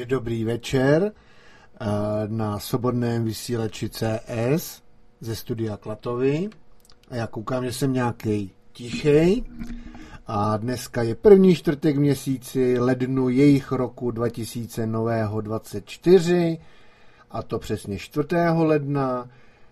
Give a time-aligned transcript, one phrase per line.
[0.00, 1.14] že dobrý večer eh,
[2.26, 4.82] na svobodném vysílači CS
[5.20, 6.48] ze studia Klatovy.
[7.10, 9.44] A já koukám, že jsem nějaký tichý.
[10.26, 16.58] A dneska je první čtvrtek měsíci lednu jejich roku 2024
[17.30, 18.26] a to přesně 4.
[18.52, 19.30] ledna,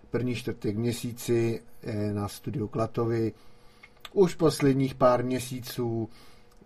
[0.09, 1.61] první čtvrtek měsíci
[2.13, 3.33] na studiu Klatovy.
[4.13, 6.09] Už posledních pár měsíců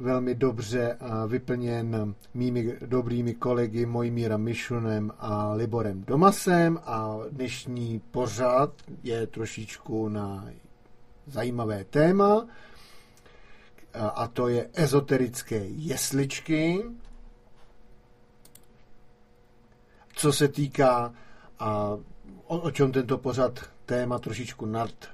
[0.04, 0.98] velmi dobře
[1.28, 10.50] vyplněn mými dobrými kolegy Mojmírem Mišunem a Liborem Domasem a dnešní pořad je trošičku na
[11.28, 12.48] zajímavé téma
[13.94, 16.84] a to je ezoterické jesličky.
[20.14, 21.14] Co se týká
[21.60, 21.98] a
[22.48, 25.13] o, o čem tento pořad téma trošičku nad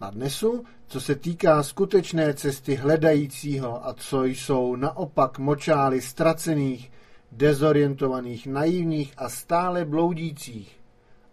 [0.00, 6.92] nadnesu, co se týká skutečné cesty hledajícího a co jsou naopak močály ztracených,
[7.32, 10.80] dezorientovaných, naivních a stále bloudících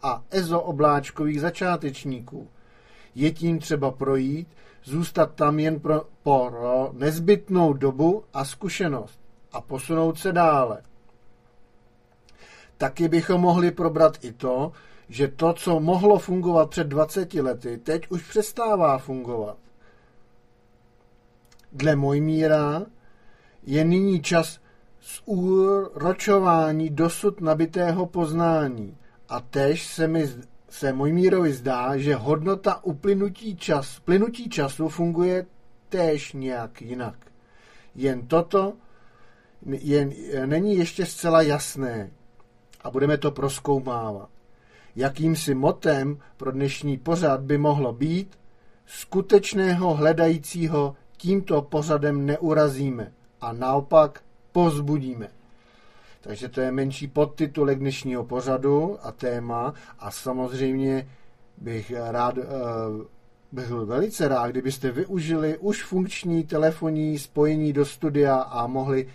[0.02, 2.48] a ezoobláčkových začátečníků.
[3.16, 4.48] Je tím třeba projít,
[4.84, 9.20] zůstat tam jen pro, pro nezbytnou dobu a zkušenost
[9.52, 10.82] a posunout se dále.
[12.78, 14.72] Taky bychom mohli probrat i to,
[15.10, 19.58] že to, co mohlo fungovat před 20 lety, teď už přestává fungovat.
[21.72, 22.86] Dle Mojmíra
[23.64, 24.60] je nyní čas
[25.26, 28.98] zúročování dosud nabitého poznání
[29.30, 30.28] a tež se mi
[30.70, 35.46] se Mojmírovi zdá, že hodnota uplynutí čas, plynutí času funguje
[35.90, 37.32] též nějak jinak.
[37.96, 38.74] Jen toto
[39.66, 40.14] jen,
[40.46, 42.12] není ještě zcela jasné
[42.82, 44.30] a budeme to proskoumávat.
[44.98, 48.40] Jakýmsi motem pro dnešní pořad by mohlo být
[48.86, 55.28] skutečného hledajícího tímto pořadem neurazíme a naopak pozbudíme.
[56.22, 61.10] Takže to je menší podtitulek dnešního pořadu a téma a samozřejmě
[61.58, 62.44] bych rád, eh,
[63.52, 69.08] bych byl velice rád, kdybyste využili už funkční telefonní spojení do studia a mohli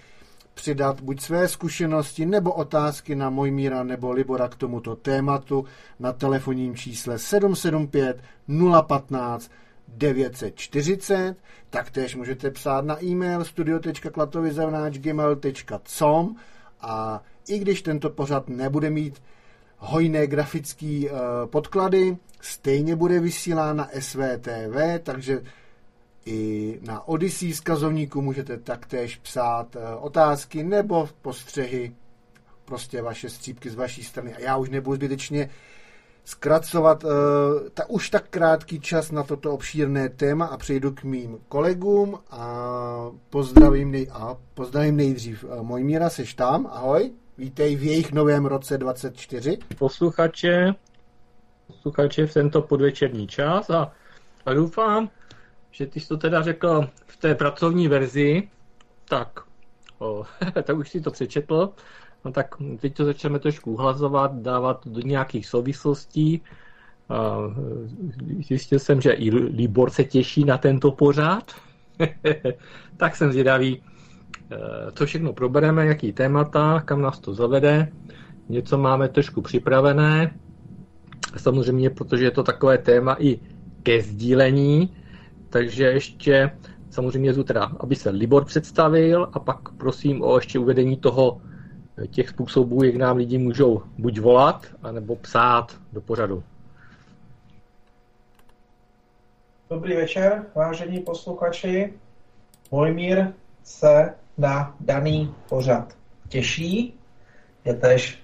[0.55, 5.65] přidat buď své zkušenosti nebo otázky na Mojmíra nebo Libora k tomuto tématu
[5.99, 8.23] na telefonním čísle 775
[8.87, 9.51] 015
[9.89, 11.37] 940.
[11.71, 16.37] Taktéž můžete psát na e-mail studio.klatovizavnáčgmail.com
[16.81, 19.23] a i když tento pořad nebude mít
[19.79, 21.01] hojné grafické uh,
[21.47, 25.43] podklady, stejně bude vysílán na SVTV, takže
[26.25, 31.93] i na Odyssey z kazovníku můžete taktéž psát uh, otázky nebo postřehy,
[32.65, 34.35] prostě vaše střípky z vaší strany.
[34.35, 35.51] A já už nebudu zbytečně
[36.25, 37.11] zkracovat uh,
[37.75, 42.67] ta, už tak krátký čas na toto obšírné téma a přejdu k mým kolegům a
[43.31, 48.79] pozdravím, nej, a pozdravím nejdřív uh, Mojmíra, seš tam, ahoj, vítej v jejich novém roce
[48.79, 49.59] 24.
[49.79, 50.75] Posluchače,
[51.67, 53.93] posluchače v tento podvečerní čas a,
[54.47, 55.11] a doufám,
[55.73, 58.49] že ty jsi to teda řekl v té pracovní verzi,
[59.09, 59.41] tak,
[59.99, 60.25] o,
[60.63, 61.73] tak už si to přečetl,
[62.25, 66.43] No tak teď to začneme trošku uhlazovat, dávat do nějakých souvislostí.
[68.49, 71.53] Zjistil jsem, že i Libor se těší na tento pořád.
[72.97, 73.83] tak jsem zvědavý,
[74.51, 74.57] eh,
[74.93, 77.93] co všechno probereme, jaký témata, kam nás to zavede.
[78.49, 80.35] Něco máme trošku připravené.
[81.37, 83.41] Samozřejmě, protože je to takové téma i
[83.83, 84.97] ke sdílení,
[85.53, 86.51] takže ještě
[86.91, 91.41] samozřejmě teda, aby se Libor představil a pak prosím o ještě uvedení toho
[92.11, 96.43] těch způsobů, jak nám lidi můžou buď volat, anebo psát do pořadu.
[99.71, 101.93] Dobrý večer, vážení posluchači.
[102.71, 103.27] Mojmír
[103.63, 105.97] se na daný pořad
[106.29, 106.95] těší.
[107.65, 108.23] Je tež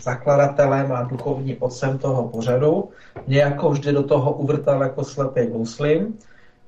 [0.00, 2.90] zakladatelem a duchovním otcem toho pořadu.
[3.26, 6.18] Mě jako vždy do toho uvrtal jako slepý muslim.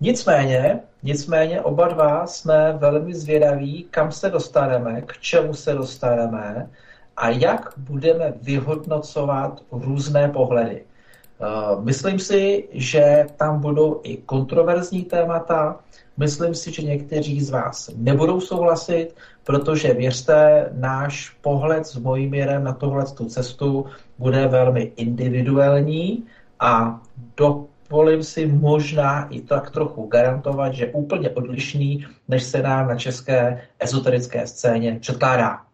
[0.03, 6.71] Nicméně, nicméně oba dva jsme velmi zvědaví, kam se dostaneme, k čemu se dostaneme
[7.17, 10.83] a jak budeme vyhodnocovat různé pohledy.
[10.83, 11.47] Eh,
[11.81, 15.79] myslím si, že tam budou i kontroverzní témata.
[16.17, 19.15] Myslím si, že někteří z vás nebudou souhlasit,
[19.45, 23.87] protože věřte, náš pohled s Mojmírem na tohle tu cestu
[24.19, 26.27] bude velmi individuální
[26.61, 27.01] a
[27.37, 32.97] do dovolím si možná i tak trochu garantovat, že úplně odlišný, než se nám na
[32.97, 35.67] české ezoterické scéně předkládá.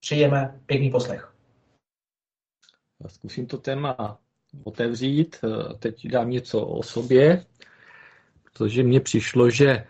[0.00, 1.32] Přijeme pěkný poslech.
[3.06, 4.18] Zkusím to téma
[4.64, 5.36] otevřít.
[5.78, 7.44] Teď dám něco o sobě,
[8.44, 9.84] protože mně přišlo, že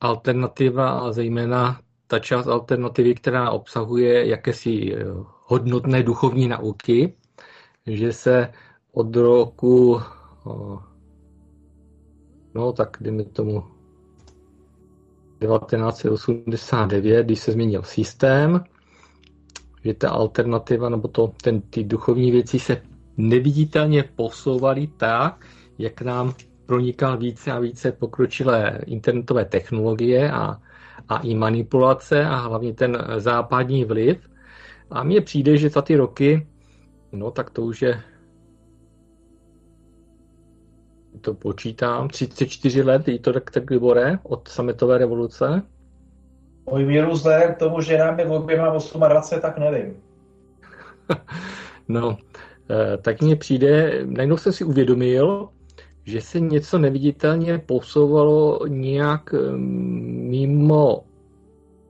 [0.00, 5.04] alternativa a zejména ta část alternativy, která obsahuje jakési eh,
[5.46, 7.14] hodnotné duchovní nauky,
[7.86, 8.52] že se
[8.92, 10.00] od roku,
[12.58, 13.64] no tak dejme tomu
[15.40, 18.64] 1989, když se změnil systém,
[19.84, 22.82] že ta alternativa, nebo to, ten, ty duchovní věci se
[23.16, 25.46] neviditelně posouvaly tak,
[25.78, 26.34] jak nám
[26.66, 30.58] pronikal více a více pokročilé internetové technologie a,
[31.08, 34.18] a i manipulace a hlavně ten západní vliv.
[34.90, 36.46] A mně přijde, že za ty roky,
[37.12, 38.02] no tak to už je,
[41.18, 45.62] to počítám, 34 let, je to tak, tak Libore, od sametové revoluce.
[46.70, 48.68] Můj míru vzhledem k tomu, že nám je v oběma
[49.08, 49.96] 28, tak nevím.
[51.88, 52.18] no,
[52.70, 55.48] eh, tak mně přijde, najednou jsem si uvědomil,
[56.04, 61.04] že se něco neviditelně posouvalo nějak eh, mimo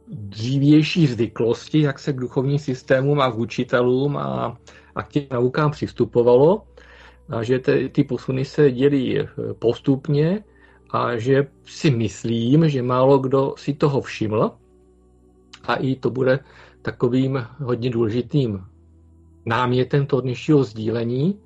[0.09, 4.59] dřívější zvyklosti, jak se k duchovním systémům a k učitelům a,
[4.95, 6.63] a k těm naukám přistupovalo,
[7.29, 9.29] a že te, ty posuny se dělí eh,
[9.59, 10.45] postupně
[10.91, 14.51] a že si myslím, že málo kdo si toho všiml.
[15.65, 16.39] A i to bude
[16.83, 18.65] takovým hodně důležitým
[19.47, 21.41] námětem toho dnešního sdílení,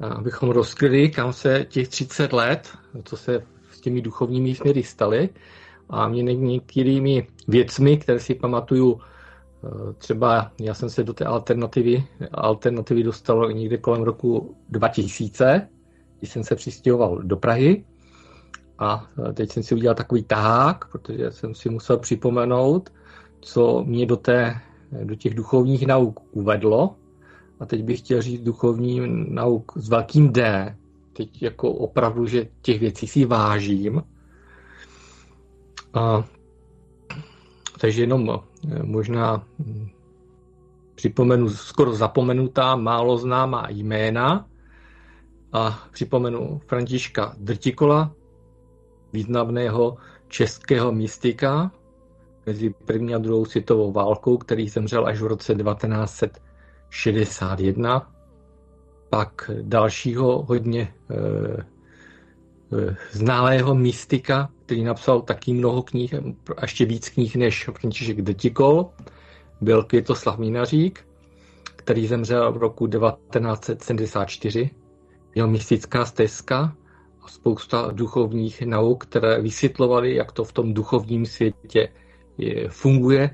[0.00, 2.68] abychom rozkryli, kam se těch 30 let,
[3.04, 5.28] co se s těmi duchovními směry staly,
[5.88, 9.00] a mě některými věcmi, které si pamatuju,
[9.98, 15.68] třeba já jsem se do té alternativy, alternativy dostal někde kolem roku 2000,
[16.18, 17.84] když jsem se přistěhoval do Prahy.
[18.78, 22.92] A teď jsem si udělal takový tahák, protože jsem si musel připomenout,
[23.40, 24.60] co mě do, té,
[25.04, 26.96] do těch duchovních nauk uvedlo.
[27.60, 30.76] A teď bych chtěl říct duchovní nauk s velkým D.
[31.12, 34.02] Teď jako opravdu, že těch věcí si vážím.
[35.94, 36.24] A,
[37.84, 38.38] takže jenom eh,
[38.82, 39.88] možná hm,
[40.94, 44.46] připomenu skoro zapomenutá, málo známá jména
[45.52, 48.12] a připomenu Františka Drtikola,
[49.12, 49.96] významného
[50.28, 51.70] českého mystika,
[52.46, 58.12] mezi první a druhou světovou válkou, který zemřel až v roce 1961.
[59.10, 61.66] Pak dalšího hodně e, e,
[63.10, 66.14] znalého mystika, který napsal taky mnoho knih,
[66.56, 68.90] a ještě víc knih než František Detikol,
[69.60, 71.06] byl Květoslav Minařík,
[71.76, 74.70] který zemřel v roku 1974.
[75.34, 76.76] Jeho mystická stezka
[77.22, 81.88] a spousta duchovních nauk, které vysvětlovaly, jak to v tom duchovním světě
[82.38, 83.30] je, funguje,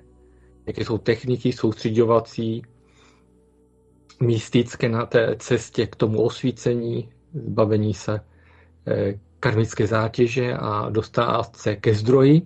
[0.67, 2.63] jaké jsou techniky soustředovací,
[4.23, 8.21] mystické na té cestě k tomu osvícení, zbavení se
[8.87, 12.43] eh, karmické zátěže a dostat se ke zdroji.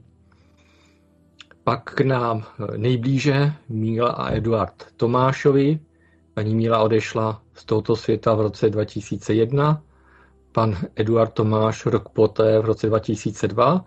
[1.64, 2.44] Pak k nám
[2.76, 5.78] nejblíže Míla a Eduard Tomášovi.
[6.34, 9.82] Paní Míla odešla z tohoto světa v roce 2001,
[10.52, 13.84] pan Eduard Tomáš rok poté v roce 2002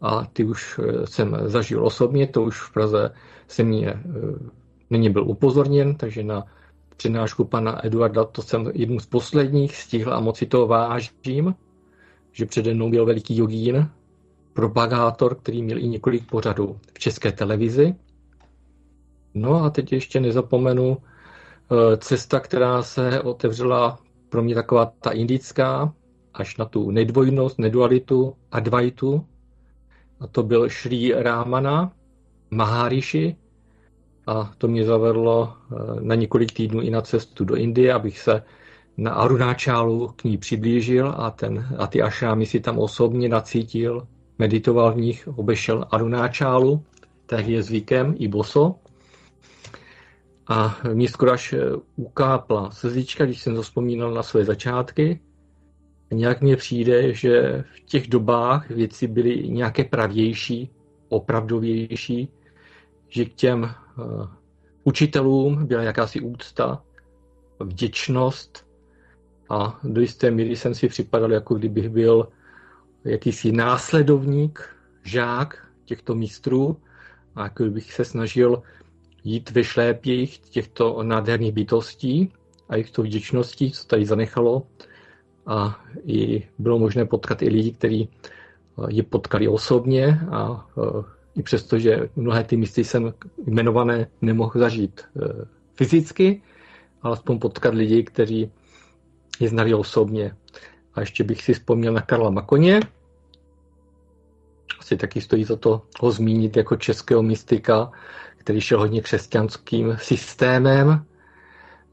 [0.00, 3.10] a ty už eh, jsem zažil osobně, to už v Praze
[3.48, 4.00] se mě eh,
[4.90, 6.44] není byl upozorněn, takže na
[6.96, 11.54] přednášku pana Eduarda, to jsem jednu z posledních stihl a moc si toho vážím,
[12.32, 13.88] že přede mnou byl veliký jogín,
[14.52, 17.94] propagátor, který měl i několik pořadů v české televizi.
[19.34, 23.98] No a teď ještě nezapomenu eh, cesta, která se otevřela
[24.28, 25.94] pro mě taková ta indická,
[26.34, 29.24] až na tu nedvojnost, nedualitu, advaitu,
[30.20, 31.92] a to byl Šrý Rámana
[32.50, 33.36] Maharishi
[34.26, 38.42] a to mě zavedlo eh, na několik týdnů i na cestu do Indie, abych se
[38.98, 44.06] na Arunáčálu k ní přiblížil a, ten, a ty ašrámy si tam osobně nacítil,
[44.38, 46.84] meditoval v nich, obešel Arunáčálu,
[47.26, 48.74] tak je zvykem, i boso.
[50.48, 51.58] A mě skoro až eh,
[51.96, 55.20] ukápla slzička, když jsem zaspomínal na své začátky,
[56.10, 60.70] nějak mně přijde, že v těch dobách věci byly nějaké pravější,
[61.08, 62.28] opravdovější,
[63.08, 64.26] že k těm uh,
[64.84, 66.82] učitelům byla jakási úcta,
[67.60, 68.67] vděčnost
[69.48, 72.28] a do jisté míry jsem si připadal, jako kdybych byl
[73.04, 74.68] jakýsi následovník,
[75.04, 76.76] žák těchto mistrů
[77.36, 78.62] a jako bych se snažil
[79.24, 82.32] jít ve šlépějích těchto nádherných bytostí
[82.68, 84.66] a jejich to vděčností, co tady zanechalo,
[85.48, 91.04] a i bylo možné potkat i lidi, kteří eh, je potkali osobně a eh,
[91.36, 93.14] i přesto, že mnohé ty místy jsem
[93.46, 96.42] jmenované nemohl zažít eh, fyzicky,
[97.02, 98.50] alespoň potkat lidi, kteří
[99.40, 100.36] je znali osobně.
[100.94, 102.80] A ještě bych si vzpomněl na Karla Makoně,
[104.88, 107.92] asi taky stojí za to ho zmínit jako českého mystika,
[108.36, 111.04] který šel hodně křesťanským systémem.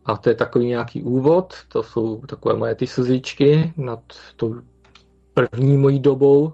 [0.06, 4.00] A to je takový nějaký úvod, to jsou takové moje ty slzičky nad
[4.36, 4.56] tou
[5.34, 6.54] první mojí dobou.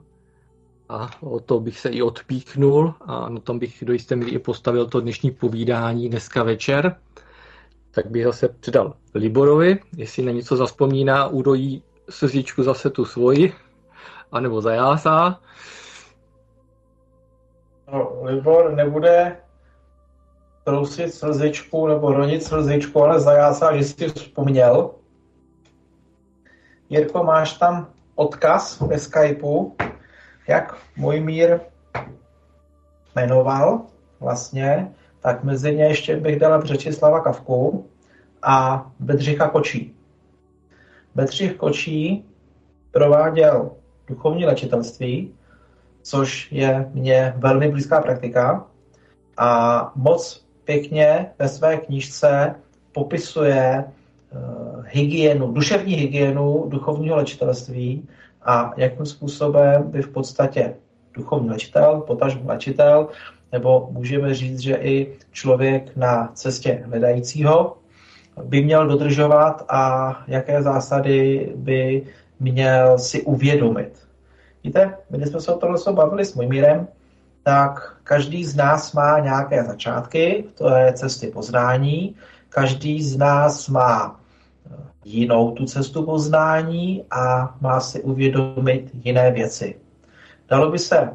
[0.90, 4.40] A o to bych se i odpíknul a na tom bych do jisté míry i
[4.40, 6.96] postavil to dnešní povídání dneska večer.
[7.92, 13.54] Tak bych zase předal Liborovi, jestli na něco zaspomíná, urojí slzičku zase tu svoji,
[14.32, 15.40] anebo zajásá.
[17.92, 19.38] No, Libor nebude
[20.64, 24.92] trousit slzičku nebo ronit slzičku, ale zajásá, že jsi vzpomněl.
[26.90, 29.76] Jirko, máš tam odkaz ve Skypeu,
[30.48, 31.60] jak můj mír
[33.16, 33.82] jmenoval
[34.20, 37.86] vlastně, tak mezi ně ještě bych dala Břečislava Kavku
[38.42, 39.96] a Bedřicha Kočí.
[41.16, 42.26] Bedřich Kočí
[42.92, 43.72] prováděl
[44.08, 45.34] duchovní léčitelství,
[46.02, 48.66] což je mně velmi blízká praktika
[49.38, 52.56] a moc pěkně ve své knížce
[52.92, 58.08] popisuje uh, hygienu, duševní hygienu duchovního léčitelství
[58.42, 60.76] a jakým způsobem by v podstatě
[61.14, 63.08] duchovní léčitel, potažmo léčitel,
[63.52, 67.78] nebo můžeme říct, že i člověk na cestě hledajícího
[68.44, 72.04] by měl dodržovat a jaké zásady by
[72.40, 74.08] měl si uvědomit.
[74.64, 76.88] Víte, když jsme se o tohle bavili s Mojmírem,
[77.44, 82.16] tak každý z nás má nějaké začátky, to je cesty poznání,
[82.50, 84.20] každý z nás má
[85.06, 89.76] jinou tu cestu poznání a má si uvědomit jiné věci.
[90.52, 91.10] Dalo by se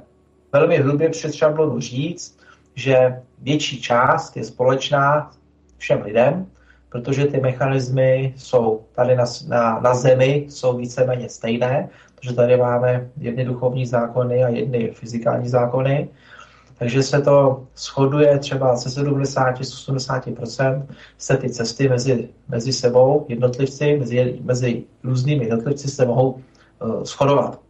[0.53, 2.39] velmi hrubě před šablonu říct,
[2.75, 5.31] že větší část je společná
[5.79, 6.47] všem lidem,
[6.89, 13.11] protože ty mechanismy jsou tady na, na, na Zemi, jsou víceméně stejné, protože tady máme
[13.17, 16.09] jedny duchovní zákony a jedny fyzikální zákony,
[16.79, 20.87] takže se to shoduje třeba se 70-80%
[21.19, 27.66] se ty cesty mezi, mezi sebou, jednotlivci, mezi, mezi různými jednotlivci se mohou uh, shodovat.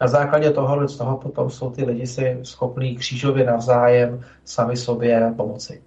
[0.00, 5.34] Na základě toho, z toho potom jsou ty lidi si schopní křížově navzájem sami sobě
[5.36, 5.82] pomoci.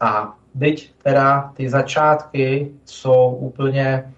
[0.00, 4.12] A byť teda ty začátky jsou úplně,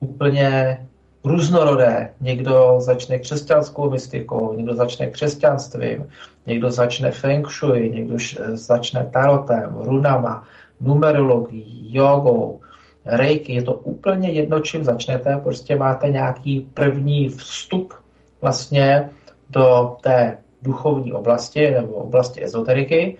[0.00, 0.78] úplně
[1.24, 2.10] různorodé.
[2.20, 6.08] Někdo začne křesťanskou mystikou, někdo začne křesťanstvím,
[6.46, 8.16] někdo začne feng shui, někdo
[8.52, 10.44] začne tarotem, runama,
[10.80, 12.60] numerologií, jogou,
[13.04, 13.54] reiki.
[13.54, 15.36] Je to úplně jedno, čím začnete.
[15.36, 17.94] Prostě máte nějaký první vstup
[18.44, 19.10] vlastně
[19.50, 23.16] do té duchovní oblasti nebo oblasti ezoteriky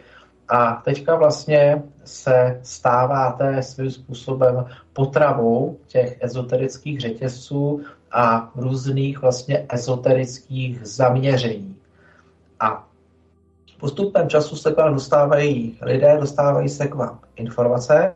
[0.49, 7.81] a teďka vlastně se stáváte svým způsobem potravou těch ezoterických řetězců
[8.13, 11.77] a různých vlastně ezoterických zaměření.
[12.61, 12.89] A
[13.81, 18.15] postupem času se k vám dostávají lidé, dostávají se k vám informace,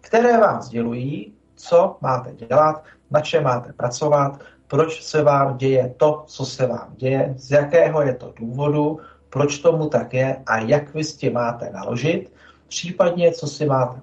[0.00, 4.40] které vám sdělují, co máte dělat, na čem máte pracovat,
[4.72, 8.98] proč se vám děje to, co se vám děje, z jakého je to důvodu,
[9.30, 10.36] proč tomu tak je?
[10.46, 12.32] A jak vy s tím máte naložit,
[12.68, 14.00] případně co si máte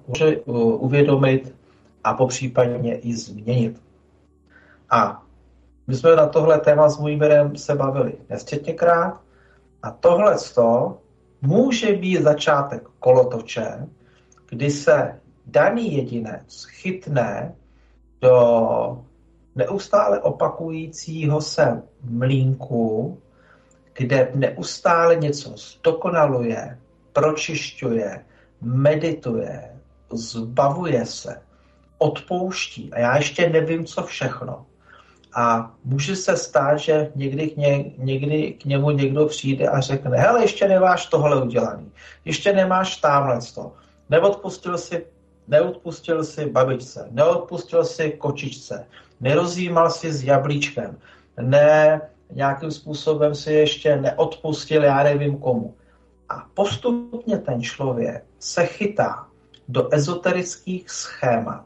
[0.78, 1.54] uvědomit
[2.04, 3.82] a popřípadně i změnit.
[4.90, 5.22] A
[5.86, 9.20] my jsme na tohle téma s Mujmerem se bavili nesčetněkrát
[9.82, 10.36] a tohle
[11.42, 13.86] může být začátek kolotoče,
[14.48, 17.54] kdy se daný jedinec chytne
[18.20, 19.04] do
[19.54, 23.18] neustále opakujícího se mlínku,
[23.92, 26.78] kde neustále něco zdokonaluje,
[27.12, 28.24] pročišťuje,
[28.60, 29.80] medituje,
[30.12, 31.42] zbavuje se,
[31.98, 34.66] odpouští a já ještě nevím, co všechno.
[35.34, 40.18] A může se stát, že někdy k, ně, někdy k němu někdo přijde a řekne,
[40.18, 41.92] hele, ještě nemáš tohle udělaný,
[42.24, 43.72] ještě nemáš tamhle to.
[44.08, 45.06] Neodpustil si,
[45.48, 48.86] neodpustil si babičce, neodpustil si kočičce,
[49.20, 50.96] nerozjímal si s jablíčkem,
[51.40, 52.00] ne,
[52.32, 55.74] nějakým způsobem si ještě neodpustil, já nevím komu.
[56.28, 59.26] A postupně ten člověk se chytá
[59.68, 61.64] do ezoterických schémat,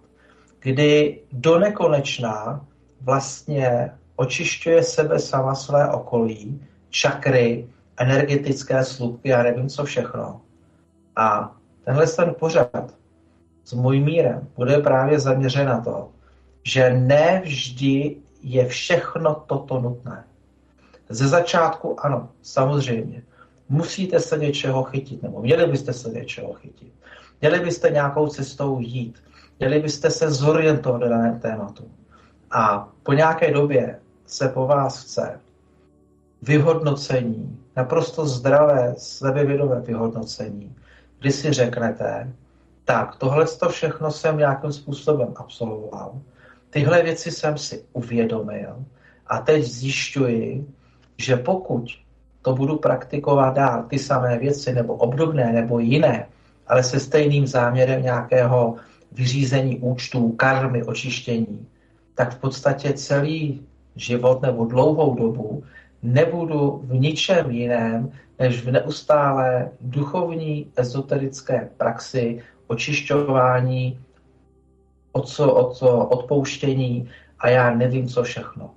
[0.61, 2.67] kdy do nekonečná
[3.01, 10.41] vlastně očišťuje sebe sama své okolí, čakry, energetické slupky, já nevím co všechno.
[11.17, 12.95] A tenhle ten pořad
[13.65, 16.09] s můj mírem bude právě zaměřen na to,
[16.65, 20.25] že ne vždy je všechno toto nutné.
[21.09, 23.23] Ze začátku ano, samozřejmě.
[23.69, 26.93] Musíte se něčeho chytit, nebo měli byste se něčeho chytit.
[27.41, 29.23] Měli byste nějakou cestou jít.
[29.59, 31.85] Měli byste se zorientovat na daném tématu.
[32.51, 35.41] A po nějaké době se po vás chce
[36.43, 40.77] vyhodnocení, naprosto zdravé, sebevědomé vyhodnocení,
[41.19, 42.33] kdy si řeknete,
[42.85, 46.21] tak, tohle to všechno jsem nějakým způsobem absolvoval,
[46.75, 48.85] tyhle věci jsem si uvědomil
[49.27, 50.67] a teď zjišťuji,
[51.19, 51.87] že pokud
[52.43, 56.27] to budu praktikovat dál, ty samé věci, nebo obdobné, nebo jiné,
[56.67, 58.77] ale se stejným záměrem nějakého
[59.13, 61.67] vyřízení účtů, karmy, očištění,
[62.15, 63.63] tak v podstatě celý
[63.97, 65.63] život nebo dlouhou dobu
[66.03, 73.99] nebudu v ničem jiném, než v neustále duchovní ezoterické praxi očišťování,
[76.09, 78.71] odpouštění a já nevím, co všechno.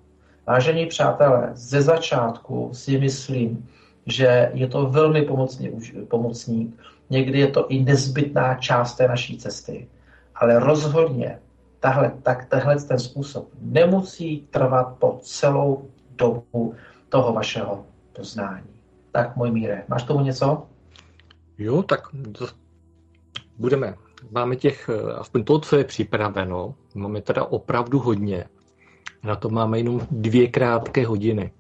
[0.47, 3.69] Vážení přátelé, ze začátku si myslím,
[4.05, 5.71] že je to velmi pomocný,
[6.07, 6.79] pomocník.
[7.09, 9.87] Někdy je to i nezbytná část té naší cesty.
[10.35, 11.39] Ale rozhodně
[11.79, 16.73] tahle, tak tenhle ten způsob nemusí trvat po celou dobu
[17.09, 18.69] toho vašeho poznání.
[19.11, 20.67] Tak, můj míre, máš tomu něco?
[21.57, 22.01] Jo, tak
[23.57, 24.06] budeme.
[24.31, 28.45] Máme těch, aspoň to, co je připraveno, máme teda opravdu hodně.
[29.23, 31.51] Na to máme jenom dvě krátké hodiny.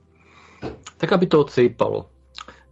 [0.97, 2.05] Tak, aby to odsejpalo.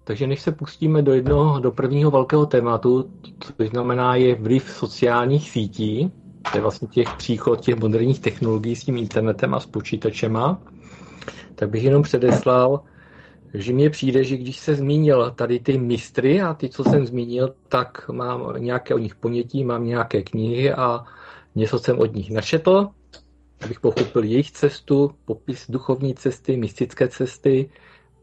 [0.04, 5.50] Takže než se pustíme do jednoho, do prvního velkého tématu, což znamená je vliv sociálních
[5.50, 6.12] sítí,
[6.52, 10.62] to je vlastně těch příchod těch moderních technologií s tím internetem a s počítačema,
[11.56, 12.82] tak bych jenom předeslal,
[13.62, 17.56] že mně přijde, že když se zmínil tady ty mistry a ty, co jsem zmínil,
[17.70, 21.06] tak mám nějaké o nich ponětí, mám nějaké knihy a
[21.56, 22.90] něco jsem od nich načetl,
[23.62, 27.70] abych pochopil jejich cestu, popis duchovní cesty, mystické cesty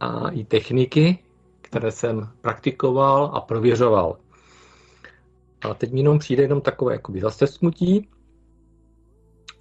[0.01, 1.19] a i techniky,
[1.61, 4.19] které jsem praktikoval a prověřoval.
[5.62, 8.09] A teď mi jenom přijde jenom takové jakoby zastesknutí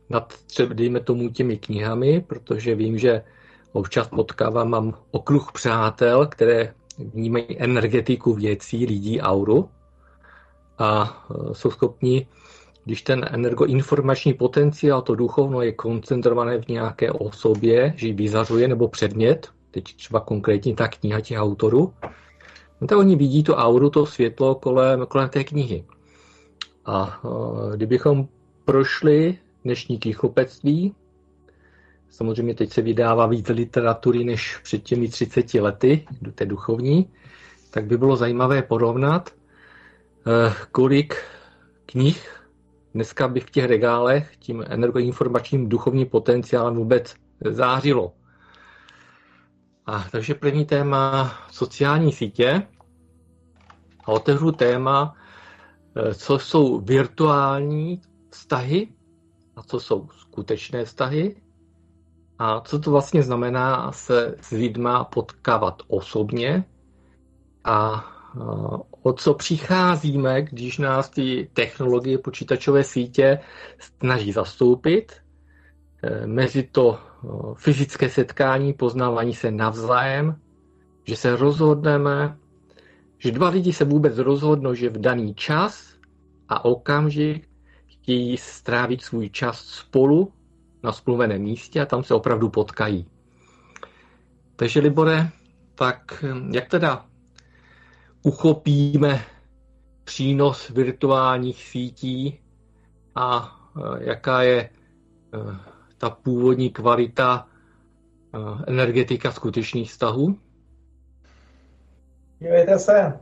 [0.09, 3.23] nad třeba, dejme tomu, těmi knihami, protože vím, že
[3.73, 6.73] občas potkávám, mám okruh přátel, které
[7.13, 9.69] vnímají energetiku věcí, lidí, auru
[10.77, 12.27] a e, jsou schopni,
[12.85, 18.87] když ten energoinformační potenciál, to duchovno je koncentrované v nějaké osobě, že ji vyzařuje nebo
[18.87, 21.93] předmět, teď třeba konkrétně ta kniha těch autorů,
[22.81, 25.85] no tak oni vidí tu auru, to světlo kolem, kolem té knihy.
[26.85, 28.27] A uh, kdybychom
[28.65, 30.95] prošli dnešní knichopectví,
[32.11, 37.09] samozřejmě teď se vydává víc literatury než před těmi 30 lety, té duchovní,
[37.71, 39.29] tak by bylo zajímavé porovnat,
[40.25, 41.15] uh, kolik
[41.85, 42.41] knih
[42.93, 47.15] dneska by v těch regálech tím energoinformačním duchovním potenciálem vůbec
[47.49, 48.13] zářilo.
[49.85, 52.67] A, takže první téma sociální sítě.
[54.05, 55.15] A otevřu téma,
[55.95, 58.87] eh, co jsou virtuální vztahy
[59.55, 61.35] a co jsou skutečné vztahy.
[62.43, 66.63] A co to vlastně znamená se s lidma potkávat osobně
[67.63, 68.39] a eh,
[69.01, 73.39] o co přicházíme, když nás ty technologie počítačové sítě
[73.79, 75.13] snaží zastoupit.
[76.03, 76.99] Eh, mezi to
[77.55, 80.35] fyzické setkání, poznávání se navzájem,
[81.07, 82.37] že se rozhodneme,
[83.17, 85.93] že dva lidi se vůbec rozhodnou, že v daný čas
[86.49, 87.49] a okamžik
[87.87, 90.33] chtějí strávit svůj čas spolu
[90.83, 93.05] na spluveném místě a tam se opravdu potkají.
[94.55, 95.29] Takže Libore,
[95.75, 97.05] tak jak teda
[98.21, 99.25] uchopíme
[100.03, 102.39] přínos virtuálních sítí
[103.15, 104.69] a e, jaká je e,
[106.01, 107.47] ta původní kvalita
[108.33, 110.37] eh, energetika skutečných vztahů?
[112.39, 113.19] Dívejte se,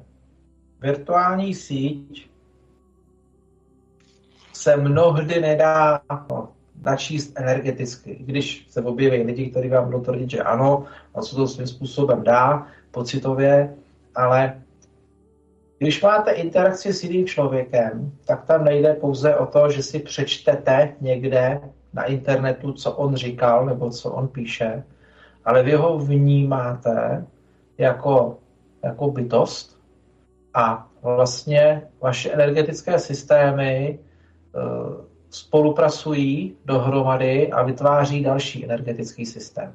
[0.80, 2.30] virtuální síť
[4.54, 6.02] se mnohdy nedá
[6.84, 8.18] načíst energeticky.
[8.20, 12.24] Když se objeví lidi, kteří vám budou tvrdit, že ano, a co to svým způsobem
[12.24, 13.76] dá, pocitově,
[14.16, 14.62] ale
[15.78, 20.94] když máte interakci s jiným člověkem, tak tam nejde pouze o to, že si přečtete
[21.02, 21.62] někde
[21.94, 24.84] na internetu, co on říkal nebo co on píše,
[25.46, 27.26] ale vy ho vnímáte
[27.78, 28.38] jako,
[28.84, 29.80] jako bytost
[30.54, 34.00] a vlastně vaše energetické systémy
[34.56, 39.74] uh, spolupracují dohromady a vytváří další energetický systém.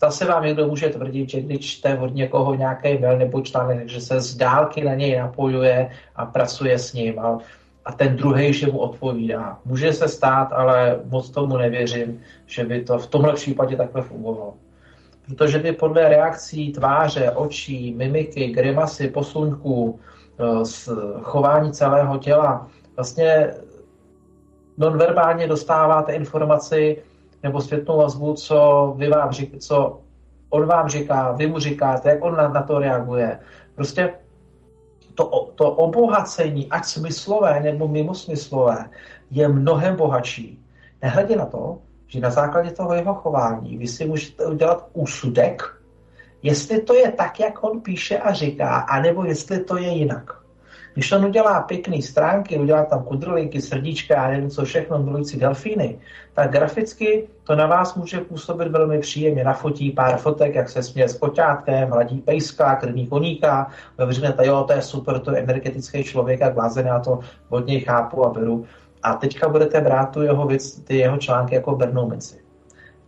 [0.00, 4.00] Zase vám někdo může tvrdit, že když čte od někoho nějaký mail nebo článek, že
[4.00, 7.18] se z dálky na něj napojuje a pracuje s ním.
[7.18, 7.38] A
[7.84, 9.58] a ten druhý, že mu odpovídá.
[9.64, 14.54] Může se stát, ale moc tomu nevěřím, že by to v tomhle případě takhle fungovalo.
[15.26, 20.00] Protože by podle reakcí tváře, očí, mimiky, grimasy, posunků,
[20.38, 20.64] eh,
[21.22, 23.54] chování celého těla, vlastně
[24.80, 27.02] nonverbálně dostáváte informaci
[27.42, 30.00] nebo zpětnou vazbu, co vy vám řík, co
[30.50, 33.38] on vám říká, vy mu říkáte, jak on na, na to reaguje.
[33.74, 34.14] Prostě
[35.14, 38.90] to, to obohacení, ať smyslové nebo mimosmyslové,
[39.30, 40.64] je mnohem bohatší.
[41.02, 45.62] Nehledě na to, že na základě toho jeho chování vy si můžete udělat úsudek,
[46.42, 50.39] jestli to je tak, jak on píše a říká, anebo jestli to je jinak.
[50.94, 55.98] Když on udělá pěkné stránky, udělá tam kudrlinky, srdíčka a nevím co všechno, milující delfíny,
[56.34, 59.44] tak graficky to na vás může působit velmi příjemně.
[59.44, 63.70] Nafotí pár fotek, jak se směje s koťátkem, hladí pejska, krví koníka,
[64.08, 67.80] řeknete, jo, to je super, to je energetický člověk, jak blázen, já to od něj
[67.80, 68.64] chápu a beru.
[69.02, 72.39] A teďka budete brát tu jeho věc, ty jeho články jako bernou minci.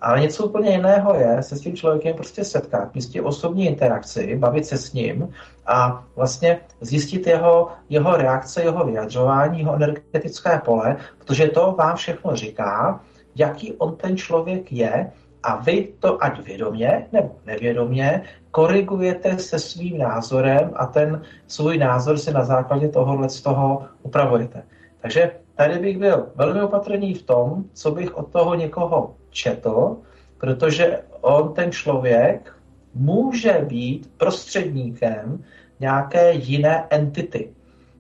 [0.03, 4.67] Ale něco úplně jiného je se s tím člověkem prostě setkat, místě osobní interakci, bavit
[4.67, 5.29] se s ním
[5.67, 12.37] a vlastně zjistit jeho, jeho reakce, jeho vyjadřování, jeho energetické pole, protože to vám všechno
[12.37, 13.01] říká,
[13.37, 15.13] jaký on ten člověk je
[15.43, 22.19] a vy to ať vědomě nebo nevědomě korigujete se svým názorem a ten svůj názor
[22.19, 24.63] si na základě tohohle z toho upravujete.
[25.01, 29.97] Takže tady bych byl velmi opatrný v tom, co bych od toho někoho četl,
[30.39, 32.53] protože on, ten člověk,
[32.95, 35.45] může být prostředníkem
[35.81, 37.51] nějaké jiné entity.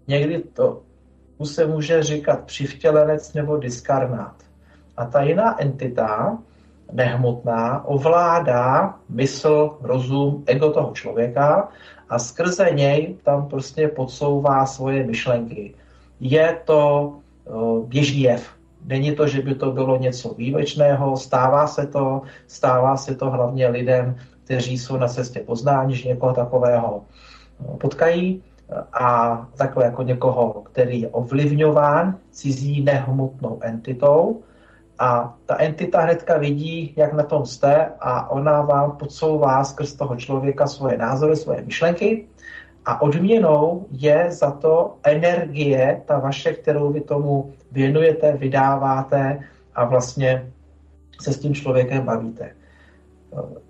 [0.08, 0.82] Někdy to
[1.38, 4.34] už se může říkat přivtělenec nebo diskarnát.
[4.96, 6.38] A ta jiná entita,
[6.92, 11.68] nehmotná, ovládá mysl, rozum, ego toho člověka
[12.08, 15.74] a skrze něj tam prostě podsouvá svoje myšlenky.
[16.20, 17.12] Je to
[17.86, 18.61] běžný jev.
[18.84, 23.68] Není to, že by to bylo něco výjimečného, stává se to, stává se to hlavně
[23.68, 27.04] lidem, kteří jsou na cestě poznání, že někoho takového
[27.78, 28.42] potkají
[28.92, 34.42] a takhle jako někoho, který je ovlivňován cizí nehmotnou entitou.
[34.98, 40.16] A ta entita hnedka vidí, jak na tom jste a ona vám podsouvá skrz toho
[40.16, 42.26] člověka svoje názory, svoje myšlenky
[42.84, 49.40] a odměnou je za to energie, ta vaše, kterou vy tomu věnujete, vydáváte
[49.74, 50.52] a vlastně
[51.20, 52.50] se s tím člověkem bavíte.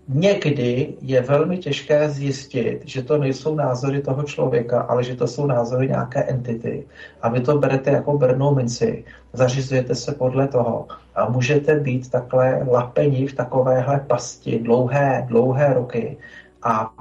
[0.08, 5.46] Někdy je velmi těžké zjistit, že to nejsou názory toho člověka, ale že to jsou
[5.46, 6.86] názory nějaké entity.
[7.22, 12.66] A vy to berete jako brnou minci, zařizujete se podle toho a můžete být takhle
[12.70, 16.16] lapeni v takovéhle pasti dlouhé, dlouhé roky
[16.62, 16.94] a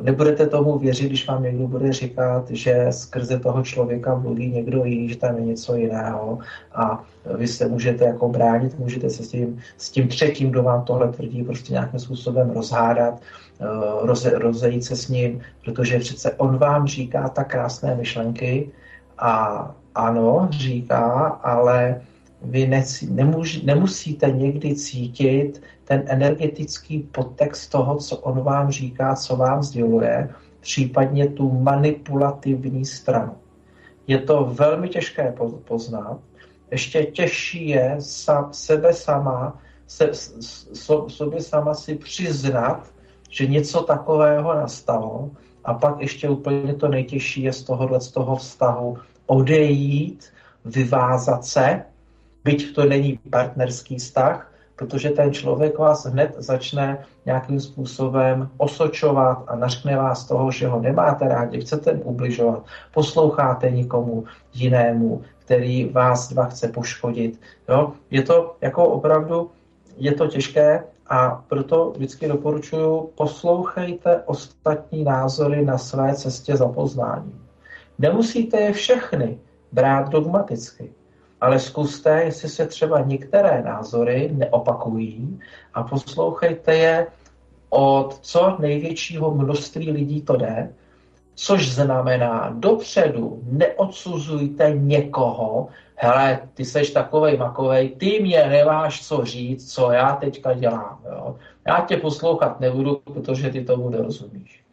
[0.00, 5.08] nebudete tomu věřit, když vám někdo bude říkat, že skrze toho člověka mluví někdo jiný,
[5.08, 6.38] že tam je něco jiného
[6.74, 7.04] a
[7.36, 11.12] vy se můžete jako bránit, můžete se s tím, s tím třetím, kdo vám tohle
[11.12, 13.20] tvrdí, prostě nějakým způsobem rozhádat,
[13.60, 13.66] eh,
[14.02, 18.70] roze, rozejít se s ním, protože přece on vám říká tak krásné myšlenky
[19.18, 22.00] a ano, říká, ale
[22.44, 29.62] vy nemůž, nemusíte někdy cítit ten energetický podtext toho, co on vám říká, co vám
[29.62, 30.28] sděluje,
[30.60, 33.32] případně tu manipulativní stranu.
[34.06, 36.18] Je to velmi těžké poznat.
[36.70, 40.10] Ještě těžší je sam, sebe sama, se,
[40.72, 42.92] so, sobě sama si přiznat,
[43.30, 45.30] že něco takového nastalo
[45.64, 50.32] a pak ještě úplně to nejtěžší je z tohohle z toho vztahu odejít,
[50.64, 51.84] vyvázat se,
[52.44, 59.56] byť to není partnerský vztah, protože ten člověk vás hned začne nějakým způsobem osočovat a
[59.56, 64.24] nařkne vás toho, že ho nemáte rádi, chcete ubližovat, posloucháte nikomu
[64.54, 67.40] jinému, který vás dva chce poškodit.
[67.68, 67.92] Jo?
[68.10, 69.50] Je to jako opravdu,
[69.96, 77.46] je to těžké a proto vždycky doporučuji, poslouchejte ostatní názory na své cestě za poznáním.
[77.98, 79.38] Nemusíte je všechny
[79.72, 80.92] brát dogmaticky
[81.42, 85.40] ale zkuste, jestli se třeba některé názory neopakují
[85.74, 87.06] a poslouchejte je
[87.70, 90.72] od co největšího množství lidí to jde,
[91.34, 99.74] což znamená dopředu neodsuzujte někoho, hele, ty seš takovej makovej, ty mě nemáš co říct,
[99.74, 100.98] co já teďka dělám.
[101.12, 101.36] Jo?
[101.66, 104.64] Já tě poslouchat nebudu, protože ty tomu nerozumíš.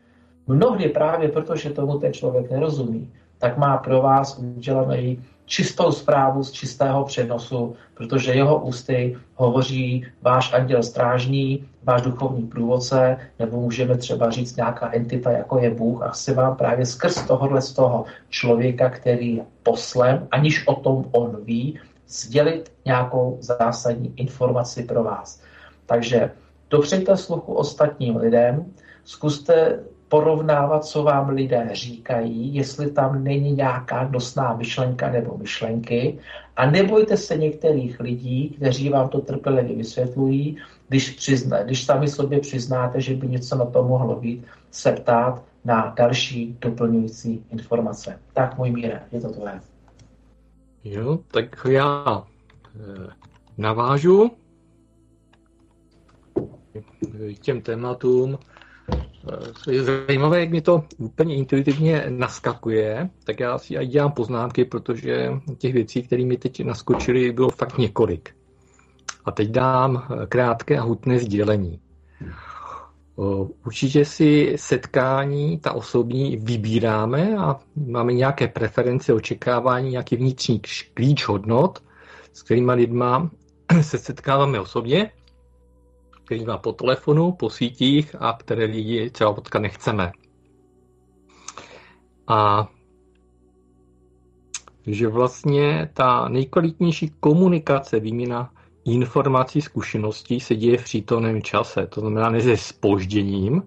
[0.47, 6.51] Mnohdy právě protože tomu ten člověk nerozumí, tak má pro vás udělaný čistou zprávu z
[6.51, 14.29] čistého přenosu, protože jeho ústy hovoří váš anděl strážný, váš duchovní průvodce, nebo můžeme třeba
[14.29, 18.89] říct nějaká entita, jako je Bůh, a chce vám právě skrz tohohle z toho člověka,
[18.89, 25.41] který je poslem, aniž o tom on ví, sdělit nějakou zásadní informaci pro vás.
[25.85, 26.31] Takže
[26.69, 28.65] dopřejte sluchu ostatním lidem,
[29.03, 36.19] zkuste porovnávat, co vám lidé říkají, jestli tam není nějaká nosná myšlenka nebo myšlenky
[36.55, 42.39] a nebojte se některých lidí, kteří vám to trpělivě vysvětlují, když, přizna, když sami sobě
[42.39, 48.19] přiznáte, že by něco na to mohlo být, se ptát na další doplňující informace.
[48.33, 49.61] Tak, můj míre, je to tvoje.
[50.83, 52.23] Jo, tak já
[52.75, 53.09] eh,
[53.57, 54.31] navážu
[57.41, 58.37] těm tématům.
[59.29, 65.31] Eh, je zajímavé, jak mi to úplně intuitivně naskakuje, tak já si dělám poznámky, protože
[65.57, 68.35] těch věcí, které mi teď naskočily, bylo fakt několik.
[69.25, 71.79] A teď dám eh, krátké a hutné sdělení.
[73.65, 80.61] Určitě si setkání, ta osobní, vybíráme a máme nějaké preference, očekávání, nějaký vnitřní
[80.93, 81.83] klíč hodnot,
[82.33, 83.29] s kterými lidma
[83.81, 85.11] se setkáváme osobně,
[86.29, 90.11] který má po telefonu, po sítích a které lidi třeba potkat nechceme.
[92.27, 92.69] A
[94.87, 98.53] že vlastně ta nejkvalitnější komunikace, výměna
[98.85, 101.87] informací, zkušeností se děje v přítomném čase.
[101.87, 103.63] To znamená ne se spožděním,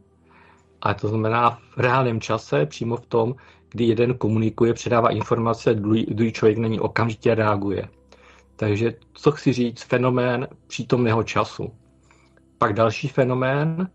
[0.82, 3.34] ale to znamená v reálném čase, přímo v tom,
[3.70, 7.88] kdy jeden komunikuje, předává informace, druhý, druhý člověk na ní okamžitě reaguje.
[8.56, 11.81] Takže co chci říct, fenomén přítomného času.
[12.62, 13.88] Pak další fenomén,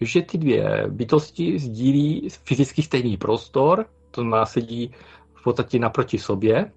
[0.00, 4.92] že ty dvě bytosti sdílí fyzicky stejný prostor, to znamená sedí
[5.34, 6.72] v podstatě naproti sobě,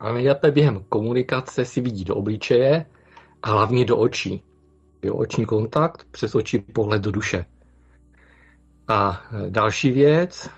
[0.00, 2.86] a nejlépe během komunikace si vidí do obličeje
[3.42, 4.42] a hlavně do očí.
[5.02, 7.44] Jo, oční kontakt, přes oči pohled do duše.
[8.88, 10.50] A další věc,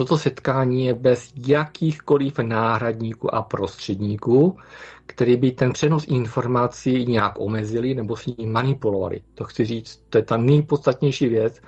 [0.00, 4.56] toto setkání je bez jakýchkoliv náhradníků a prostředníků,
[5.06, 9.20] který by ten přenos informací nějak omezili nebo s ním manipulovali.
[9.34, 11.60] To chci říct, to je ta nejpodstatnější věc,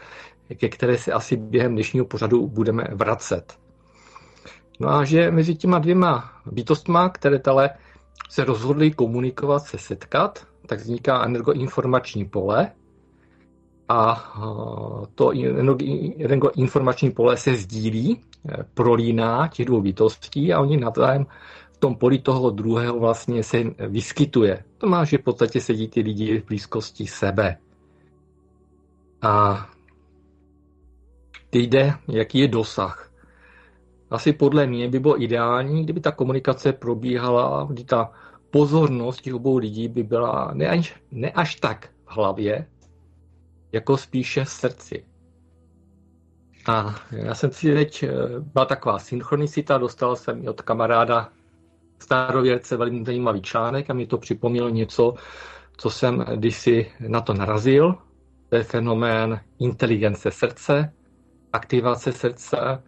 [0.55, 3.59] ke které se asi během dnešního pořadu budeme vracet.
[4.81, 7.71] No a že mezi těma dvěma bytostma, které tale
[8.31, 12.73] se rozhodli komunikovat, se setkat, tak vzniká energoinformační pole
[13.93, 14.33] a
[15.15, 15.33] to
[16.19, 21.27] energoinformační pole se sdílí, e, prolíná těch dvou bytostí a oni navzájem
[21.73, 24.65] v tom poli toho druhého vlastně se vyskytuje.
[24.79, 27.57] To má, že v podstatě sedí ty lidi v blízkosti sebe.
[29.23, 29.67] A
[31.51, 33.13] teď jde, jaký je dosah
[34.13, 38.13] asi podle mě by bylo ideální, kdyby ta komunikace probíhala, kdy ta
[38.51, 42.67] pozornost těch obou lidí by byla ne až, ne až tak v hlavě,
[43.73, 45.05] jako spíše srdci.
[46.67, 51.33] A já jsem si teď, eh, byla taková synchronicita, dostal jsem od kamaráda
[52.03, 55.15] starověrce velmi zajímavý článek a mi to připomnělo něco,
[55.77, 57.95] co jsem kdysi na to narazil.
[58.49, 60.93] To je fenomén inteligence srdce,
[61.53, 62.83] aktivace srdce,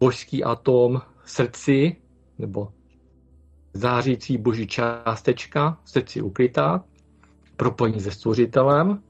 [0.00, 1.96] božský atom v srdci,
[2.38, 2.72] nebo
[3.74, 6.84] zářící boží částečka v srdci ukrytá,
[7.56, 9.02] propojení se stvořitelem.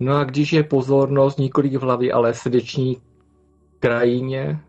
[0.00, 2.96] No a když je pozornost nikoli v hlavě, ale srdeční
[3.78, 4.60] krajině,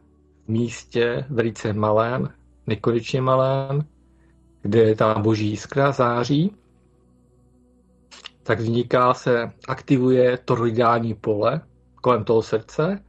[0.46, 2.30] v místě velice malém,
[2.68, 3.86] nekonečně malém,
[4.62, 6.56] kde ta boží jiskra září,
[8.44, 11.62] tak vzniká se, aktivuje toroidální pole
[12.02, 13.04] kolem toho srdce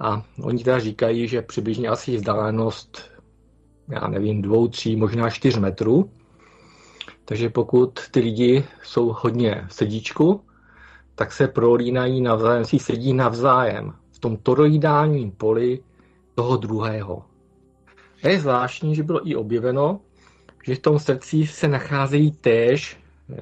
[0.00, 3.10] a oni teda říkají, že přibližně asi vzdálenost,
[3.88, 6.10] já nevím, dvou, tří, možná čtyř metrů.
[7.24, 10.40] Takže pokud ty lidi jsou hodně v sedíčku,
[11.16, 15.80] tak se prolínají navzájem, si sedí navzájem v tom toroidálním poli
[16.34, 17.22] toho druhého.
[18.22, 20.00] A je zvláštní, že bylo i objeveno,
[20.64, 22.98] že v tom srdci se nacházejí též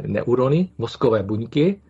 [0.07, 1.81] neurony, mozkové buňky,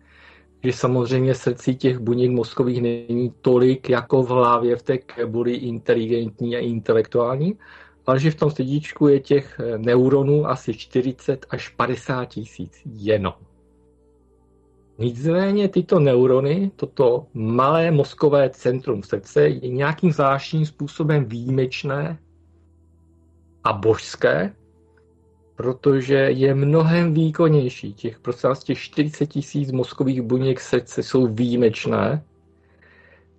[0.63, 6.55] že samozřejmě srdci těch buněk mozkových není tolik jako v hlavě v té kebuli inteligentní
[6.55, 7.57] a intelektuální,
[8.05, 13.33] ale že v tom srdíčku je těch eh, neuronů asi 40 až 50 tisíc jenom.
[14.97, 22.19] Nicméně tyto neurony, toto malé mozkové centrum srdce je nějakým zvláštním způsobem výjimečné
[23.63, 24.53] a božské,
[25.55, 27.93] protože je mnohem výkonnější.
[27.93, 32.23] Těch, prosím vás, těch 40 tisíc mozkových buněk srdce jsou výjimečné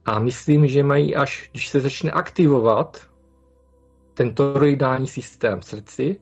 [0.04, 3.08] a myslím, že mají až, když se začne aktivovat
[4.14, 6.16] ten toroidální systém v srdci,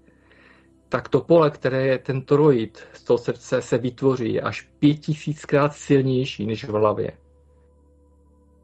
[0.94, 6.46] tak to pole, které je ten toroid z toho srdce se vytvoří, až pětisíckrát silnější
[6.46, 7.12] než v hlavě.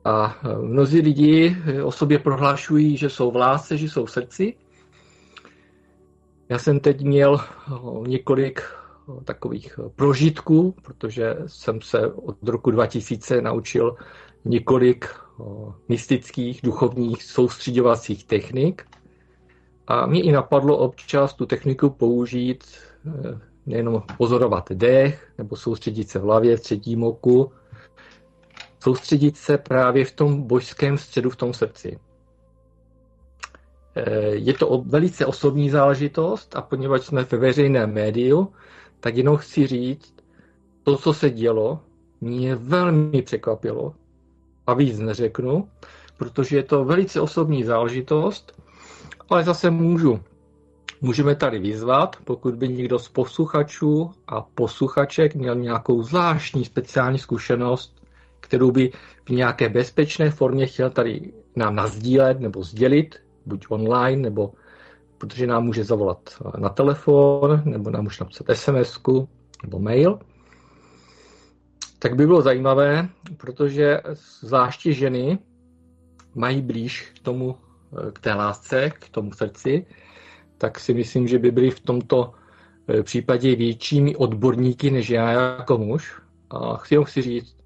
[0.04, 4.54] A mnozí lidi o sobě prohlášují, že jsou v lásce, že jsou v srdci,
[6.48, 8.62] já jsem teď měl eh, několik
[9.24, 13.96] takových prožitků, protože jsem se od roku 2000 naučil
[14.44, 15.08] několik
[15.88, 18.86] mystických, duchovních soustředovacích technik.
[19.90, 22.64] A mě i napadlo občas tu techniku použít
[23.66, 27.52] nejenom pozorovat dech nebo soustředit se v hlavě, v třetím oku,
[28.82, 31.98] soustředit se právě v tom božském středu, v tom srdci.
[33.94, 38.52] Eh, je to velice osobní záležitost a poněvadž jsme ve veřejném médiu,
[39.00, 40.14] tak jenom chci říct,
[40.82, 41.80] to, co se dělo,
[42.20, 43.94] mě velmi překvapilo.
[44.66, 45.68] A víc neřeknu,
[46.16, 48.59] protože je to velice osobní záležitost,
[49.30, 50.20] ale zase můžu.
[51.00, 58.02] Můžeme tady vyzvat, pokud by někdo z posluchačů a posluchaček měl nějakou zvláštní speciální zkušenost,
[58.40, 58.92] kterou by
[59.24, 63.16] v nějaké bezpečné formě chtěl tady nám nazdílet nebo sdělit,
[63.46, 64.52] buď online, nebo
[65.18, 69.00] protože nám může zavolat na telefon, nebo nám může napsat sms
[69.62, 70.18] nebo mail,
[71.98, 74.00] tak by bylo zajímavé, protože
[74.40, 75.38] zvláště ženy
[76.34, 77.56] mají blíž k tomu,
[78.12, 79.86] k té lásce, k tomu srdci,
[80.58, 82.32] tak si myslím, že by byly v tomto
[82.88, 86.20] eh, případě většími odborníky než já jako muž.
[86.50, 87.56] A chci jenom si říct,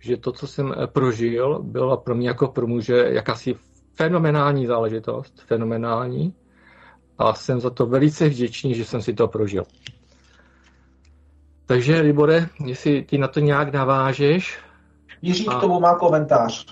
[0.00, 3.54] že to, co jsem eh, prožil, bylo pro mě jako pro muže jakási
[3.94, 6.34] fenomenální záležitost, fenomenální.
[7.18, 9.64] A jsem za to velice vděčný, že jsem si to prožil.
[11.66, 14.58] Takže, Libore, jestli ty na to nějak navážeš.
[15.22, 15.58] Jiří a...
[15.58, 16.66] k tomu má komentář.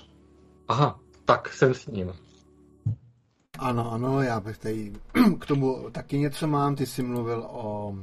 [0.67, 2.13] Aha, tak jsem s ním.
[3.61, 4.91] Ano, ano, já bych tady
[5.39, 6.75] k tomu taky něco mám.
[6.75, 7.95] Ty jsi mluvil o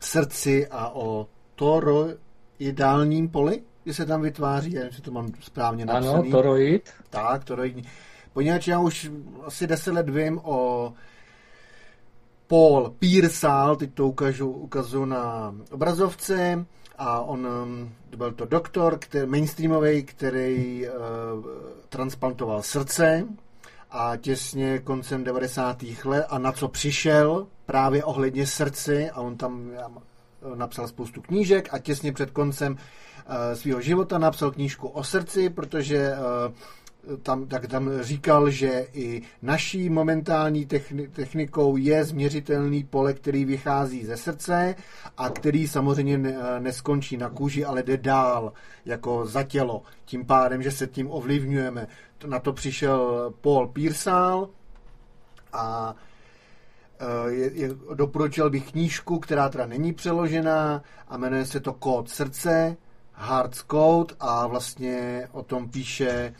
[0.00, 5.86] srdci a o toroidálním poli, kdy se tam vytváří, já nevím, jestli to mám správně
[5.86, 6.30] napsaný.
[6.30, 6.90] Ano, toroid.
[7.10, 7.82] Tak, toroidní.
[8.32, 9.10] Poněvadž já už
[9.44, 10.92] asi deset let vím o
[12.46, 16.66] Paul Pearsall, teď to ukážu, ukazu na obrazovce,
[16.98, 17.48] a on,
[18.10, 20.94] to byl to doktor, který, mainstreamový, který uh,
[21.88, 23.26] transplantoval srdce
[23.90, 25.82] a těsně koncem 90.
[26.04, 29.70] let a na co přišel právě ohledně srdci a on tam
[30.54, 32.78] napsal spoustu knížek a těsně před koncem uh,
[33.54, 36.54] svého života napsal knížku o srdci, protože uh,
[37.22, 40.66] tam, tak tam říkal, že i naší momentální
[41.12, 44.74] technikou je změřitelný pole, který vychází ze srdce
[45.16, 46.18] a který samozřejmě
[46.58, 48.52] neskončí na kůži, ale jde dál,
[48.84, 49.82] jako za tělo.
[50.04, 51.86] Tím pádem, že se tím ovlivňujeme.
[52.26, 54.48] Na to přišel Paul Pearsall
[55.52, 55.94] a
[56.98, 62.10] e, je, je, doporučil bych knížku, která teda není přeložená a jmenuje se to Kód
[62.10, 62.76] srdce,
[63.12, 66.34] Hearts Code a vlastně o tom píše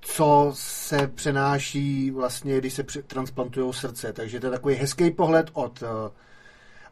[0.00, 4.12] co se přenáší vlastně, když se transplantují srdce.
[4.12, 5.88] Takže to je takový hezký pohled od uh,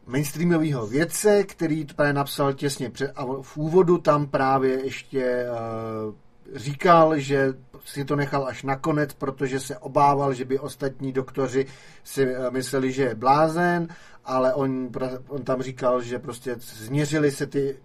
[0.05, 6.15] mainstreamového vědce, který právě napsal těsně před, a v úvodu tam právě ještě uh,
[6.55, 7.53] říkal, že
[7.85, 11.65] si to nechal až nakonec, protože se obával, že by ostatní doktoři
[12.03, 13.87] si uh, mysleli, že je blázen,
[14.25, 14.89] ale on,
[15.27, 17.77] on tam říkal, že prostě změřili se ty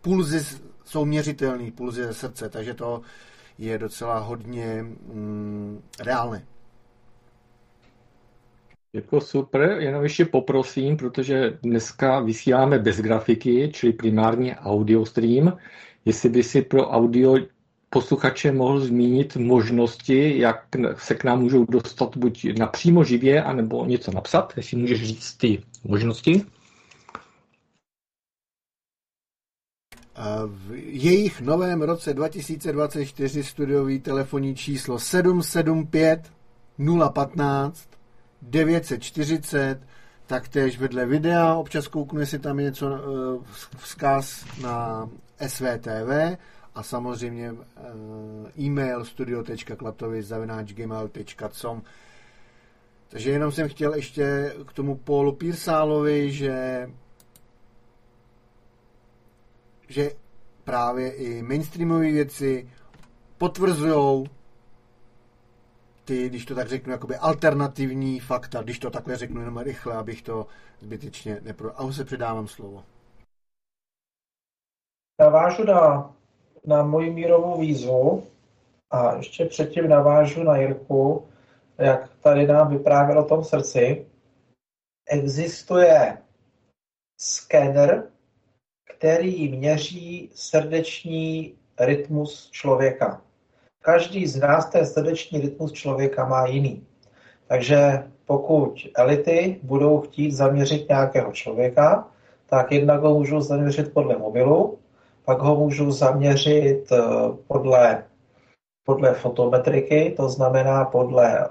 [0.00, 0.46] pulzy,
[0.84, 3.02] jsou měřitelný, pulzy ze srdce, takže to
[3.58, 6.46] je docela hodně mm, reálné.
[8.92, 15.56] Jako super, jenom ještě poprosím, protože dneska vysíláme bez grafiky, čili primárně audio stream,
[16.04, 17.36] jestli by si pro audio
[17.90, 20.66] posluchače mohl zmínit možnosti, jak
[20.96, 25.62] se k nám můžou dostat buď napřímo živě, anebo něco napsat, jestli můžeš říct ty
[25.84, 26.44] možnosti.
[30.46, 36.32] V jejich novém roce 2024 studiový telefonní číslo 775
[37.12, 37.88] 015
[38.42, 39.80] 940,
[40.26, 43.44] taktéž vedle videa, občas kouknu, jestli tam je něco uh,
[43.76, 45.08] vzkaz na
[45.46, 46.38] SVTV
[46.74, 47.58] a samozřejmě uh,
[48.58, 51.82] e-mail studio.klatovi.gmail.com
[53.08, 56.86] Takže jenom jsem chtěl ještě k tomu Paulu Pírsálovi, že
[59.88, 60.10] že
[60.64, 62.70] právě i mainstreamové věci
[63.38, 64.26] potvrzují
[66.04, 70.22] ty, když to tak řeknu, jakoby alternativní fakta, když to takhle řeknu jenom rychle, abych
[70.22, 70.46] to
[70.80, 71.80] zbytečně nepro...
[71.80, 72.84] A se předávám slovo.
[75.20, 76.14] Navážu na,
[76.66, 78.26] na moji mírovou výzvu
[78.90, 81.26] a ještě předtím navážu na Jirku,
[81.78, 84.06] jak tady nám vyprávěl o tom srdci.
[85.08, 86.18] Existuje
[87.20, 88.10] skener,
[88.98, 93.20] který měří srdeční rytmus člověka.
[93.80, 96.86] Každý z nás ten srdeční rytmus člověka má jiný.
[97.46, 102.08] Takže pokud elity budou chtít zaměřit nějakého člověka,
[102.46, 104.78] tak jednak ho můžou zaměřit podle mobilu,
[105.24, 106.98] pak ho můžou zaměřit eh,
[107.46, 108.04] podle,
[108.84, 111.48] podle fotometriky, to znamená podle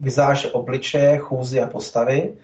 [0.00, 2.34] vizáže obličeje, chůzy a postavy,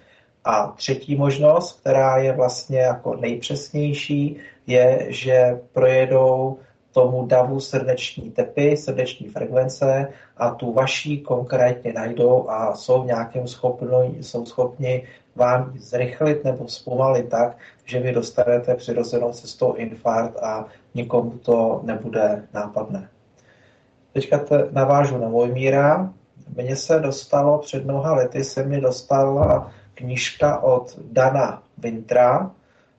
[0.44, 4.36] A třetí možnost, která je vlastně jako nejpřesnější,
[4.66, 6.58] je, že projedou
[6.92, 14.22] tomu davu srdeční tepy, srdeční frekvence a tu vaší konkrétně najdou a jsou nějakým schopni,
[14.22, 21.30] jsou schopni vám zrychlit nebo zpomalit tak, že vy dostanete přirozenou cestou infarkt a nikomu
[21.30, 23.08] to nebude nápadné.
[24.12, 26.12] Teďka te, navážu na míra.
[26.56, 32.50] Mně se dostalo, před mnoha lety se mi dostala knížka od Dana Vintra,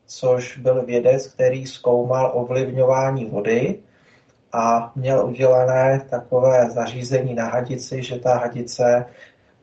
[0.05, 3.79] což byl vědec, který zkoumal ovlivňování vody
[4.53, 9.05] a měl udělané takové zařízení na hadici, že ta hadice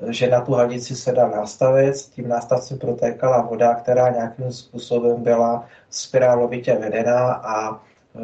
[0.08, 5.22] že na tu hadici se dá nastavit, s tím nástavcem protékala voda, která nějakým způsobem
[5.22, 7.74] byla spirálovitě vedená a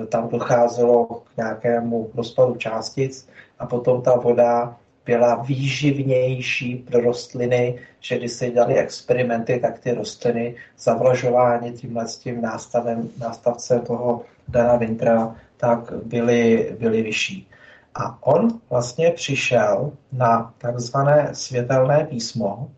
[0.03, 3.29] e, tam docházelo k nějakému rozpadu částic
[3.59, 4.77] a potom ta voda
[5.09, 12.43] byla výživnější pro rostliny, že když se dělali experimenty, tak ty rostliny zavlažování tímhle tím
[12.43, 17.49] nástavem, nástavcem toho Dana Vintra, tak byly, byly vyšší.
[17.95, 22.71] A on vlastně přišel na takzvané světelné písmo.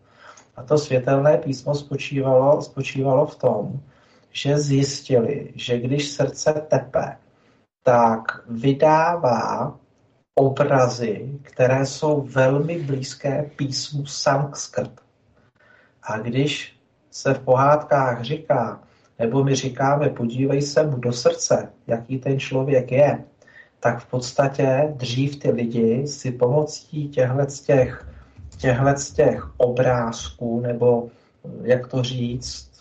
[0.55, 3.79] A to světelné písmo spočívalo, spočívalo v tom,
[4.31, 7.17] že zjistili, že když srdce tepe,
[7.83, 9.75] tak vydává
[10.35, 14.91] obrazy, které jsou velmi blízké písmu sanskrt.
[16.03, 16.79] A když
[17.11, 18.83] se v pohádkách říká,
[19.19, 23.23] nebo my říkáme, podívej se mu do srdce, jaký ten člověk je,
[23.79, 28.07] tak v podstatě dřív ty lidi si pomocí těchto těch,
[29.15, 31.09] těch obrázků, nebo
[31.63, 32.71] jak to říct,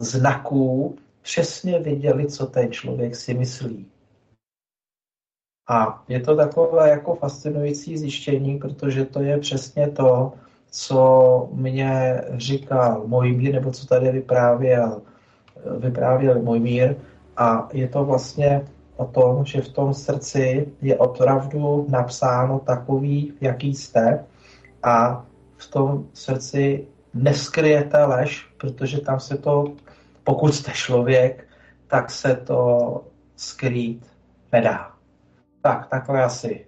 [0.00, 3.86] znaků, přesně viděli, co ten člověk si myslí.
[5.70, 10.32] A je to takové jako fascinující zjištění, protože to je přesně to,
[10.70, 15.02] co mě říkal mír, nebo co tady vyprávěl,
[15.78, 16.96] vyprávěl mír.
[17.36, 18.66] A je to vlastně
[18.96, 24.24] o tom, že v tom srdci je opravdu napsáno takový, jaký jste
[24.82, 25.24] a
[25.56, 29.64] v tom srdci neskryjete lež, protože tam se to,
[30.24, 31.46] pokud jste člověk,
[31.86, 33.04] tak se to
[33.36, 34.06] skrýt
[34.52, 34.99] nedá.
[35.62, 36.66] Tak, takhle asi.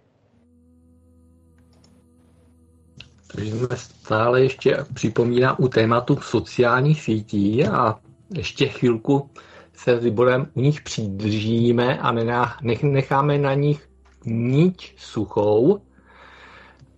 [3.36, 8.00] Takže jsme stále ještě připomíná u tématu sociálních sítí a
[8.34, 9.30] ještě chvilku
[9.74, 12.12] se s Liborem u nich přidržíme a
[12.82, 13.88] necháme na nich
[14.26, 15.80] niť suchou.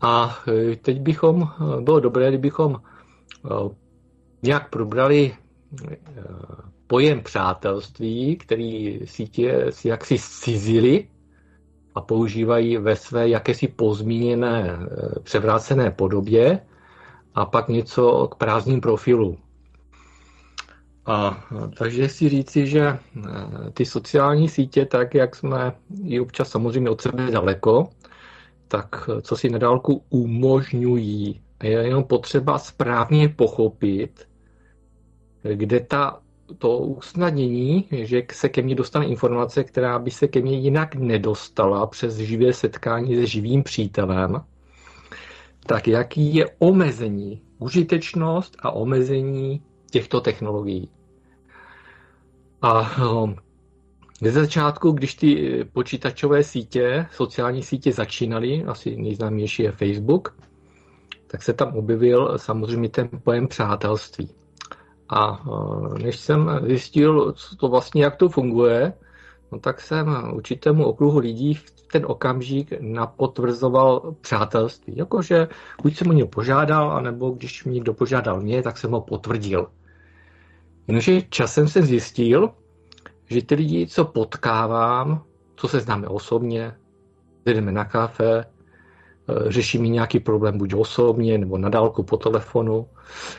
[0.00, 3.48] A e, teď bychom, e, bylo dobré, kdybychom e,
[4.42, 5.34] nějak probrali
[6.86, 11.08] pojem přátelství, který sítě si jaksi cizili
[11.94, 14.78] a používají ve své jakési pozmíněné
[15.22, 16.60] převrácené podobě
[17.34, 19.38] a pak něco k prázdným profilu.
[21.06, 21.44] A
[21.78, 22.98] takže si říci, že e,
[23.72, 25.72] ty sociální sítě, tak jak jsme
[26.04, 27.88] i občas samozřejmě od sebe daleko,
[28.68, 31.40] tak e, co si na dálku umožňují.
[31.62, 34.28] Je jenom potřeba správně pochopit,
[35.54, 36.20] kde ta,
[36.58, 41.86] to usnadnění, že se ke mně dostane informace, která by se ke mně jinak nedostala
[41.86, 44.42] přes živé setkání se živým přítelem,
[45.66, 50.88] tak jaký je omezení, užitečnost a omezení těchto technologií.
[52.62, 53.36] A um,
[54.20, 60.36] ze začátku, když ty počítačové sítě, sociální sítě začínaly, asi nejznámější je Facebook,
[61.26, 64.28] tak se tam objevil samozřejmě ten pojem přátelství.
[65.08, 68.92] A uh, než jsem zjistil, co to vlastně, jak to funguje,
[69.52, 74.96] no tak jsem určitému okruhu lidí v ten okamžik napotvrzoval přátelství.
[74.96, 75.48] Jakože
[75.82, 79.70] buď jsem o něj požádal, anebo když mě někdo požádal mě, tak jsem ho potvrdil.
[80.88, 82.50] Jenomže časem jsem zjistil,
[83.30, 85.22] že ty lidi, co potkávám,
[85.56, 86.74] co se známe osobně,
[87.46, 88.44] jdeme na kafe,
[89.28, 92.86] eh, řešíme nějaký problém buď osobně, nebo na dálku po telefonu,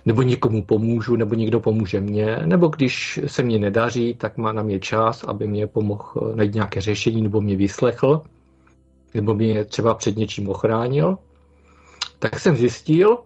[0.05, 4.63] nebo někomu pomůžu, nebo někdo pomůže mně, nebo když se mě nedaří, tak má na
[4.63, 8.21] mě čas, aby mě pomohl eh, najít nějaké řešení, nebo mě vyslechl,
[9.13, 11.17] nebo mě třeba před něčím ochránil,
[12.19, 13.17] tak jsem zjistil,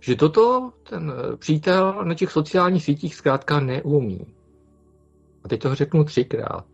[0.00, 4.26] že toto ten eh, přítel na těch sociálních sítích zkrátka neumí.
[5.44, 6.64] A teď to řeknu třikrát.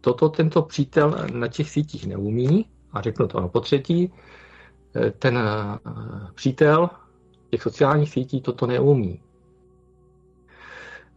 [0.00, 4.12] Toto tento přítel na těch sítích neumí, a řeknu to na potřetí,
[5.18, 5.78] ten eh,
[6.34, 6.90] přítel
[7.50, 9.20] těch sociálních sítí toto neumí.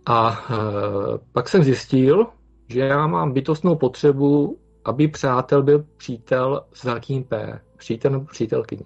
[0.05, 0.41] A
[1.32, 2.28] pak jsem zjistil,
[2.67, 7.59] že já mám bytostnou potřebu, aby přátel byl přítel s velkým P.
[7.78, 8.86] Přítel nebo přítelkyně.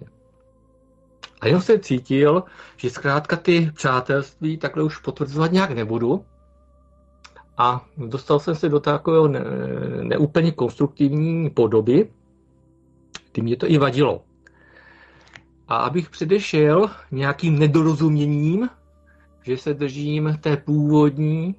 [1.40, 2.44] A jenom jsem cítil,
[2.76, 6.24] že zkrátka ty přátelství takhle už potvrzovat nějak nebudu.
[7.56, 9.44] A dostal jsem se do takového ne,
[10.02, 12.10] neúplně konstruktivní podoby,
[13.32, 14.22] kdy mě to i vadilo.
[15.68, 18.68] A abych předešel nějakým nedorozuměním,
[19.42, 21.54] že se držím té původní,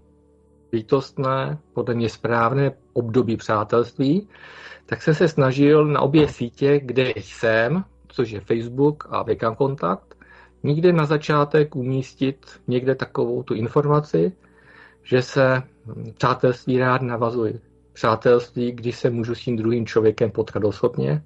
[0.72, 4.28] bytostné, podle mě správné období přátelství,
[4.86, 10.16] tak jsem se snažil na obě sítě, kde jsem, což je Facebook a Vekan Kontakt,
[10.64, 14.32] nikde na začátek umístit někde takovou tu informaci,
[15.04, 15.64] že se
[16.14, 17.60] přátelství rád navazuje.
[17.94, 21.24] Přátelství, když se můžu s tím druhým člověkem potkat osobně,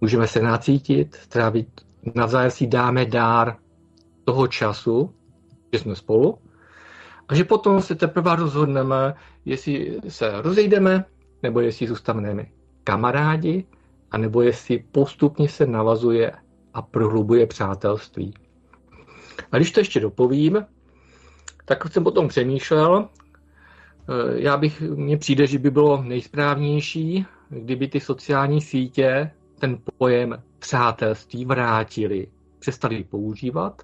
[0.00, 1.68] můžeme se nacítit, strávit,
[2.14, 3.56] navzájem si dáme dár
[4.24, 5.14] toho času,
[5.72, 6.38] že jsme spolu,
[7.28, 11.04] a že potom se teprve rozhodneme, jestli se rozejdeme,
[11.42, 12.46] nebo jestli zůstaneme
[12.84, 13.66] kamarádi,
[14.10, 16.32] anebo jestli postupně se navazuje
[16.74, 18.34] a prohlubuje přátelství.
[19.52, 20.66] A když to ještě dopovím,
[21.64, 28.00] tak jsem potom přemýšlel, eh, já bych, mně přijde, že by bylo nejsprávnější, kdyby ty
[28.00, 32.26] sociální sítě ten pojem přátelství vrátili,
[32.58, 33.82] přestali používat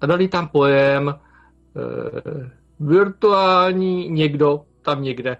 [0.00, 1.14] a dali tam pojem e,
[2.80, 5.36] virtuální někdo tam někde,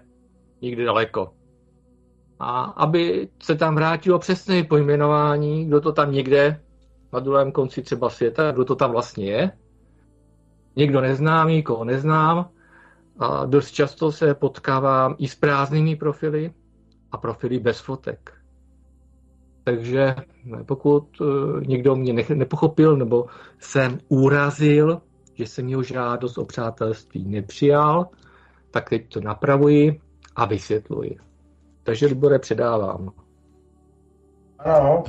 [0.61, 1.33] někde daleko.
[2.39, 6.61] A aby se tam vrátilo přesné pojmenování, kdo to tam někde
[7.13, 9.51] na druhém konci třeba světa, kdo to tam vlastně je.
[10.75, 12.49] Někdo neznámý, koho neznám.
[13.19, 16.53] A dost často se potkávám i s prázdnými profily
[17.11, 18.38] a profily bez fotek.
[19.69, 20.15] Takže
[20.65, 21.25] pokud eh,
[21.65, 23.25] někdo mě nepochopil nebo
[23.59, 25.01] jsem urazil,
[25.33, 28.07] že jsem jeho žádost o přátelství nepřijal,
[28.71, 30.01] tak teď to napravuji
[30.35, 31.17] a vysvětluji.
[31.83, 33.09] Takže Libore předávám.
[34.59, 35.03] Ano.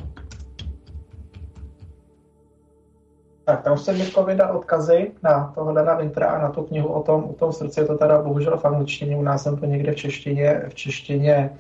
[3.45, 7.03] Tak tam jsem Mirko vydal odkazy na toho Dana Wintera a na tu knihu o
[7.03, 7.81] tom, o tom srdci.
[7.81, 11.51] Je to teda bohužel v angličtině, u nás jsem to někde v češtině, v češtině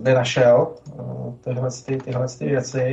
[0.00, 2.92] nenašel, uh, tyhle, ty, tyhle ty věci.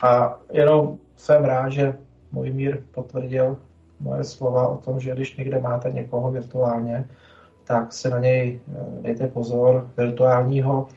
[0.00, 1.94] A jenom jsem rád, že
[2.32, 3.56] můj mír potvrdil
[4.00, 7.04] moje slova o tom, že když někde máte někoho virtuálně,
[7.64, 9.90] tak se na něj eh, dejte pozor.
[9.96, 10.88] Virtuálního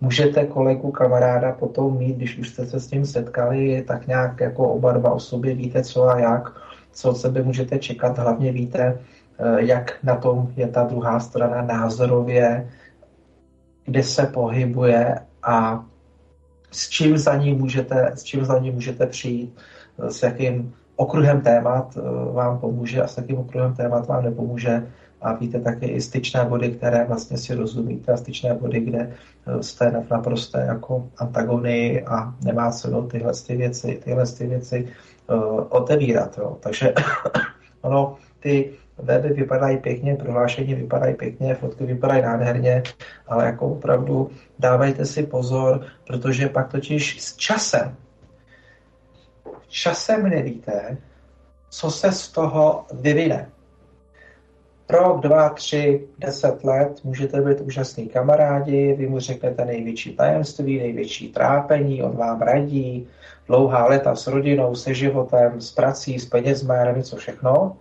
[0.00, 4.68] můžete kolegu, kamaráda potom mít, když už jste se s tím setkali, tak nějak jako
[4.68, 6.52] oba dva o sobě víte co a jak,
[6.92, 8.98] co od sebe můžete čekat, hlavně víte,
[9.38, 12.70] eh, jak na tom je ta druhá strana názorově,
[13.84, 15.84] kde se pohybuje a
[16.70, 19.56] s čím za ní můžete, s čím za ní můžete přijít,
[19.98, 21.98] eh, s jakým okruhem témat
[22.32, 24.86] vám pomůže a s jakým okruhem témat vám nepomůže
[25.24, 29.00] a víte také i styčné body, které vlastně si rozumíte a styčné body, kde
[29.46, 34.88] eh, jste naprosto jako antagonii a nemá cenu tyhle ty věci, tyhle ty věci
[35.30, 36.38] uh, otevírat.
[36.38, 36.56] Jo.
[36.60, 36.94] Takže
[37.82, 42.82] ono, ty weby vypadají pěkně, prohlášení vypadají pěkně, fotky vypadají nádherně,
[43.26, 47.96] ale jako opravdu dávajte si pozor, protože pak totiž s časem,
[49.68, 50.96] časem nevíte,
[51.70, 53.50] co se z toho vyvine
[54.88, 61.28] rok, dva, tři, deset let můžete být úžasní kamarádi, vy mu řeknete největší tajemství, největší
[61.28, 63.08] trápení, on vám radí,
[63.46, 67.76] dlouhá léta s rodinou, se životem, s prací, s penězmi, nevím co všechno.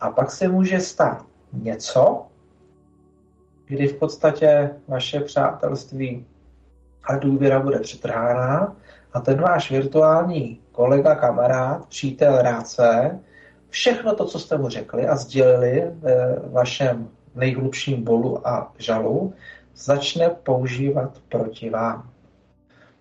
[0.00, 2.26] A pak se může stát něco,
[3.66, 6.26] kdy v podstatě vaše přátelství
[7.04, 8.76] a důvěra bude přetrhána
[9.12, 13.18] a ten váš virtuální kolega, kamarád, přítel, rádce
[13.68, 19.34] všechno to, co jste mu řekli a sdělili ve vašem nejhlubším bolu a žalu,
[19.74, 22.10] začne používat proti vám.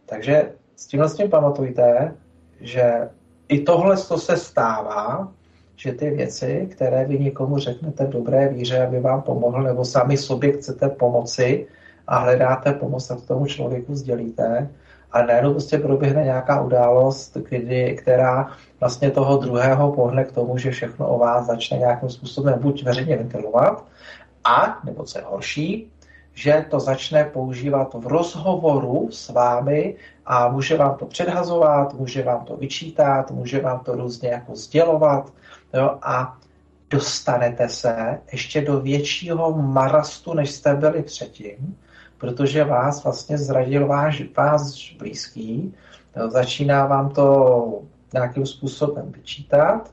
[0.05, 2.15] Takže s tím vlastně pamatujte,
[2.61, 3.09] že
[3.47, 5.33] i tohle to se stává,
[5.79, 10.17] že ty věci, které vy někomu řeknete v dobré víře, aby vám pomohl, nebo sami
[10.17, 11.67] sobě chcete pomoci
[12.07, 14.69] a hledáte pomoc, tak tomu člověku sdělíte,
[15.11, 20.71] a najednou prostě proběhne nějaká událost, kdy, která vlastně toho druhého pohne k tomu, že
[20.71, 23.85] všechno o vás začne nějakým způsobem buď veřejně ventilovat,
[24.43, 25.91] a, nebo co je horší,
[26.33, 32.45] že to začne používat v rozhovoru s vámi a může vám to předhazovat, může vám
[32.45, 35.33] to vyčítat, může vám to různě jako sdělovat
[35.73, 36.37] jo, a
[36.89, 41.77] dostanete se ještě do většího marastu, než jste byli předtím,
[42.17, 45.75] protože vás vlastně zradil váš, vás blízký,
[46.27, 47.81] začíná vám to
[48.13, 49.91] nějakým způsobem vyčítat,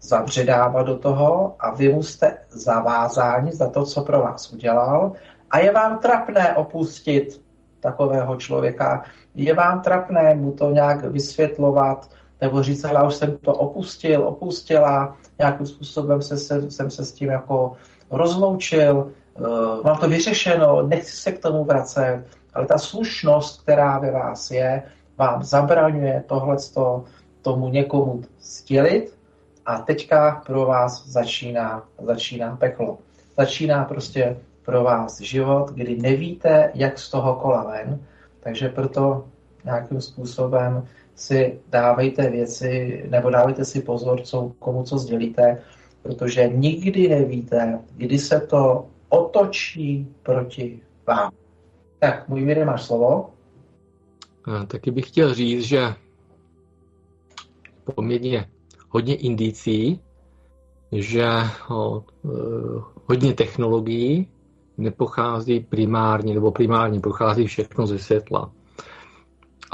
[0.00, 5.12] zabředávat do toho a vy mu jste zavázáni za to, co pro vás udělal.
[5.50, 7.42] A je vám trapné opustit
[7.80, 9.04] takového člověka,
[9.34, 12.10] je vám trapné mu to nějak vysvětlovat,
[12.40, 17.12] nebo říct, ale už jsem to opustil, opustila, nějakým způsobem se, se, jsem se s
[17.12, 17.72] tím jako
[18.10, 19.46] rozloučil, uh,
[19.84, 22.24] mám to vyřešeno, nechci se k tomu vracet,
[22.54, 24.82] ale ta slušnost, která ve vás je,
[25.18, 27.04] vám zabraňuje tohleto
[27.42, 29.14] tomu někomu sdělit.
[29.66, 32.98] A teďka pro vás začíná, začíná peklo.
[33.38, 37.98] Začíná prostě pro vás život, kdy nevíte, jak z toho kola ven,
[38.40, 39.24] takže proto
[39.64, 45.62] nějakým způsobem si dávejte věci, nebo dávejte si pozor, co, komu co sdělíte,
[46.02, 51.32] protože nikdy nevíte, kdy se to otočí proti vám.
[51.98, 53.30] Tak, můj Míry, máš slovo.
[54.44, 55.94] A taky bych chtěl říct, že
[57.94, 58.48] poměrně
[58.88, 60.00] hodně indicí,
[60.92, 61.26] že
[61.70, 62.28] o, e,
[63.06, 64.28] hodně technologií
[64.78, 68.52] nepochází primárně, nebo primárně pochází všechno ze světla.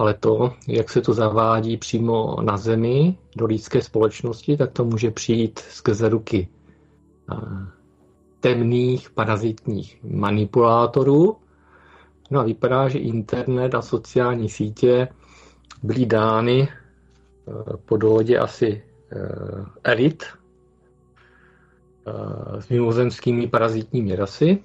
[0.01, 5.11] Ale to, jak se to zavádí přímo na Zemi do lidské společnosti, tak to může
[5.11, 6.49] přijít skrze ruky
[7.33, 7.37] e,
[8.41, 11.37] temných parazitních manipulátorů.
[12.31, 15.09] No a vypadá, že internet a sociální sítě
[15.83, 16.69] byly dány e,
[17.77, 18.83] po dohodě asi
[19.85, 20.25] elit
[22.59, 24.59] s mimozemskými parazitními rasy.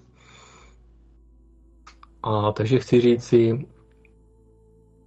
[2.24, 3.66] A takže chci říct si,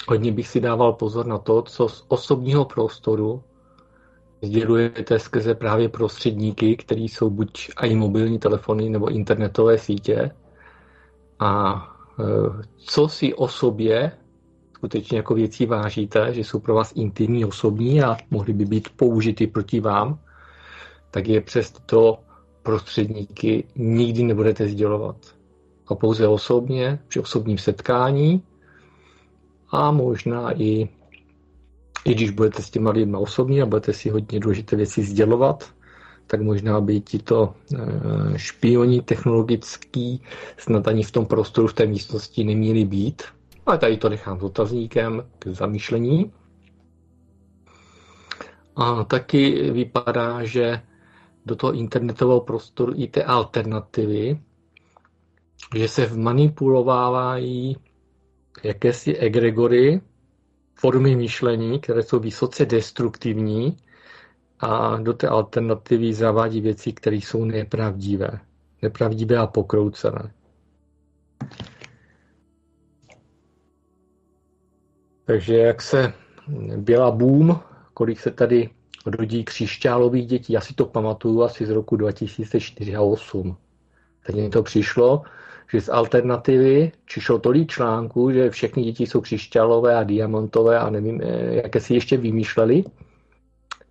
[0.09, 3.43] hodně bych si dával pozor na to, co z osobního prostoru
[4.43, 10.31] sdělujete skrze právě prostředníky, které jsou buď i mobilní telefony nebo internetové sítě.
[11.39, 11.83] A
[12.21, 12.25] e,
[12.77, 14.13] co si o sobě
[14.79, 19.47] skutečně jako věcí vážíte, že jsou pro vás intimní, osobní a mohly by být použity
[19.47, 20.19] proti vám,
[21.11, 22.19] tak je přes to
[22.63, 25.17] prostředníky nikdy nebudete sdělovat
[25.89, 28.43] a pouze osobně, při osobním setkání
[29.71, 30.89] a možná i,
[32.05, 35.73] i když budete s těma lidmi osobně a budete si hodně důležité věci sdělovat,
[36.27, 37.79] tak možná by ti to eh,
[38.39, 40.23] špioni technologický
[40.57, 43.23] snad ani v tom prostoru, v té místnosti neměli být.
[43.67, 46.33] Ale tady to nechám s otazníkem k zamýšlení.
[48.77, 50.81] A taky vypadá, že
[51.47, 54.41] do toho internetového prostoru i ty alternativy,
[55.77, 57.77] že se vmanipulovávají
[58.65, 60.01] jakési egregory,
[60.75, 63.77] formy myšlení, které jsou vysoce destruktivní
[64.61, 68.41] a do té alternativy zavádí věci, které jsou nepravdivé.
[68.83, 70.33] Nepravdivé a pokroucené.
[75.25, 76.13] Takže jak se
[76.77, 77.61] byla boom,
[77.95, 78.71] kolik se tady
[79.07, 83.57] rodí křišťálových dětí, já si to pamatuju asi z roku 2004 a 2008.
[84.27, 85.23] Teď mi to přišlo,
[85.73, 91.21] že z alternativy přišlo tolik článků, že všechny děti jsou křišťálové a diamantové a nevím,
[91.23, 92.85] eh, jaké si ještě vymýšleli,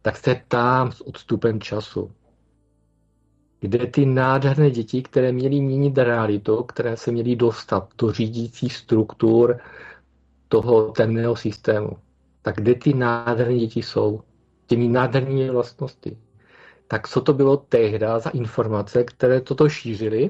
[0.02, 2.12] tak se ptám s odstupem času.
[3.60, 9.58] Kde ty nádherné děti, které měly měnit realitu, které se měly dostat do řídících struktur
[10.48, 11.90] toho temného systému,
[12.42, 14.22] tak kde ty nádherné děti jsou?
[14.68, 16.18] Těmi nádhernými vlastnosti.
[16.88, 20.30] Tak co to bylo tehdy za informace, které toto šířily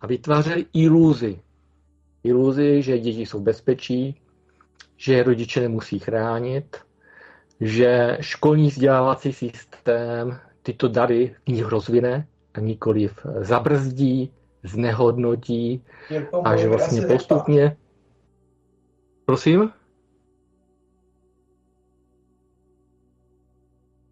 [0.00, 1.40] a vytvářely iluzi.
[2.24, 4.20] Iluzi, že děti jsou bezpečí,
[4.96, 6.76] že rodiče nemusí chránit,
[7.60, 14.32] že školní vzdělávací systém tyto dary v nich rozvine a nikoliv zabrzdí,
[14.62, 15.84] znehodnotí
[16.44, 17.76] a že vlastně postupně...
[19.24, 19.70] Prosím?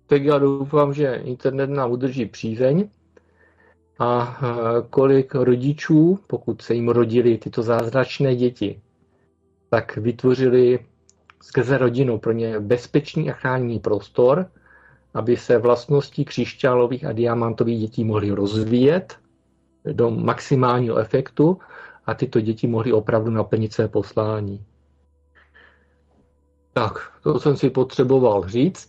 [0.06, 2.88] Tak já doufám, že internet nám udrží přízeň
[3.98, 4.38] a
[4.90, 8.80] kolik rodičů, pokud se jim rodili tyto zázračné děti,
[9.70, 10.78] tak vytvořili
[11.42, 14.46] skrze rodinu pro ně bezpečný a chráněný prostor,
[15.14, 19.16] aby se vlastnosti křišťálových a diamantových dětí mohly rozvíjet
[19.92, 21.58] do maximálního efektu
[22.06, 24.64] a tyto děti mohly opravdu naplnit své poslání.
[26.72, 28.88] Tak, to jsem si potřeboval říct.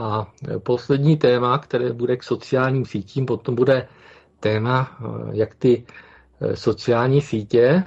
[0.00, 0.26] A
[0.58, 3.88] poslední téma, které bude k sociálním sítím, potom bude
[4.40, 4.98] téma,
[5.32, 5.84] jak ty
[6.40, 7.84] eh, sociální sítě,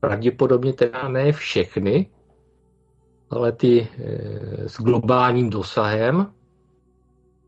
[0.00, 2.10] pravděpodobně teda ne všechny,
[3.30, 6.32] ale ty eh, s globálním dosahem,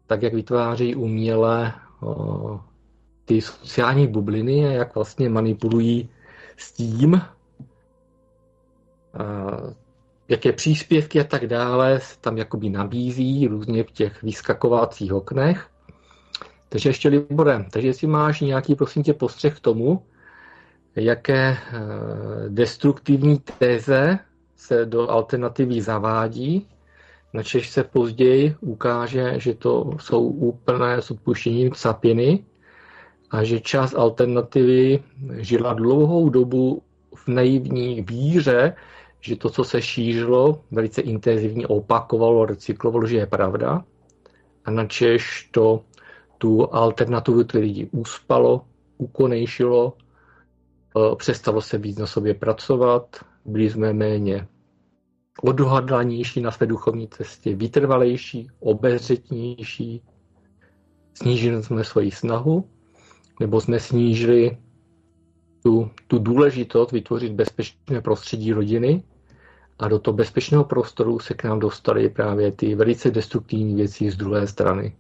[0.07, 1.73] tak jak vytváří uměle
[3.25, 6.09] ty sociální bubliny a jak vlastně manipulují
[6.57, 7.23] s tím,
[10.33, 15.69] jaké příspěvky a tak dále tam jakoby nabízí různě v těch vyskakovacích oknech.
[16.69, 20.03] Takže ještě Libore, takže jestli máš nějaký, prosím tě, postřeh k tomu,
[20.97, 21.59] jaké eh,
[22.49, 24.19] destruktivní téze
[24.57, 26.69] se do alternativy zavádí,
[27.33, 32.45] načež se později ukáže, že to jsou úplné s odpuštěním sapiny
[33.31, 35.03] a že část alternativy
[35.37, 36.83] žila dlouhou dobu
[37.15, 38.75] v naivní víře,
[39.23, 43.85] že to, co se šířilo, velice intenzivně opakovalo, recyklovalo, že je pravda.
[44.65, 45.85] A načež to
[46.39, 48.65] tu alternativu ty lidi uspalo,
[48.99, 49.93] ukonejšilo,
[50.97, 54.49] eh, přestalo se víc na sobě pracovat, byli jsme méně
[55.43, 60.03] odhodlanější na své duchovní cestě, vytrvalejší, obezřetnější,
[61.15, 62.65] snížili jsme svoji snahu,
[63.41, 64.59] nebo jsme snížili
[65.63, 69.03] tu, tu důležitost vytvořit bezpečné prostředí rodiny
[69.79, 74.17] a do toho bezpečného prostoru se k nám dostaly právě ty velice destruktivní věci z
[74.17, 74.97] druhé strany.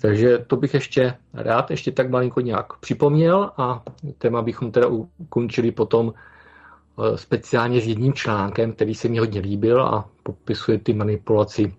[0.00, 3.84] Takže to bych ještě rád ještě tak malinko nějak připomněl a
[4.18, 4.86] téma bychom teda
[5.16, 10.94] ukončili potom eh, speciálně s jedním článkem, který se mi hodně líbil a popisuje ty
[10.94, 11.74] manipulaci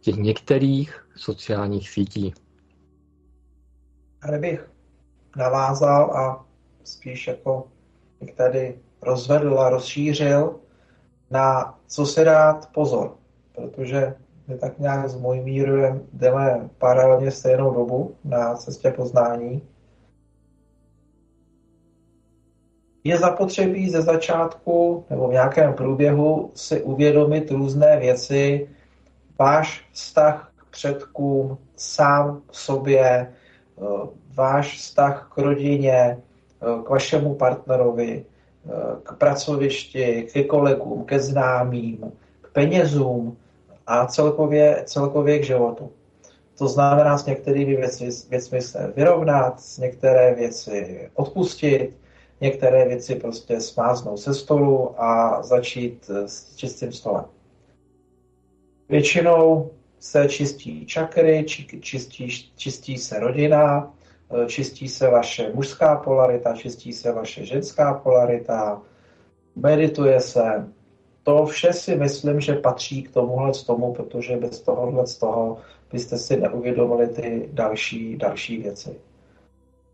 [0.00, 2.34] těch některých sociálních sítí.
[4.22, 4.70] Ale bych
[5.36, 6.44] navázal a
[6.84, 7.64] spíš jako
[8.20, 10.60] bych tady rozvedl a rozšířil
[11.30, 13.16] na co se dát pozor,
[13.54, 14.14] protože
[14.48, 19.62] my tak nějak s mojí mírem jdeme paralelně stejnou dobu na cestě poznání.
[23.04, 28.68] Je zapotřebí ze začátku nebo v nějakém průběhu si uvědomit různé věci,
[29.38, 33.32] váš vztah k předkům, sám sobě, eh,
[34.34, 38.24] váš vztah k rodině, eh, k vašemu partnerovi,
[39.02, 43.36] k pracovišti, ke kolegům, ke známým, k penězům,
[43.86, 45.90] a celkově, celkově k životu.
[46.58, 51.96] To znamená s některými věci, věcmi se vyrovnat, s některé věci odpustit,
[52.40, 57.24] některé věci prostě smáznout se stolu a začít s čistým stolem.
[58.88, 61.44] Většinou se čistí čakry,
[61.80, 63.94] čistí, čistí se rodina,
[64.46, 68.82] čistí se vaše mužská polarita, čistí se vaše ženská polarita,
[69.56, 70.68] medituje se,
[71.22, 75.56] to vše si myslím, že patří k tomuhle z tomu, protože bez tohohle z toho
[75.92, 79.00] byste si neuvědomili ty další, další věci.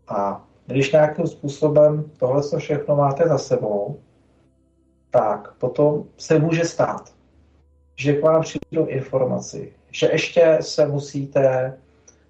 [0.07, 3.99] A když nějakým způsobem tohle všechno máte za sebou,
[5.11, 7.13] tak potom se může stát,
[7.95, 11.77] že k vám přijdou informaci, že ještě se musíte eh,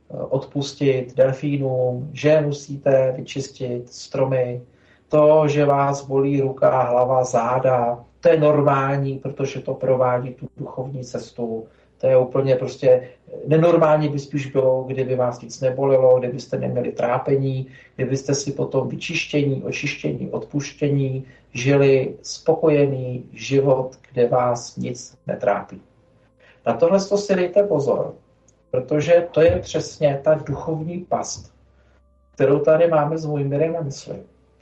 [0.09, 4.61] odpustit delfínům, že musíte vyčistit stromy,
[5.09, 11.03] to, že vás bolí ruka, hlava, záda, to je normální, protože to provádí tu duchovní
[11.03, 11.67] cestu.
[11.97, 13.09] To je úplně prostě
[13.47, 19.63] nenormální by spíš bylo, kdyby vás nic nebolilo, kdybyste neměli trápení, kdybyste si potom vyčištění,
[19.63, 25.81] očištění, odpuštění žili spokojený život, kde vás nic netrápí.
[26.65, 28.13] Na tohle to si dejte pozor,
[28.77, 31.53] protože to je přesně ta duchovní past,
[32.33, 34.15] kterou tady máme s Vojmirem na mysli.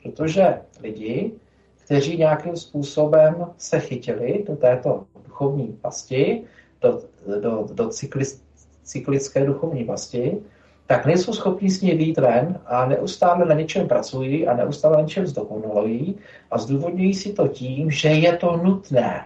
[0.04, 1.32] Protože lidi,
[1.86, 6.44] kteří nějakým způsobem se chytili do této duchovní pasti,
[6.82, 7.02] do,
[7.42, 7.90] do, do
[8.84, 10.38] cyklické duchovní pasti,
[10.88, 15.02] tak nejsou schopni s ní výjít ven a neustále na něčem pracují a neustále na
[15.02, 16.16] něčem zdokonalují
[16.52, 19.26] a zdůvodňují si to tím, že je to nutné.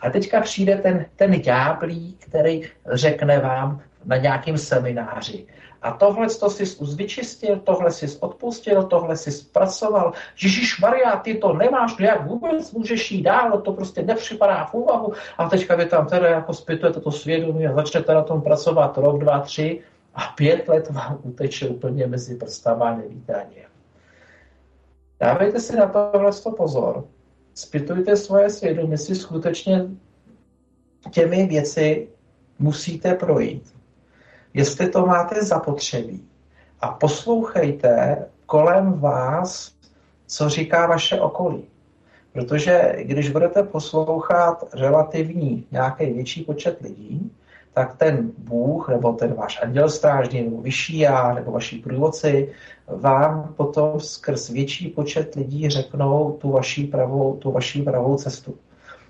[0.00, 2.62] A teďka přijde ten, ten ďáblík, který
[2.92, 5.46] řekne vám na nějakém semináři,
[5.82, 10.12] a tohle to jsi vyčistil, tohle jsi odpustil, tohle jsi zpracoval.
[10.42, 14.64] Ježíš Maria, ty to nemáš, no jak vůbec můžeš jít dál, no to prostě nepřipadá
[14.64, 15.12] v úvahu.
[15.38, 19.18] A teďka vy tam teda jako zpytujete to svědomí a začnete na tom pracovat rok,
[19.18, 19.80] dva, tři
[20.14, 23.46] a pět let vám uteče úplně mezi prstama nevíte.
[25.20, 27.04] Dávejte si na tohle pozor.
[27.54, 29.86] Spytujte svoje svědomí, jestli skutečně
[31.10, 32.08] těmi věci
[32.58, 33.75] musíte projít
[34.56, 36.28] jestli to máte zapotřebí.
[36.80, 39.72] A poslouchejte kolem vás,
[40.26, 41.64] co říká vaše okolí.
[42.32, 47.32] Protože když budete poslouchat relativní nějaký větší počet lidí,
[47.72, 52.52] tak ten Bůh, nebo ten váš anděl strážný, nebo vyšší já, nebo vaši průvodci,
[52.88, 58.54] vám potom skrz větší počet lidí řeknou tu vaší pravou, tu vaší pravou cestu.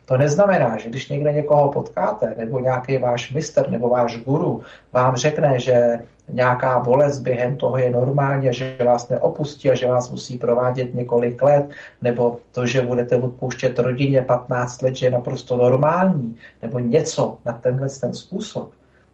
[0.07, 5.17] To neznamená, že když někde někoho potkáte, nebo nějaký váš mistr, nebo váš guru vám
[5.17, 5.99] řekne, že
[6.29, 11.43] nějaká bolest během toho je normálně, že vás neopustí a že vás musí provádět několik
[11.43, 11.71] let,
[12.03, 17.53] nebo to, že budete odpouštět rodině 15 let, že je naprosto normální, nebo něco na
[17.53, 18.71] tenhle ten způsob,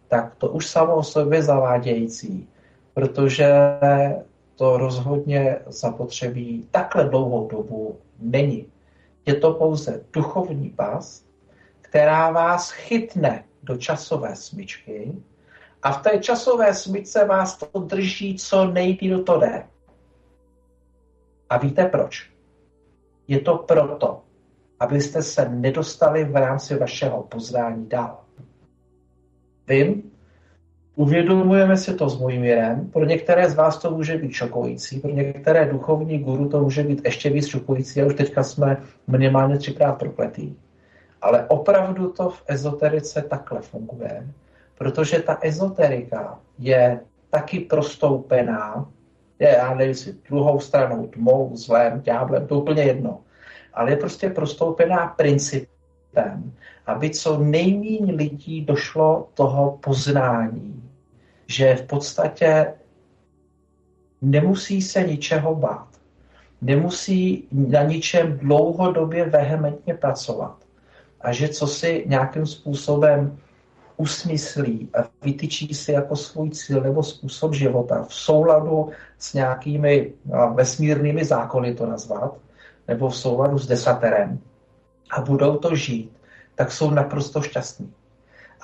[0.07, 2.47] tak to už samo o sobě zavádějící,
[2.93, 3.53] protože
[4.55, 8.65] to rozhodně zapotřebí takhle dlouhou dobu není.
[9.25, 11.29] Je to pouze duchovní past,
[11.81, 15.13] která vás chytne do časové smyčky
[15.83, 19.67] a v té časové smyčce vás to drží co nejdýl to jde.
[21.49, 22.31] A víte proč?
[23.27, 24.21] Je to proto,
[24.79, 28.23] abyste se nedostali v rámci vašeho poznání dál.
[29.67, 30.12] Vím,
[30.95, 35.65] uvědomujeme si to s Mojmírem, pro některé z vás to může být šokující, pro některé
[35.65, 38.77] duchovní guru to může být ještě víc šokující a už teďka jsme
[39.07, 40.55] minimálně třikrát prokletý.
[41.21, 44.27] Ale opravdu to v ezoterice takhle funguje,
[44.77, 48.89] protože ta ezoterika je taky prostoupená,
[49.39, 53.19] je, já nevím, si druhou stranou, tmou, zlem, ďáblem, to úplně jedno.
[53.73, 56.53] Ale je prostě prostoupená principem,
[56.85, 60.82] aby co nejméně lidí došlo toho poznání,
[61.53, 62.73] že v podstatě
[64.21, 65.87] nemusí se ničeho bát.
[66.61, 70.57] Nemusí na ničem dlouhodobě vehementně pracovat.
[71.21, 73.37] A že co si nějakým způsobem
[73.97, 78.89] usmyslí a vytyčí si jako svůj cíl nebo způsob života v souladu
[79.19, 80.13] s nějakými
[80.53, 82.37] vesmírnými zákony to nazvat,
[82.87, 84.39] nebo v souladu s desaterem
[85.11, 86.11] a budou to žít,
[86.55, 87.93] tak jsou naprosto šťastní.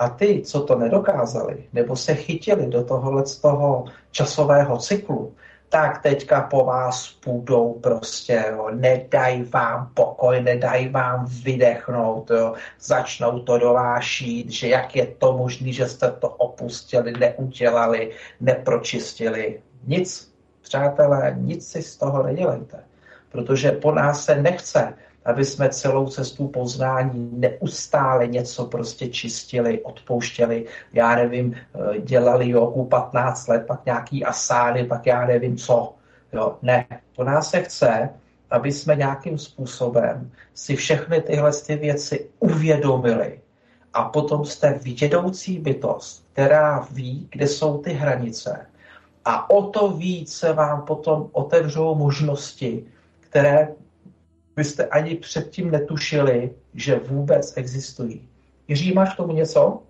[0.00, 5.34] A ty, co to nedokázali, nebo se chytili do tohohle z toho časového cyklu,
[5.68, 13.38] tak teďka po vás půjdou prostě, jo, nedají vám pokoj, nedají vám vydechnout, jo, začnou
[13.38, 19.60] to do vás šít, že jak je to možné, že jste to opustili, neudělali, nepročistili.
[19.86, 20.32] Nic,
[20.62, 22.84] přátelé, nic si z toho nedělejte,
[23.32, 24.94] protože po nás se nechce,
[25.24, 32.84] aby jsme celou cestu poznání neustále něco prostě čistili, odpouštěli, já nevím, eh, dělali jogu
[32.84, 35.94] 15 let, pak nějaký asány, pak já nevím co.
[36.32, 38.10] Jo, ne, po nás se chce,
[38.50, 43.40] aby jsme nějakým způsobem si všechny tyhle ty věci uvědomili.
[43.92, 48.66] A potom jste vědoucí bytost, která ví, kde jsou ty hranice.
[49.24, 52.84] A o to více vám potom otevřou možnosti,
[53.20, 53.68] které
[54.60, 58.28] byste ani předtím netušili, že vůbec existují.
[58.68, 59.82] Jiří, máš k tomu něco?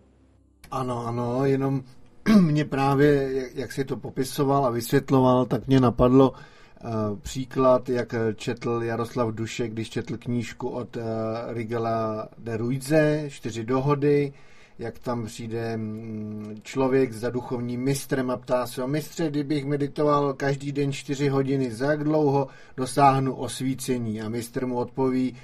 [0.71, 1.83] Ano, ano, jenom
[2.41, 8.15] mě právě, jak, jak si to popisoval a vysvětloval, tak mě napadlo uh, příklad, jak
[8.35, 11.03] četl Jaroslav Duše, když četl knížku od uh,
[11.49, 14.33] Rigela de Ruize, Čtyři dohody,
[14.81, 20.35] jak tam přijde mm, člověk za duchovním mistrem a ptá se o mistře, kdybych meditoval
[20.35, 24.23] každý den čtyři hodiny, za jak dlouho dosáhnu osvícení?
[24.23, 25.37] A mistr mu odpoví,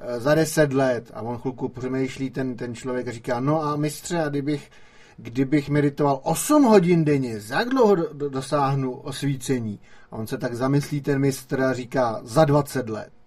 [0.00, 1.10] e, za deset let.
[1.14, 4.70] A on chvilku přemýšlí ten, ten člověk a říká, no a mistře, a kdybych,
[5.16, 9.80] kdybych meditoval 8 hodin denně, za jak dlouho do, dosáhnu osvícení?
[10.10, 13.19] A on se tak zamyslí ten mistr a říká, za 20 let.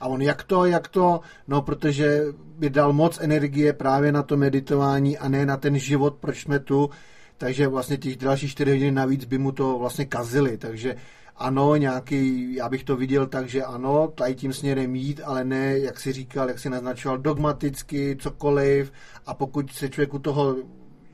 [0.00, 1.20] A on, jak to, jak to?
[1.48, 2.22] No, protože
[2.58, 6.58] by dal moc energie právě na to meditování a ne na ten život, proč jsme
[6.58, 6.90] tu.
[7.38, 10.58] Takže vlastně těch další čtyři hodiny navíc by mu to vlastně kazili.
[10.58, 10.96] Takže
[11.36, 15.78] ano, nějaký, já bych to viděl tak, že ano, tady tím směrem jít, ale ne,
[15.78, 18.92] jak si říkal, jak si naznačoval, dogmaticky, cokoliv.
[19.26, 20.56] A pokud se člověku toho,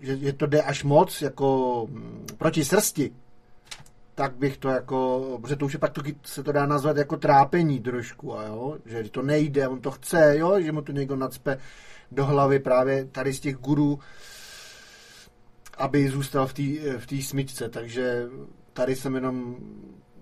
[0.01, 3.13] že, že to jde až moc, jako mm, proti srsti,
[4.17, 7.17] tak bych to jako, protože to už je pak to, se to dá nazvat jako
[7.17, 11.17] trápení trošku, a jo, že to nejde, on to chce, jo, že mu to někdo
[11.17, 11.59] nacpe
[12.13, 13.99] do hlavy právě tady z těch gurů,
[15.79, 16.63] aby zůstal v té
[16.99, 18.27] v smyčce, takže
[18.73, 19.57] tady jsem jenom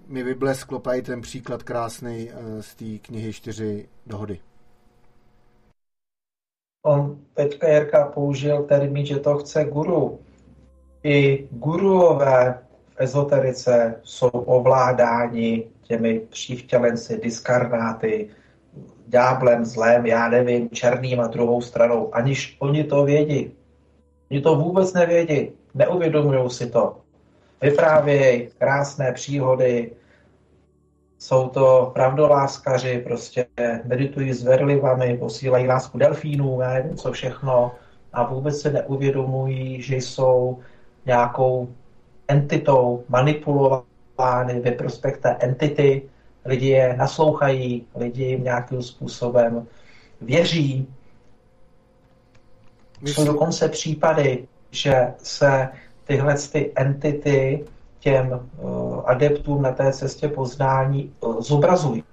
[0.06, 4.40] mi vyblesklo právě ten příklad krásný eh, z té knihy Čtyři dohody.
[6.84, 10.18] On teďka Jirka použil termín, že to chce guru.
[11.02, 12.63] I guruové
[12.96, 18.28] ezoterice jsou ovládáni těmi přívtělenci, diskarnáty,
[19.06, 23.52] ďáblem, zlem, já nevím, černým a druhou stranou, aniž oni to vědí.
[24.30, 26.96] Oni to vůbec nevědí, neuvědomují si to.
[27.62, 29.90] Vyprávějí krásné příhody,
[31.18, 33.46] jsou to pravdoláskaři, prostě
[33.84, 37.74] meditují s verlivami, posílají lásku delfínů, já nevím co všechno,
[38.12, 40.58] a vůbec se neuvědomují, že jsou
[41.06, 41.68] nějakou
[42.28, 46.02] entitou manipulovány ve prospekt té entity,
[46.44, 49.66] lidi je naslouchají, lidi jim nějakým způsobem
[50.20, 50.88] věří.
[53.02, 55.68] Jsou dokonce případy, že se
[56.04, 57.64] tyhle ty entity
[57.98, 62.04] těm uh, adeptům na té cestě poznání uh, zobrazují.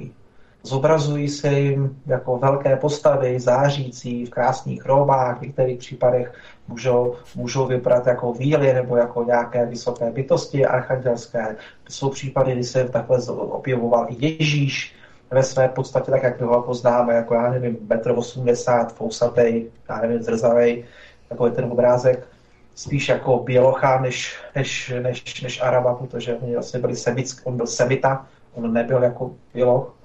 [0.64, 6.34] Zobrazují se jim jako velké postavy, zářící v krásných robách, v některých případech
[6.68, 11.56] můžou, můžou vypadat jako víly nebo jako nějaké vysoké bytosti archangelské.
[11.90, 14.96] Jsou případy, kdy se takhle objevoval i Ježíš,
[15.32, 20.24] ve své podstatě tak, jak ho poznáme, jako já nevím, 1,80 m, fousatej, já nevím,
[20.24, 20.86] zrzavej,
[21.30, 22.28] takový ten obrázek,
[22.76, 27.68] spíš jako bělocha než, než, než, než Araba, protože oni vlastně byli semick, on byl
[27.68, 29.96] semita, on nebyl jako běloch,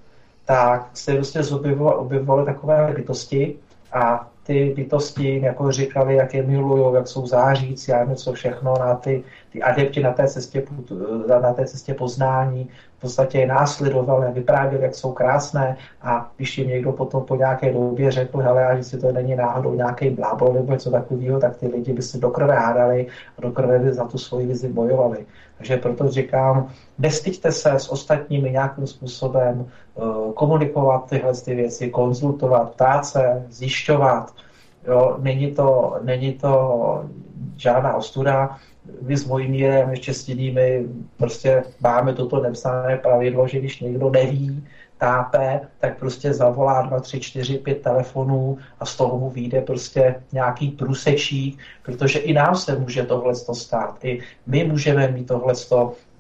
[0.47, 1.41] tak se prostě
[1.97, 3.59] objevovaly, takové bytosti
[3.93, 8.95] a ty bytosti jako říkali, jak je milují, jak jsou zářící a něco všechno na
[8.95, 9.25] ty,
[9.57, 10.63] ty adepti na té, cestě,
[11.43, 16.59] na té cestě poznání v podstatě je následovali a vyprávěli, jak jsou krásné a když
[16.59, 20.53] jim někdo potom po nějaké době řekl, hele, a si to není náhodou nějaký blábol
[20.53, 23.07] nebo něco takového, tak ty lidi by si do krve hádali
[23.39, 25.27] a do krve by za tu svoji vizi bojovali.
[25.59, 32.71] Takže proto říkám, nestyďte se s ostatními nějakým způsobem uh, komunikovat tyhle ty věci, konzultovat,
[32.71, 34.35] ptát se, zjišťovat.
[34.87, 37.05] Jo, není, to, není to
[37.57, 38.57] žádná ostuda.
[39.03, 40.85] Vy s mírem ještě s jinými
[41.17, 44.65] prostě máme toto nepsané pravidlo, že když někdo neví,
[44.99, 50.23] tápe, tak prostě zavolá 2, 3, 4, 5 telefonů a z toho mu vyjde prostě
[50.33, 53.99] nějaký průsečík, protože i nám se může tohle stát.
[54.05, 55.55] I my můžeme mít tohle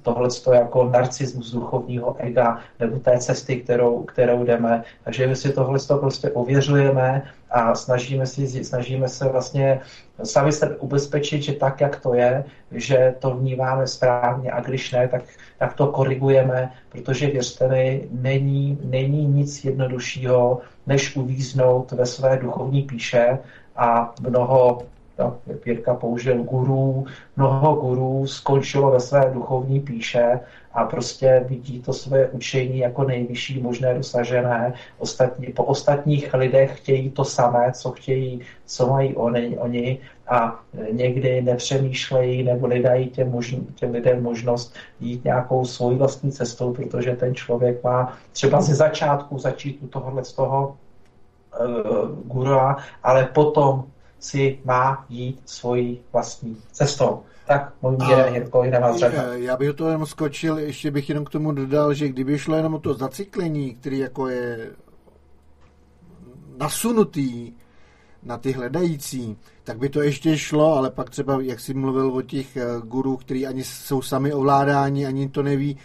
[0.03, 4.85] tohle jako narcismus duchovního ega nebo té cesty, kterou, kterou jdeme.
[5.05, 9.81] Takže my si tohle prostě ověřujeme a snažíme, si, snažíme se vlastně
[10.25, 15.09] sami se ubezpečit, že tak, jak to je, že to vnímáme správně a když ne,
[15.09, 15.23] tak,
[15.59, 22.83] tak to korigujeme, protože věřte mi, není, není nic jednoduššího, než uvíznout ve své duchovní
[22.83, 23.39] píše
[23.77, 24.83] a mnoho
[25.19, 30.41] no, Pěrka použil gurů, mnoho gurů skončilo ve své duchovní píše
[30.77, 34.75] a prostě vidí to své učení jako nejvyšší možné dosažené.
[34.99, 39.99] Ostatní, po ostatních lidech chtějí to samé, co chtějí, co mají oni, oni
[40.29, 40.61] a
[40.93, 47.17] někdy nepřemýšlejí nebo nedají těm, možn, těm lidem možnost jít nějakou svojí vlastní cestou, protože
[47.17, 50.77] ten člověk má třeba ze začátku začít u tohohle z toho
[51.61, 53.85] uh, gura, ale potom
[54.21, 57.23] si má jít svojí vlastní cestou.
[57.47, 61.31] Tak, můj míře, Jirko, jdem vás Já bych to jenom skočil, ještě bych jenom k
[61.31, 64.71] tomu dodal, že kdyby šlo jenom o to zacyklení, který jako je
[66.57, 67.53] nasunutý
[68.23, 72.23] na ty hledající, tak by to ještě šlo, ale pak třeba, jak jsi mluvil o
[72.23, 75.79] těch eh, gurů, který ani jsou sami ovládáni, ani to neví,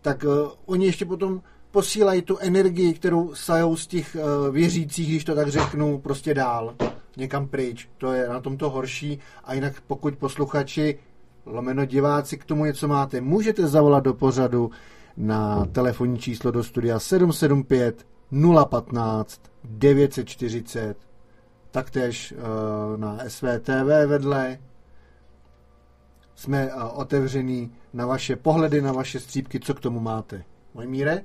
[0.00, 5.24] tak uh, oni ještě potom posílají tu energii, kterou sajou z těch uh, věřících, když
[5.24, 6.74] to tak řeknu, prostě dál
[7.18, 7.88] někam pryč.
[7.98, 9.18] To je na tom to horší.
[9.44, 10.98] A jinak pokud posluchači,
[11.48, 14.70] lomeno diváci k tomu něco máte, můžete zavolat do pořadu
[15.16, 18.06] na telefonní číslo do studia 775
[18.70, 20.96] 015 940
[21.70, 24.58] taktéž uh, na SVTV vedle.
[26.34, 30.44] Jsme uh, otevření na vaše pohledy, na vaše střípky, co k tomu máte.
[30.84, 31.24] míre?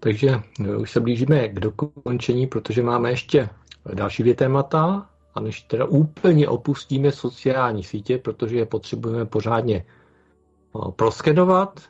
[0.00, 0.28] Takže
[0.64, 3.48] eh, už se blížíme k dokončení, protože máme ještě
[3.94, 9.86] další dvě témata, a než teda úplně opustíme sociální sítě, protože je potřebujeme pořádně
[10.96, 11.80] proskedovat,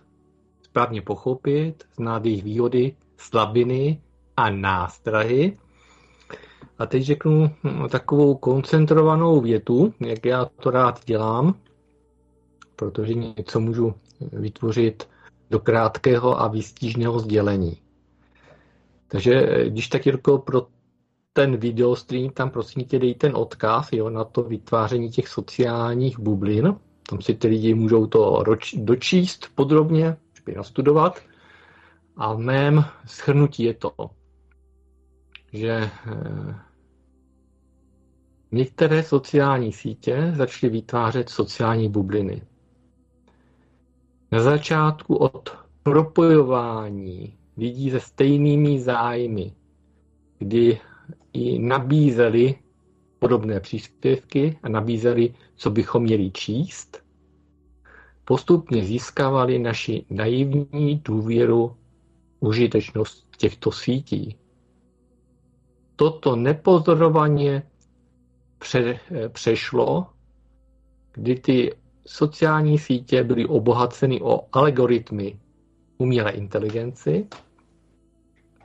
[0.63, 4.01] správně pochopit, znát jejich výhody, slabiny
[4.37, 5.59] a nástrahy.
[6.79, 11.55] A teď řeknu hm, takovou koncentrovanou větu, jak já to rád dělám,
[12.77, 13.95] protože něco můžu
[14.33, 15.09] vytvořit
[15.51, 17.77] do krátkého a výstižného sdělení.
[19.09, 20.67] Takže když tak, Jirko, pro
[21.39, 26.75] ten videostream, tam prosím tě dej ten odkaz jo, na to vytváření těch sociálních bublin.
[27.09, 30.17] Tam si ty lidi můžou to roč, dočíst podrobně,
[30.57, 31.21] nastudovat.
[32.17, 33.93] A v mém schrnutí je to,
[35.53, 36.55] že eh,
[38.53, 42.43] některé sociální sítě začaly vytvářet sociální bubliny.
[44.33, 49.53] Na začátku od propojování lidí se stejnými zájmy,
[50.39, 50.81] kdy
[51.47, 52.55] i nabízeli
[53.19, 57.03] podobné příspěvky a nabízeli, co bychom měli číst,
[58.25, 61.77] postupně získávali naši naivní důvěru
[62.41, 64.37] užitečnost těchto sítí.
[65.97, 67.63] Toto nepozorovaně
[68.59, 70.07] pře, přešlo,
[71.13, 71.75] kdy ty
[72.07, 75.39] sociální sítě byly obohaceny o algoritmy
[75.99, 77.27] umělé inteligenci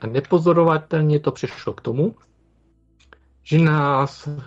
[0.00, 2.14] a nepozorovatelně to přešlo k tomu,
[3.44, 4.40] že nás eh,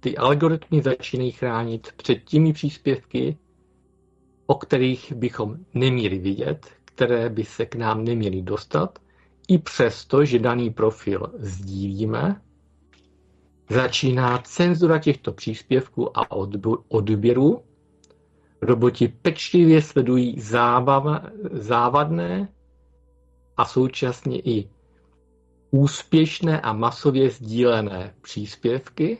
[0.00, 3.38] ty algoritmy začínají chránit před těmi příspěvky,
[4.46, 8.98] o kterých bychom neměli vidět, které by se k nám neměly dostat,
[9.48, 12.40] i přesto, že daný profil sdílíme,
[13.70, 16.30] začíná cenzura těchto příspěvků a
[16.88, 17.62] odběrů.
[18.62, 21.22] Roboti pečlivě sledují zábav,
[21.52, 22.48] závadné
[23.56, 24.70] a současně i
[25.70, 29.18] úspěšné a masově sdílené příspěvky.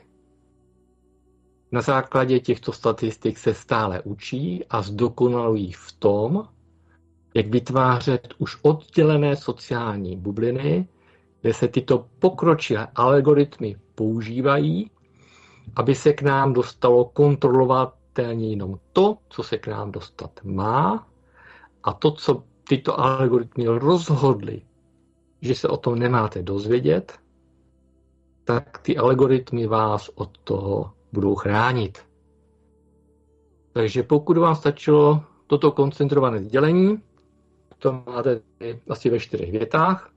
[1.73, 6.49] Na základě těchto statistik se stále učí a zdokonalují v tom,
[7.35, 10.89] jak vytvářet už oddělené sociální bubliny,
[11.41, 14.91] kde se tyto pokročilé algoritmy používají,
[15.77, 21.09] aby se k nám dostalo kontrolovatelně jenom to, co se k nám dostat má
[21.83, 24.63] a to, co tyto algoritmy rozhodly,
[25.41, 27.19] že se o tom nemáte dozvědět,
[28.45, 31.99] tak ty algoritmy vás od toho budou chránit.
[33.73, 37.03] Takže pokud vám stačilo toto koncentrované sdělení,
[37.79, 38.41] to máte
[38.89, 40.11] asi ve čtyřech větách.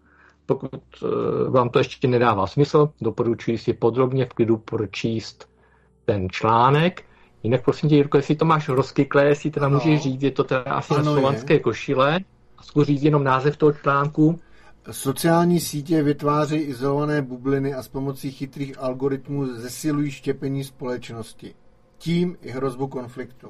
[0.45, 5.49] Pokud eh, vám to ještě nedává smysl, doporučuji si podrobně v klidu pročíst
[6.05, 7.03] ten článek.
[7.43, 9.75] Jinak prosím tě, Jirko, jestli to máš rozkyklé, jestli teda ano.
[9.75, 11.59] můžeš říct, je to teda asi ano, na slovanské je.
[11.59, 12.19] košile.
[12.57, 14.39] A zkus říct jenom název toho článku.
[14.91, 21.55] Sociální sítě vytváří izolované bubliny a s pomocí chytrých algoritmů zesilují štěpení společnosti.
[21.97, 23.49] Tím i hrozbu konfliktu.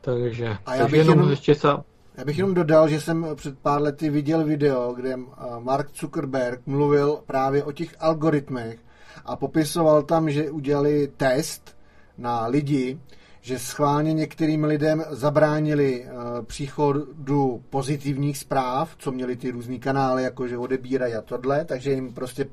[0.00, 1.68] Takže, a já bych jenom, jenom ještě se...
[2.16, 5.18] Já bych jenom dodal, že jsem před pár lety viděl video, kde eh,
[5.58, 8.78] Mark Zuckerberg mluvil právě o těch algoritmech
[9.24, 11.76] a popisoval tam, že udělali test
[12.18, 13.00] na lidi,
[13.46, 20.58] že schválně některým lidem zabránili uh, příchodu pozitivních zpráv, co měli ty různý kanály, jakože
[20.58, 22.46] odebírají a tohle, takže jim prostě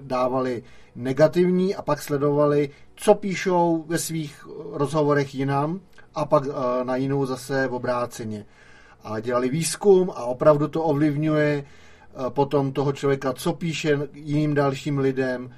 [0.00, 0.62] dávali
[0.96, 5.80] negativní a pak sledovali, co píšou ve svých rozhovorech jinam
[6.14, 8.46] a pak uh, na jinou zase v obráceně.
[9.04, 14.98] A dělali výzkum a opravdu to ovlivňuje uh, potom toho člověka, co píše jiným dalším
[14.98, 15.54] lidem.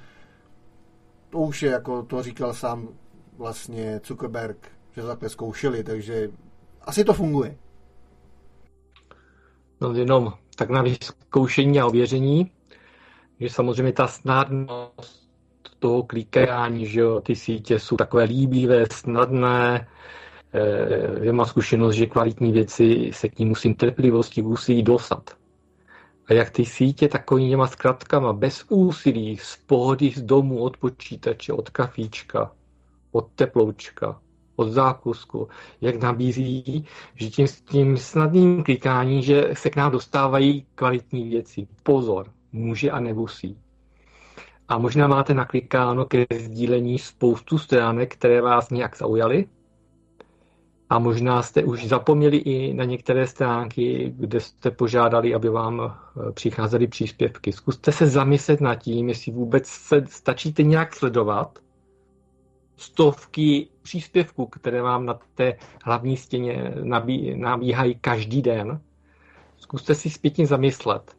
[1.29, 2.87] To už je, jako to říkal sám
[3.37, 6.29] vlastně Zuckerberg, že takhle zkoušeli, takže
[6.81, 7.57] asi to funguje.
[9.81, 12.51] No jenom tak na vyzkoušení a ověření,
[13.39, 15.23] že samozřejmě ta snadnost
[15.79, 19.87] toho klikání, že jo, ty sítě jsou takové líbivé, snadné,
[20.53, 25.29] e, já mám zkušenost, že kvalitní věci se k ní musím trpělivosti musí dosat.
[26.27, 31.69] A jak ty sítě takovýma zkratkama, bez úsilí, z pohody z domu, od počítače, od
[31.69, 32.51] kafíčka,
[33.11, 34.21] od teploučka,
[34.55, 35.47] od zákusku,
[35.81, 36.85] jak nabízí,
[37.15, 41.67] že tím, tím snadným klikání, že se k nám dostávají kvalitní věci.
[41.83, 43.57] Pozor, může a nemusí.
[44.67, 49.45] A možná máte naklikáno ke sdílení spoustu stránek, které vás nějak zaujaly.
[50.89, 56.31] A možná jste už zapomněli i na některé stránky, kde jste požádali, aby vám eh,
[56.31, 57.51] přicházely příspěvky.
[57.51, 61.59] Zkuste se zamyslet nad tím, jestli vůbec se stačíte nějak sledovat
[62.83, 65.53] stovky příspěvků, které vám na té
[65.83, 68.81] hlavní stěně nabí, nabíhají každý den,
[69.57, 71.15] zkuste si zpětně zamyslet,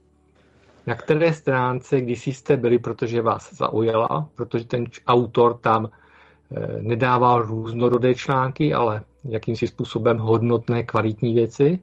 [0.86, 7.42] na které stránce když jste byli, protože vás zaujala, protože ten autor tam eh, nedával
[7.42, 11.78] různorodé články, ale jakýmsi způsobem hodnotné, kvalitní věci.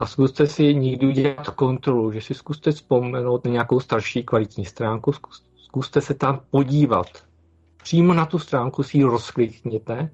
[0.00, 5.12] A zkuste si někdy udělat kontrolu, že si zkuste vzpomenout na nějakou starší kvalitní stránku,
[5.56, 7.06] zkuste se tam podívat,
[7.82, 10.10] přímo na tu stránku si ji rozklikněte,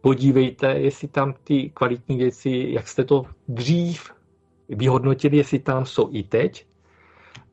[0.00, 4.10] podívejte, jestli tam ty kvalitní věci, jak jste to dřív
[4.68, 6.66] vyhodnotili, jestli tam jsou i teď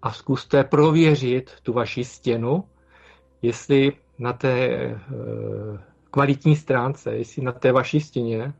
[0.01, 2.63] a zkuste prověřit tu vaši stěnu,
[3.41, 4.99] jestli na té e,
[6.11, 8.53] kvalitní stránce, jestli na té vaší stěně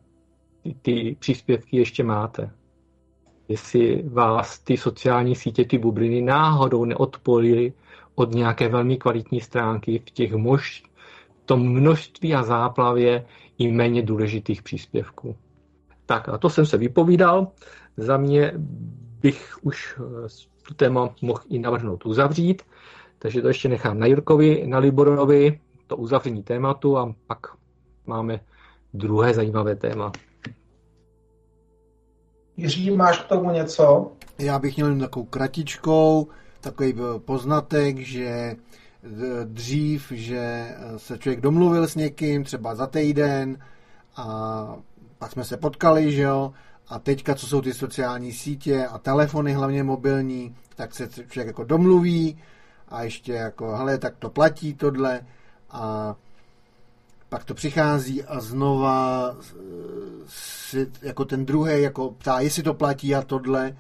[0.64, 2.52] ty, ty příspěvky ještě máte.
[3.48, 7.74] Jestli vás ty sociální sítě, ty bubliny náhodou neodpolily
[8.20, 10.84] od nějaké velmi kvalitní stránky v těch mož,
[11.46, 13.26] tom množství a záplavě
[13.58, 15.36] i méně důležitých příspěvků.
[16.06, 17.48] Tak a to jsem se vypovídal.
[17.98, 18.54] Za mě
[19.22, 20.28] bych už eh,
[20.68, 22.62] tu téma mohl i navrhnout uzavřít,
[23.20, 27.48] takže to ještě nechám na Jirkovi, na Liborovi, to uzavření tématu a pak
[28.06, 28.40] máme
[28.94, 30.12] druhé zajímavé téma.
[32.58, 34.12] Jiří, máš k tomu něco?
[34.40, 36.28] Já bych měl takovou kratičkou,
[36.62, 38.56] takový poznatek, že
[39.44, 43.58] dřív, že se člověk domluvil s někým, třeba za týden,
[44.16, 44.76] a
[45.18, 46.54] pak jsme se potkali, že jo,
[46.88, 51.64] a teďka, co jsou ty sociální sítě a telefony, hlavně mobilní, tak se člověk jako
[51.64, 52.38] domluví
[52.88, 55.22] a ještě jako, hele, tak to platí tohle.
[55.72, 56.16] A
[57.30, 59.36] pak to přichází a znova
[60.28, 63.78] si, jako ten druhý jako ptá, jestli to platí a tohle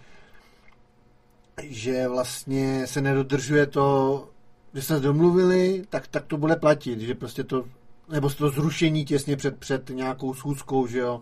[1.63, 4.29] že vlastně se nedodržuje to,
[4.73, 7.65] že se domluvili, tak, tak to bude platit, že prostě to,
[8.09, 11.21] nebo to zrušení těsně před, před nějakou schůzkou, že jo,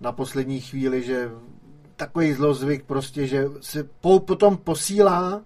[0.00, 1.30] na poslední chvíli, že
[1.96, 5.42] takový zlozvyk prostě, že se po, potom posílá,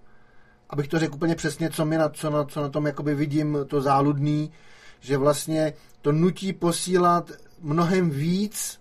[0.69, 3.57] abych to řekl úplně přesně, co, mi na, co, na, co na tom jakoby vidím,
[3.67, 4.51] to záludný,
[4.99, 7.31] že vlastně to nutí posílat
[7.61, 8.79] mnohem víc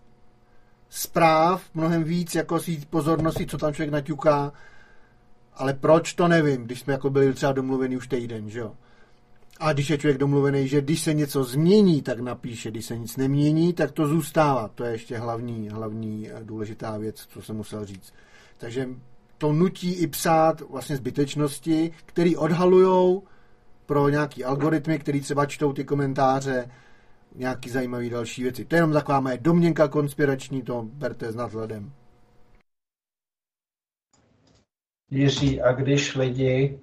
[0.91, 4.53] zpráv, mnohem víc jako si pozornosti, co tam člověk naťuká,
[5.55, 8.73] ale proč, to nevím, když jsme jako byli třeba domluveni už týden, že jo.
[9.61, 13.17] A když je člověk domluvený, že když se něco změní, tak napíše, když se nic
[13.17, 14.69] nemění, tak to zůstává.
[14.75, 18.13] To je ještě hlavní, hlavní eh, důležitá věc, co jsem musel říct.
[18.59, 18.89] Takže
[19.39, 23.23] to nutí i psát vlastně zbytečnosti, které odhalujou
[23.87, 26.71] pro nějaký algoritmy, který třeba čtou ty komentáře,
[27.35, 28.65] nějaký zajímavý další věci.
[28.65, 31.93] To je jenom taková moje domněnka konspirační, to berte s nadhledem.
[35.13, 36.79] Jiří, a když lidi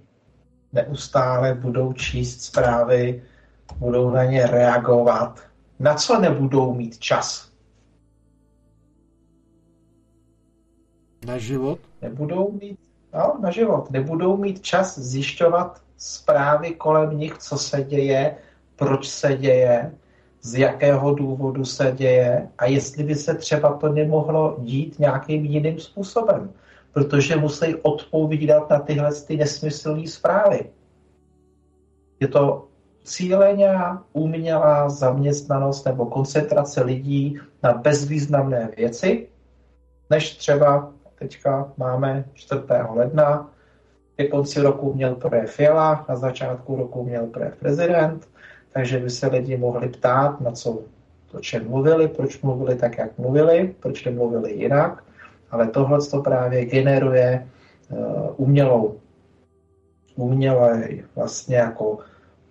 [0.73, 3.23] neustále budou číst zprávy,
[3.77, 5.39] budou na ně reagovat,
[5.79, 7.51] na co nebudou mít čas?
[11.25, 11.79] Na život?
[12.01, 12.79] Nebudou mít,
[13.13, 13.91] no, na život.
[13.91, 18.35] Nebudou mít čas zjišťovat zprávy kolem nich, co se děje,
[18.75, 19.91] proč se děje,
[20.41, 25.79] z jakého důvodu se děje a jestli by se třeba to nemohlo dít nějakým jiným
[25.79, 26.53] způsobem
[26.93, 30.69] protože musí odpovídat na tyhle ty nesmyslné zprávy.
[32.19, 32.67] Je to
[33.03, 33.73] cíleně
[34.13, 39.27] umělá zaměstnanost nebo koncentrace lidí na bezvýznamné věci,
[40.09, 42.61] než třeba teďka máme 4.
[42.89, 43.51] ledna,
[44.15, 48.27] ke konci roku měl projev Fiala, na začátku roku měl projev prezident,
[48.73, 50.81] takže by se lidi mohli ptát, na co
[51.33, 55.03] o čem mluvili, proč mluvili tak, jak mluvili, proč nemluvili jinak
[55.51, 57.47] ale tohle to právě generuje
[57.89, 57.97] uh,
[58.37, 58.99] umělou,
[60.15, 61.97] umělé vlastně jako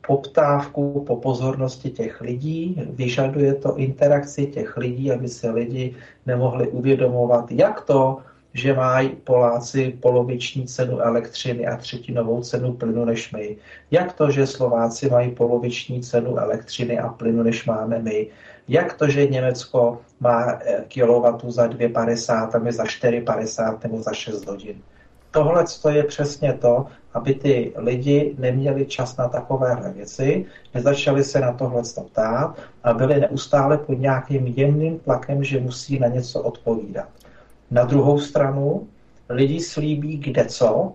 [0.07, 5.95] poptávku po pozornosti těch lidí, vyžaduje to interakci těch lidí, aby se lidi
[6.27, 8.19] nemohli uvědomovat, jak to,
[8.55, 13.57] že mají Poláci poloviční cenu elektřiny a třetinovou cenu plynu než my.
[13.91, 18.27] Jak to, že Slováci mají poloviční cenu elektřiny a plynu než máme my.
[18.69, 24.13] Jak to, že Německo má eh, kilowattu za 2,50 a my za 4,50 nebo za
[24.13, 24.83] 6 hodin.
[25.31, 31.53] Tohle je přesně to, aby ty lidi neměli čas na takovéhle věci, nezačali se na
[31.53, 37.09] tohle ptát a byli neustále pod nějakým jemným tlakem, že musí na něco odpovídat.
[37.71, 38.89] Na druhou stranu
[39.29, 40.93] lidi slíbí kde co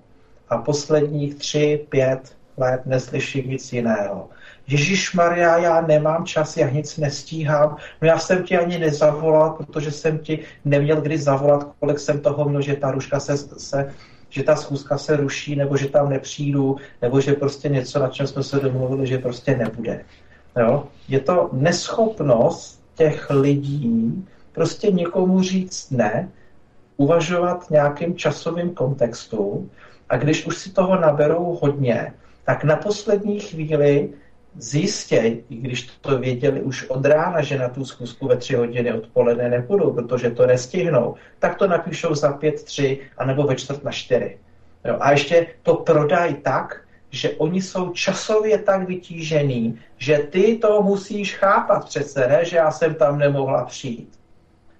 [0.50, 4.30] a posledních tři, pět let neslyší nic jiného.
[4.68, 7.78] Ježíš Maria, já nemám čas, já nic nestíhám.
[8.02, 12.50] No já jsem ti ani nezavolal, protože jsem ti neměl kdy zavolat, kolik jsem toho
[12.50, 13.94] měl, že ta ruška se, se
[14.30, 18.28] že ta schůzka se ruší, nebo že tam nepřijdu, nebo že prostě něco, na čem
[18.28, 20.06] jsme se domluvili, že prostě nebude.
[20.60, 20.88] Jo?
[21.08, 26.30] Je to neschopnost těch lidí prostě někomu říct ne,
[26.98, 29.70] uvažovat nějakým časovým kontextu
[30.10, 32.14] a když už si toho naberou hodně,
[32.44, 34.10] tak na poslední chvíli
[34.56, 38.94] zjistěj, i když to věděli už od rána, že na tu zkusku ve tři hodiny
[38.94, 43.92] odpoledne nebudou, protože to nestihnou, tak to napíšou za pět, tři, anebo ve čtvrt na
[43.92, 44.38] čtyři.
[44.86, 50.82] Jo, a ještě to prodají tak, že oni jsou časově tak vytížený, že ty to
[50.82, 54.20] musíš chápat přece, ne, že já jsem tam nemohla přijít.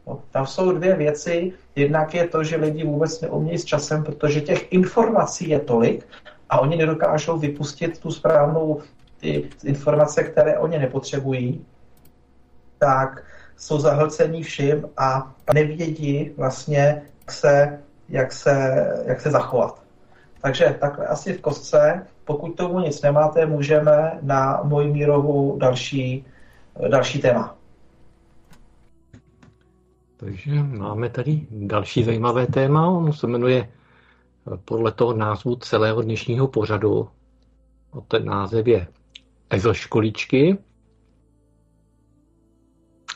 [0.08, 1.54] No, tam jsou dvě věci.
[1.76, 6.08] Jednak je to, že lidi vůbec neumějí s časem, protože těch informací je tolik
[6.50, 8.82] a oni nedokážou vypustit tu správnou
[9.24, 11.66] ty informace, které oni nepotřebují,
[12.78, 13.24] tak
[13.58, 17.80] jsou zahlcení vším a nevědí vlastně, jak se,
[18.10, 19.84] jak se, jak se zachovat.
[20.42, 22.08] Takže takhle asi v kostce.
[22.26, 26.26] Pokud tomu nic nemáte, můžeme na moji mírovou další,
[26.88, 27.56] další téma.
[30.18, 32.88] Takže máme tady další zajímavé téma.
[32.88, 33.70] On se jmenuje
[34.66, 37.10] podle toho názvu celého dnešního pořadu.
[38.08, 38.88] Ten název je
[39.54, 40.58] EZO školičky.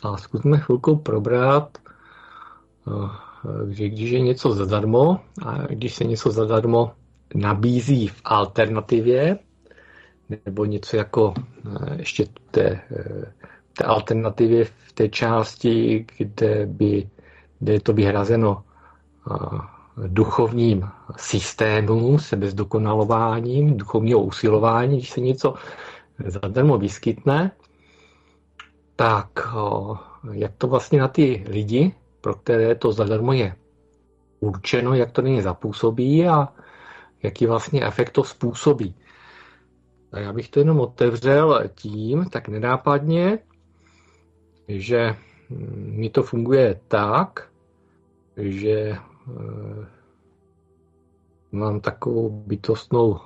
[0.04, 6.92] A zkusme chvilku probrat, eh, že když je něco zadarmo a když se něco zadarmo
[7.36, 9.40] nabízí v alternativě,
[10.46, 13.34] nebo něco jako eh, ještě té, eh,
[13.74, 17.10] té alternativě v té části, kde, by,
[17.60, 18.64] kde je to vyhrazeno
[20.08, 25.54] duchovním systému, sebezdokonalováním, duchovního usilování, když se něco
[26.26, 27.52] zadarmo vyskytne,
[28.96, 29.40] tak
[30.32, 33.56] jak to vlastně na ty lidi, pro které to zadarmo je
[34.40, 36.54] určeno, jak to nyní zapůsobí a
[37.24, 38.96] jaký vlastně efekt to způsobí.
[40.12, 43.40] A já bych to jenom otevřel tím, tak nenápadně,
[44.68, 45.16] že
[45.76, 47.50] mi to funguje tak,
[48.38, 48.96] že
[51.52, 53.20] mám takovou bytostnou,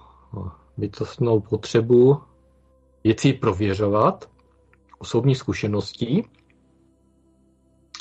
[0.77, 2.21] bytostnou potřebu
[3.03, 4.29] věci prověřovat,
[4.99, 6.23] osobní zkušeností.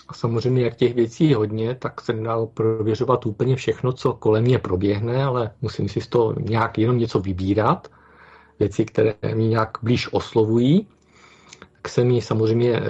[0.09, 4.45] A samozřejmě, jak těch věcí je hodně, tak se nedá prověřovat úplně všechno, co kolem
[4.45, 7.89] mě proběhne, ale musím si z toho nějak jenom něco vybírat.
[8.59, 10.89] Věci, které mě nějak blíž oslovují,
[11.59, 12.81] tak se mi samozřejmě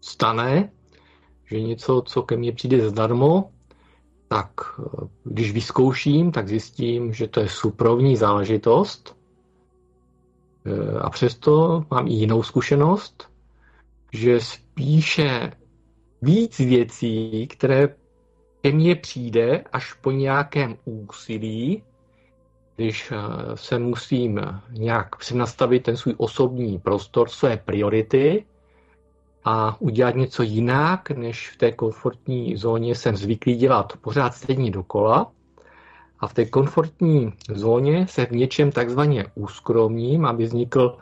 [0.00, 0.70] stane,
[1.44, 3.50] že něco, co ke mně přijde zdarmo,
[4.28, 4.50] tak
[5.24, 9.19] když vyzkouším, tak zjistím, že to je suprovní záležitost.
[11.00, 13.30] A přesto mám i jinou zkušenost,
[14.12, 15.52] že spíše
[16.22, 17.88] víc věcí, které
[18.62, 21.82] ke mně přijde až po nějakém úsilí,
[22.76, 23.12] když
[23.54, 28.44] se musím nějak přenastavit ten svůj osobní prostor, své priority,
[29.44, 35.32] a udělat něco jinak, než v té komfortní zóně jsem zvyklý dělat pořád stejně dokola.
[36.20, 40.98] A v té komfortní zóně se v něčem takzvaně uskromním, aby vznikl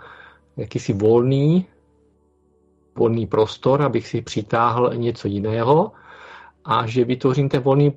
[0.57, 1.67] jakýsi volný,
[2.97, 5.93] volný prostor, abych si přitáhl něco jiného.
[6.65, 7.95] A že vytvořím ten volný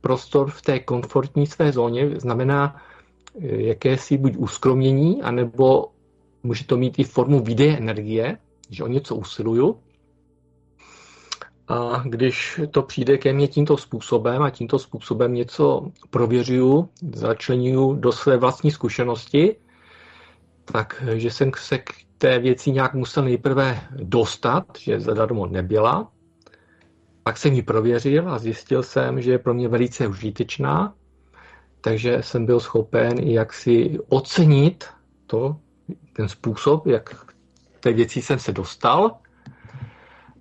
[0.00, 2.76] prostor v té komfortní své zóně, znamená
[3.40, 5.86] eh, jakési buď uskromnění, anebo
[6.42, 8.38] může to mít i formu výdeje energie,
[8.70, 9.78] že o něco usiluju.
[11.72, 18.12] A když to přijde ke mně tímto způsobem a tímto způsobem něco prověřuju, začlenuju do
[18.12, 19.56] své vlastní zkušenosti,
[20.64, 26.12] tak že jsem se k té věci nějak musel nejprve dostat, že zadarmo nebyla.
[27.22, 30.94] Pak jsem ji prověřil a zjistil jsem, že je pro mě velice užitečná,
[31.80, 34.84] takže jsem byl schopen jak si ocenit
[35.26, 35.56] to,
[36.12, 37.26] ten způsob, jak
[37.80, 39.21] té věci jsem se dostal.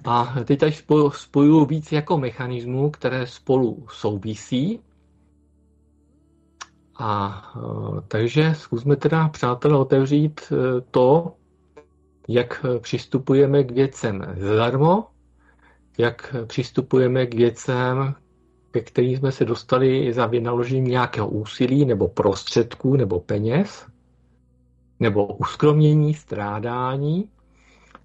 [0.05, 0.71] A teď tady
[1.11, 4.79] spojuju víc jako mechanismů, které spolu souvisí.
[6.99, 11.33] A e, takže zkusme teda, přátelé, otevřít e, to,
[12.27, 15.07] jak přistupujeme k věcem zadarmo,
[15.97, 18.15] jak přistupujeme k věcem,
[18.71, 23.85] ke kterým jsme se dostali za vynaložení nějakého úsilí nebo prostředků nebo peněz
[24.99, 27.29] nebo uskromnění, strádání,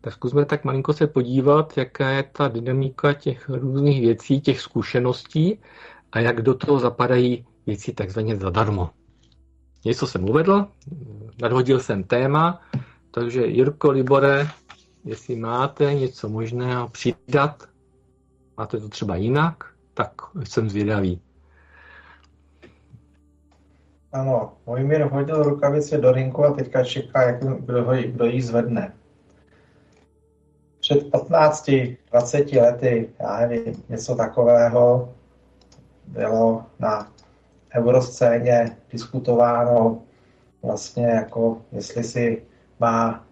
[0.07, 5.61] tak zkusme tak malinko se podívat, jaká je ta dynamika těch různých věcí, těch zkušeností
[6.13, 8.91] a jak do toho zapadají věci takzvaně zadarmo.
[9.85, 10.67] Něco jsem uvedl,
[11.43, 12.63] nadhodil jsem téma,
[13.11, 14.49] takže Jirko Libore,
[15.05, 17.69] jestli máte něco možného přidat,
[18.57, 19.65] máte to třeba jinak,
[19.95, 20.13] tak
[20.45, 21.21] jsem zvědavý.
[24.13, 28.93] Ano, Mojmír hodil rukavice do rinku a teďka čeká, jak, kdo, kdo ji zvedne.
[30.87, 35.15] Před 15-20 lety, já nevím, něco takového
[36.07, 37.13] bylo na
[37.75, 40.03] euroscéně diskutováno
[40.63, 42.43] vlastně jako, jestli si
[42.81, 43.25] má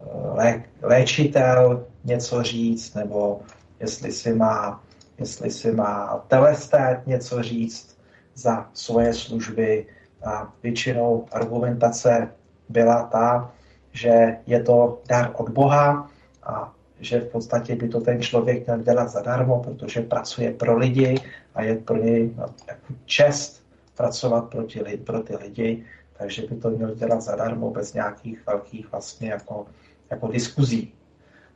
[0.00, 0.04] eh,
[0.34, 3.40] lé, léčitel něco říct, nebo
[3.80, 4.84] jestli si má,
[5.18, 7.98] jestli si má telestát něco říct
[8.34, 9.86] za svoje služby,
[10.24, 12.28] a většinou argumentace
[12.68, 13.52] byla ta,
[13.92, 16.10] že je to dar od Boha
[16.42, 21.20] a že v podstatě by to ten člověk měl dělat zadarmo, protože pracuje pro lidi
[21.54, 22.34] a je pro něj
[22.68, 23.62] jako čest
[23.96, 25.84] pracovat pro ty, pro ty lidi,
[26.18, 29.66] takže by to měl dělat zadarmo bez nějakých velkých vlastně jako,
[30.10, 30.92] jako diskuzí.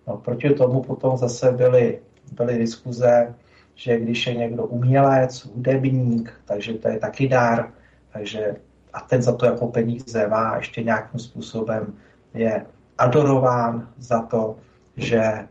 [0.07, 1.99] No, proti tomu potom zase byly,
[2.33, 3.35] byly diskuze,
[3.75, 7.73] že když je někdo umělec, hudebník, takže to je taky dar,
[8.12, 8.57] takže
[8.93, 11.95] a ten za to jako peníze má ještě nějakým způsobem
[12.35, 12.67] je
[12.99, 14.57] adorován za to,
[15.01, 15.48] že eh,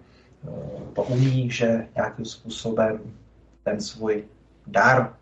[0.94, 3.00] to umí, že nějakým způsobem
[3.64, 4.24] ten svůj
[4.68, 5.14] dar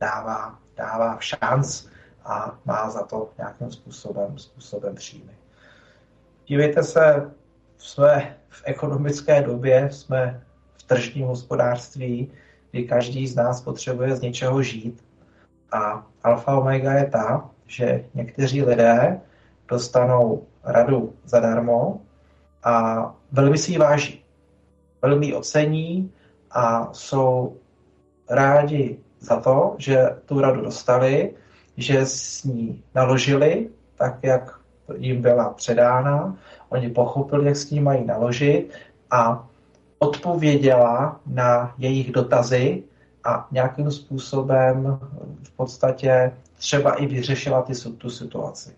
[0.00, 1.86] dává, dává v šanc
[2.24, 5.32] a má za to nějakým způsobem, způsobem příjmy.
[6.46, 7.30] Dívejte se,
[7.78, 12.32] jsme v ekonomické době, jsme v tržním hospodářství,
[12.70, 15.04] kdy každý z nás potřebuje z něčeho žít
[15.72, 19.20] a alfa omega je ta, že někteří lidé
[19.68, 22.00] dostanou radu zadarmo
[22.64, 24.24] a velmi si ji váží.
[25.02, 26.12] Velmi ji ocení
[26.50, 27.56] a jsou
[28.30, 31.34] rádi za to, že tu radu dostali,
[31.76, 33.68] že s ní naložili
[33.98, 34.60] tak, jak
[34.96, 36.36] jim byla předána.
[36.68, 38.70] Oni pochopili, jak s ní mají naložit
[39.10, 39.48] a
[39.98, 42.82] odpověděla na jejich dotazy
[43.24, 44.98] a nějakým způsobem
[45.42, 48.74] v podstatě třeba i vyřešila ty, tu situaci.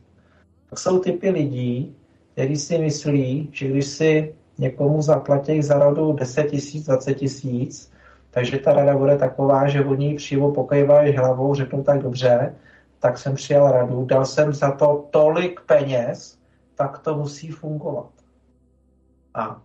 [0.70, 1.96] Tak jsou typy lidí,
[2.32, 7.94] kteří si myslí, že když si někomu zaplatí za radu 10 tisíc, 20 tisíc,
[8.34, 12.54] Takže ta rada bude taková, že oni přijmu pokývají hlavou, řeknou tak dobře,
[12.98, 16.38] tak jsem přijal radu, dal jsem za to tolik peněz,
[16.74, 18.10] tak to musí fungovat.
[19.34, 19.62] A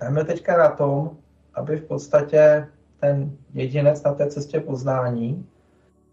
[0.00, 1.16] jdeme teďka na tom,
[1.54, 2.68] aby v podstatě
[3.00, 5.46] ten jedinec na té cestě poznání,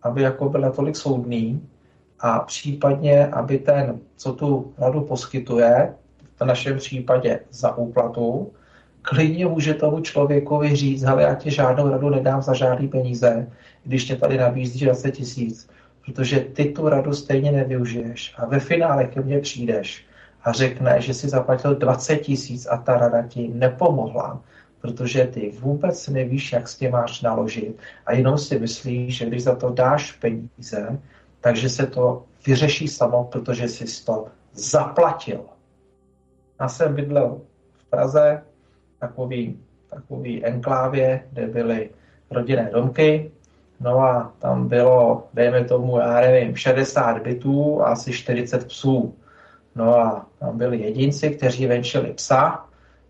[0.02, 1.70] aby jako byl natolik soudný
[2.20, 5.96] a případně, aby ten, co tu radu poskytuje,
[6.40, 8.52] v našem případě za úplatu,
[9.02, 13.48] klidně může tomu člověkovi říct, hele, já ti žádnou radu nedám za žádný peníze,
[13.84, 15.70] když tě tady nabízí 20 tisíc,
[16.06, 20.06] protože ty tu radu stejně nevyužiješ a ve finále ke mně přijdeš
[20.44, 24.42] a řekneš, že si zaplatil 20 tisíc a ta rada ti nepomohla,
[24.82, 29.44] protože ty vůbec nevíš, jak s tím máš naložit a jenom si myslíš, že když
[29.44, 31.00] za to dáš peníze,
[31.42, 35.55] takže se to vyřeší samo, protože jsi to zaplatil.
[36.60, 37.42] Já jsem bydlel
[37.74, 38.42] v Praze,
[39.00, 39.60] takový,
[39.90, 41.90] takový enklávě, kde byly
[42.32, 43.32] rodinné domky,
[43.80, 49.16] no a tam bylo, dejme tomu, já nevím, 60 bytů a asi 40 psů.
[49.76, 52.66] No a tam byli jedinci, kteří venčili psa,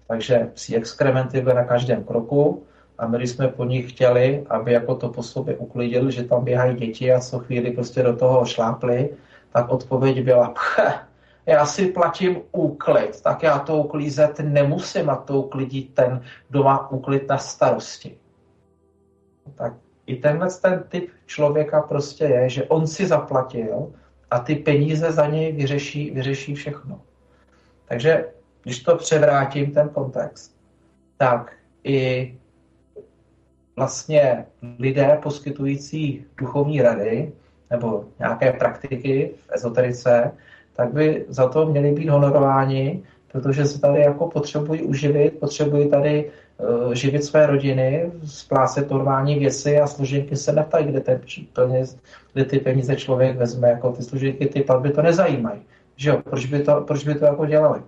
[0.07, 2.63] takže psí exkrementy byly na každém kroku
[2.97, 6.75] a my jsme po nich chtěli, aby jako to po sobě uklidili, že tam běhají
[6.75, 9.09] děti a co chvíli prostě do toho šlápli,
[9.53, 10.53] tak odpověď byla,
[11.45, 16.91] já si platím úklid, tak já to uklízet nemusím a to uklidí ten, kdo má
[16.91, 18.17] úklid na starosti.
[19.55, 19.73] Tak
[20.05, 23.93] i tenhle ten typ člověka prostě je, že on si zaplatil
[24.31, 27.01] a ty peníze za něj vyřeší, vyřeší všechno.
[27.85, 28.25] Takže
[28.63, 30.57] když to převrátím, ten kontext,
[31.17, 31.53] tak
[31.83, 32.37] i
[33.75, 34.45] vlastně
[34.79, 37.33] lidé poskytující duchovní rady
[37.69, 40.31] nebo nějaké praktiky v ezoterice,
[40.75, 46.31] tak by za to měli být honorováni, protože se tady jako potřebují uživit, potřebují tady
[46.57, 51.19] uh, živit své rodiny, splácet normální věci a služenky se neptají, kde, ten
[51.53, 51.97] peněz,
[52.33, 55.61] kde ty peníze člověk vezme, jako ty služenky, ty platby to nezajímají.
[55.95, 56.21] Že jo?
[56.29, 57.81] Proč by to, proč by to jako dělali?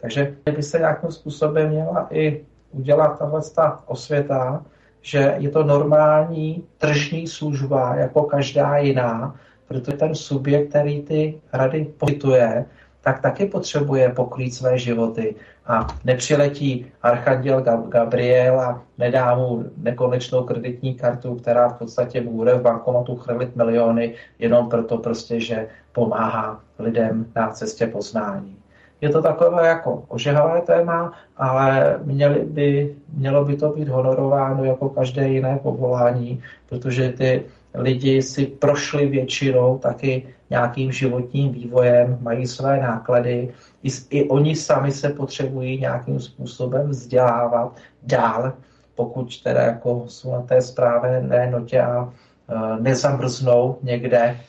[0.00, 4.64] Takže by se nějakým způsobem měla i udělat tahle ta osvěta,
[5.02, 9.34] že je to normální tržní služba, jako každá jiná,
[9.80, 12.64] protože ten subjekt, který ty rady poskytuje,
[13.00, 15.34] tak taky potřebuje pokrýt své životy.
[15.66, 22.62] A nepřiletí archanděl Gabriel a nedá mu nekonečnou kreditní kartu, která v podstatě bude v
[22.62, 28.56] bankomatu chrlit miliony, jenom proto prostě, že pomáhá lidem na cestě poznání.
[29.00, 34.88] Je to takové jako ožehavé téma, ale měli by, mělo by to být honorováno jako
[34.88, 37.44] každé jiné povolání, protože ty
[37.74, 44.92] lidi si prošli většinou taky nějakým životním vývojem, mají své náklady, i, i oni sami
[44.92, 48.52] se potřebují nějakým způsobem vzdělávat dál,
[48.94, 52.12] pokud teda jako jsou na té správné notě a
[52.48, 54.40] e, nezamrznou někde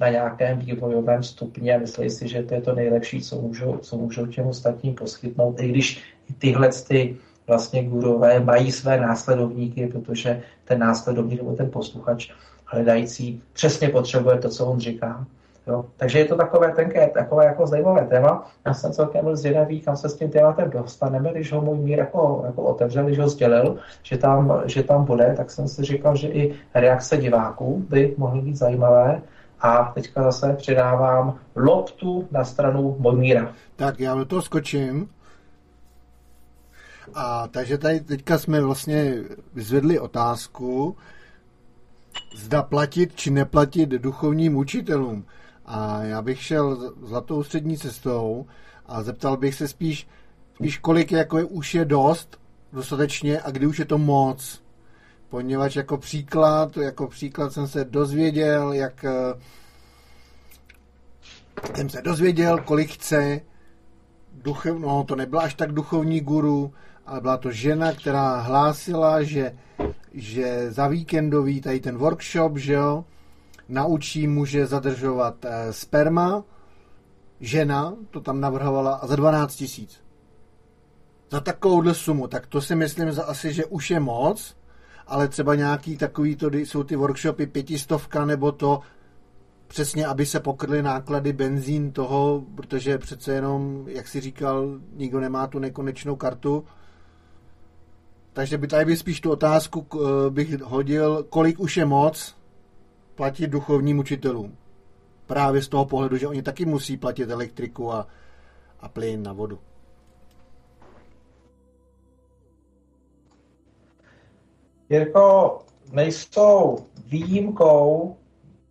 [0.00, 3.96] na nějakém vývojovém stupni a myslí si, že to je to nejlepší, co můžou, co
[3.96, 6.02] můžou těm ostatním poskytnout, i když
[6.38, 7.16] tyhle ty
[7.46, 12.30] vlastně gurové mají své následovníky, protože ten následovník nebo ten posluchač
[12.64, 15.26] hledající přesně potřebuje to, co on říká.
[15.66, 15.84] Jo?
[15.96, 18.50] Takže je to takové tenké, takové jako zajímavé téma.
[18.66, 21.98] Já jsem celkem byl zvědavý, kam se s tím tématem dostaneme, když ho můj mír
[21.98, 26.16] jako, jako otevřel, když ho sdělil, že tam, že tam bude, tak jsem si říkal,
[26.16, 29.22] že i reakce diváků by mohly být zajímavé.
[29.60, 33.52] A teďka zase předávám loptu na stranu Mojmíra.
[33.76, 35.08] Tak já do toho skočím.
[37.14, 39.14] A takže tady teďka jsme vlastně
[39.54, 40.96] vyzvedli otázku,
[42.34, 45.24] zda platit či neplatit duchovním učitelům.
[45.66, 48.46] A já bych šel zlatou střední cestou
[48.86, 50.08] a zeptal bych se spíš,
[50.54, 52.40] spíš kolik jako je, už je dost,
[52.72, 54.62] dostatečně a kdy už je to moc.
[55.28, 59.34] Poněvadž jako příklad, jako příklad jsem se dozvěděl, jak eh,
[61.74, 63.40] jsem se dozvěděl, kolik chce
[64.32, 66.72] duchev, no to nebyla až tak duchovní guru,
[67.06, 69.56] ale byla to žena, která hlásila, že,
[70.14, 73.04] že za víkendový tady ten workshop, že jo,
[73.68, 76.44] naučí muže zadržovat eh, sperma,
[77.40, 80.00] žena to tam navrhovala a za 12 tisíc.
[81.30, 84.56] Za takovouhle sumu, tak to si myslím za asi, že už je moc,
[85.06, 88.80] ale třeba nějaký takový, to jsou ty workshopy pětistovka nebo to,
[89.66, 94.66] přesně, aby se pokryly náklady benzín toho, protože přece jenom, jak si říkal,
[94.96, 96.64] nikdo nemá tu nekonečnou kartu.
[98.34, 102.36] Takže by tady by spíš tu otázku eh, bych hodil, kolik už je moc
[103.14, 104.56] platit duchovním učitelům.
[105.26, 108.06] Právě z toho pohledu, že oni taky musí platit elektriku a,
[108.80, 109.58] a plyn na vodu.
[114.90, 115.58] Jirko,
[115.92, 118.16] nejsou výjimkou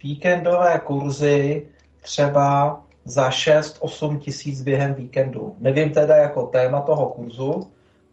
[0.03, 1.67] víkendové kurzy
[2.01, 5.55] třeba za 6-8 tisíc během víkendu.
[5.59, 7.67] Nevím teda jako téma toho kurzu,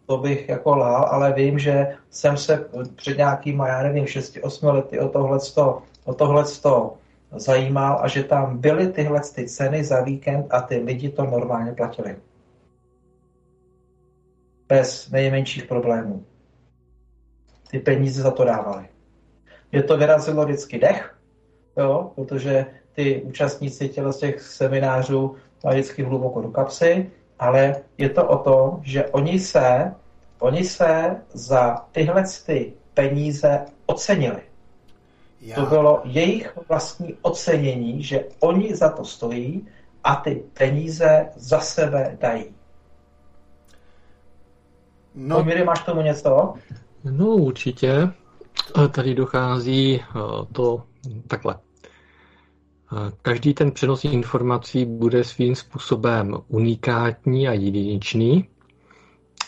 [0.05, 2.65] to bych jako lál, ale vím, že jsem se
[2.95, 6.93] před nějakýma, já nevím, 6-8 lety o tohleto, o tohleto
[7.35, 11.71] zajímal a že tam byly tyhle ty ceny za víkend a ty lidi to normálně
[11.71, 12.15] platili.
[14.67, 16.25] Bez nejmenších problémů.
[17.71, 18.85] Ty peníze za to dávali.
[19.71, 21.15] Mě to vyrazilo vždycky dech,
[21.77, 27.11] jo, protože ty účastníci těle z těch seminářů mají vždycky hluboko do kapsy,
[27.41, 29.93] ale je to o tom, že oni se,
[30.39, 34.41] oni se za tyhle ty peníze ocenili.
[35.41, 35.55] Já.
[35.55, 39.67] To bylo jejich vlastní ocenění, že oni za to stojí
[40.03, 42.45] a ty peníze za sebe dají.
[45.15, 46.53] No, Pomíry, máš tomu něco?
[47.03, 48.09] No určitě.
[48.91, 50.13] Tady dochází eh,
[50.53, 50.83] to
[51.27, 51.55] takhle.
[53.21, 58.47] Každý ten přenos informací bude svým způsobem unikátní a jedinečný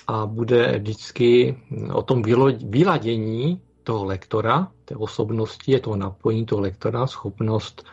[0.08, 1.58] a bude vždycky
[1.94, 2.22] o tom
[2.70, 7.86] vyladění toho lektora, té osobnosti, je to napojení toho lektora, schopnost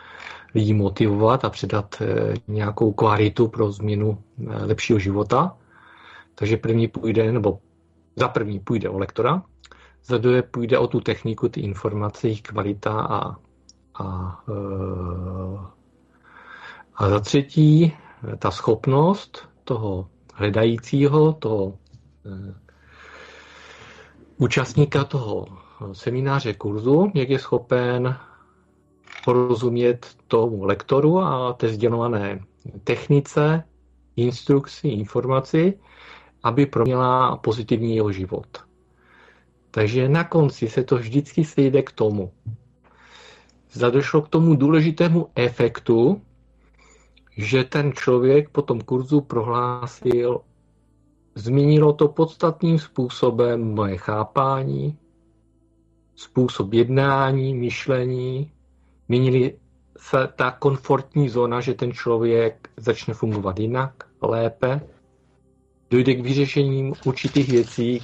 [0.55, 4.17] lidí motivovat a předat eh, nějakou kvalitu pro změnu
[4.47, 5.57] eh, lepšího života.
[6.35, 7.59] Takže první půjde, nebo
[8.15, 9.43] za první půjde o lektora,
[10.05, 13.35] za druhé půjde o tu techniku, ty informace, jejich kvalita a,
[14.01, 15.59] a, eh,
[16.95, 17.93] a za třetí
[18.39, 21.77] ta schopnost toho hledajícího, toho
[24.37, 25.45] účastníka toho
[25.93, 28.17] semináře kurzu, jak je schopen
[29.25, 32.39] porozumět tomu lektoru a té sdělované
[32.83, 33.63] technice,
[34.15, 35.79] instrukci, informaci,
[36.43, 38.47] aby proměnila pozitivní jeho život.
[39.71, 42.31] Takže na konci se to vždycky sejde k tomu.
[43.71, 46.21] Zda došlo k tomu důležitému efektu,
[47.37, 50.41] že ten člověk po tom kurzu prohlásil,
[51.35, 54.97] změnilo to podstatným způsobem moje chápání,
[56.15, 58.51] způsob jednání, myšlení,
[59.07, 59.57] měnili
[59.97, 64.81] se ta komfortní zóna, že ten člověk začne fungovat jinak, lépe,
[65.89, 68.01] dojde k vyřešením určitých věcí,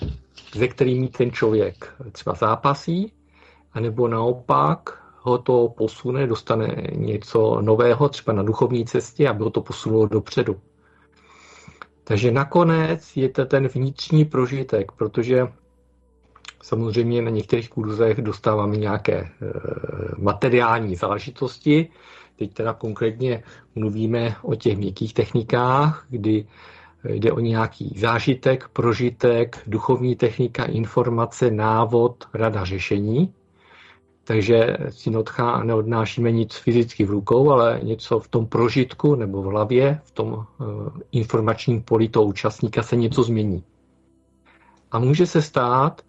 [0.56, 3.14] ze kterými ten člověk třeba zápasí,
[3.73, 9.61] anebo naopak ho to posune, dostane něco nového, třeba na duchovní cestě, aby ho to
[9.61, 10.55] posunulo dopředu.
[12.03, 15.47] Takže nakonec je to ten vnitřní prožitek, protože
[16.63, 19.29] Samozřejmě na některých kurzech dostáváme nějaké e,
[20.17, 21.89] materiální záležitosti.
[22.35, 23.43] Teď teda konkrétně
[23.75, 26.45] mluvíme o těch měkkých technikách, kdy
[27.03, 33.33] jde o nějaký zážitek, prožitek, duchovní technika, informace, návod, rada řešení.
[34.27, 35.11] Takže si
[35.63, 40.33] neodnášíme nic fyzicky v rukou, ale něco v tom prožitku nebo v hlavě, v tom
[40.35, 40.63] e,
[41.11, 43.63] informačním poli toho účastníka se něco změní.
[44.91, 46.01] A může se stát,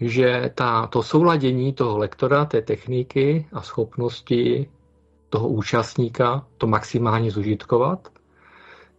[0.00, 4.70] že ta, to souladění toho lektora, té techniky a schopnosti
[5.28, 8.08] toho účastníka to maximálně zužitkovat,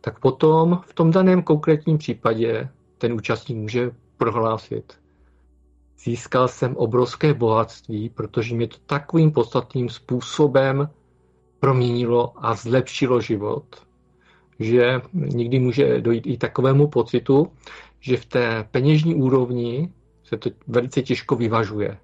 [0.02, 4.94] tak potom v tom daném konkrétním případě ten účastník může prohlásit,
[6.04, 10.90] získal jsem obrovské bohatství, protože mě to takovým podstatným způsobem
[11.60, 13.66] proměnilo a zlepšilo život,
[14.60, 17.52] že někdy může dojít i takovému pocitu,
[18.00, 19.94] že v té peněžní úrovni
[20.24, 21.98] se to velice těžko vyvažuje.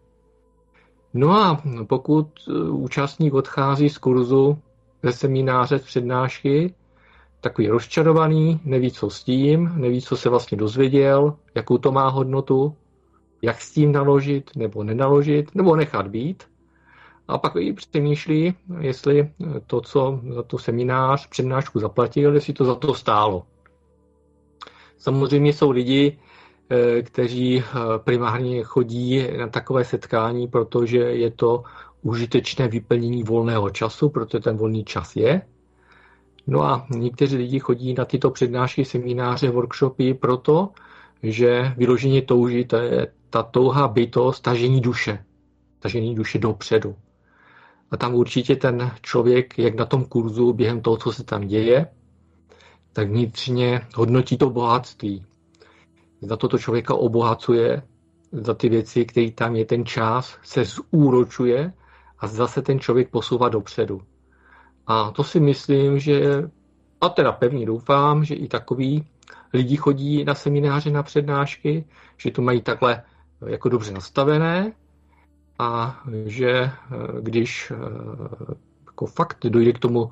[1.13, 2.27] No a pokud
[2.69, 4.57] účastník odchází z kurzu
[5.03, 6.73] ze semináře, z přednášky,
[7.41, 12.75] takový rozčarovaný, neví, co s tím, neví, co se vlastně dozvěděl, jakou to má hodnotu,
[13.45, 16.43] jak s tím naložit nebo nenaložit, nebo nechat být.
[17.27, 19.31] A pak i přemýšlí, jestli
[19.67, 23.43] to, co za to seminář, přednášku zaplatil, jestli to za to stálo.
[24.97, 26.17] Samozřejmě jsou lidi,
[26.69, 27.63] Eh, kteří eh,
[27.97, 31.63] primárně chodí na takové setkání, protože je to
[32.01, 35.41] užitečné vyplnění volného času, protože ten volný čas je.
[36.47, 40.69] No a někteří lidi chodí na tyto přednášky, semináře, workshopy proto,
[41.23, 45.25] že vyloženě touží, to je ta touha bytost, tažení duše.
[45.79, 46.95] Tažení duše dopředu.
[47.91, 51.87] A tam určitě ten člověk, jak na tom kurzu, během toho, co se tam děje,
[52.93, 55.25] tak vnitřně hodnotí to bohatství
[56.25, 57.81] za toto člověka obohacuje,
[58.31, 61.73] za ty věci, které tam je ten čas, se zúročuje
[62.19, 64.01] a zase ten člověk posouvá dopředu.
[64.87, 66.49] A to si myslím, že,
[67.01, 69.07] a teda pevně doufám, že i takový
[69.55, 71.85] lidi chodí na semináře, na přednášky,
[72.17, 73.03] že to mají takhle
[73.47, 74.73] jako dobře nastavené
[75.59, 76.71] a že
[77.21, 77.71] když
[78.85, 80.11] jako fakt dojde k tomu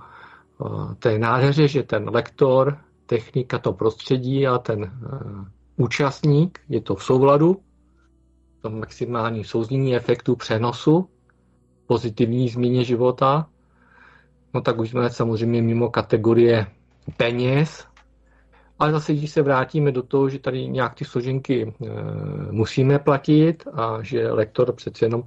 [1.00, 4.92] té nádheře, že ten lektor, technika, to prostředí a ten
[5.78, 7.62] účastník je to v souladu,
[8.62, 11.10] to maximální souznění efektu přenosu,
[11.88, 13.48] pozitivní změně života,
[14.54, 16.68] no tak už jsme samozřejmě mimo kategorie
[17.18, 17.88] peněz,
[18.84, 21.88] ale zase, když se vrátíme do toho, že tady nějak ty složenky e,
[22.52, 25.24] musíme platit a že lektor přece jenom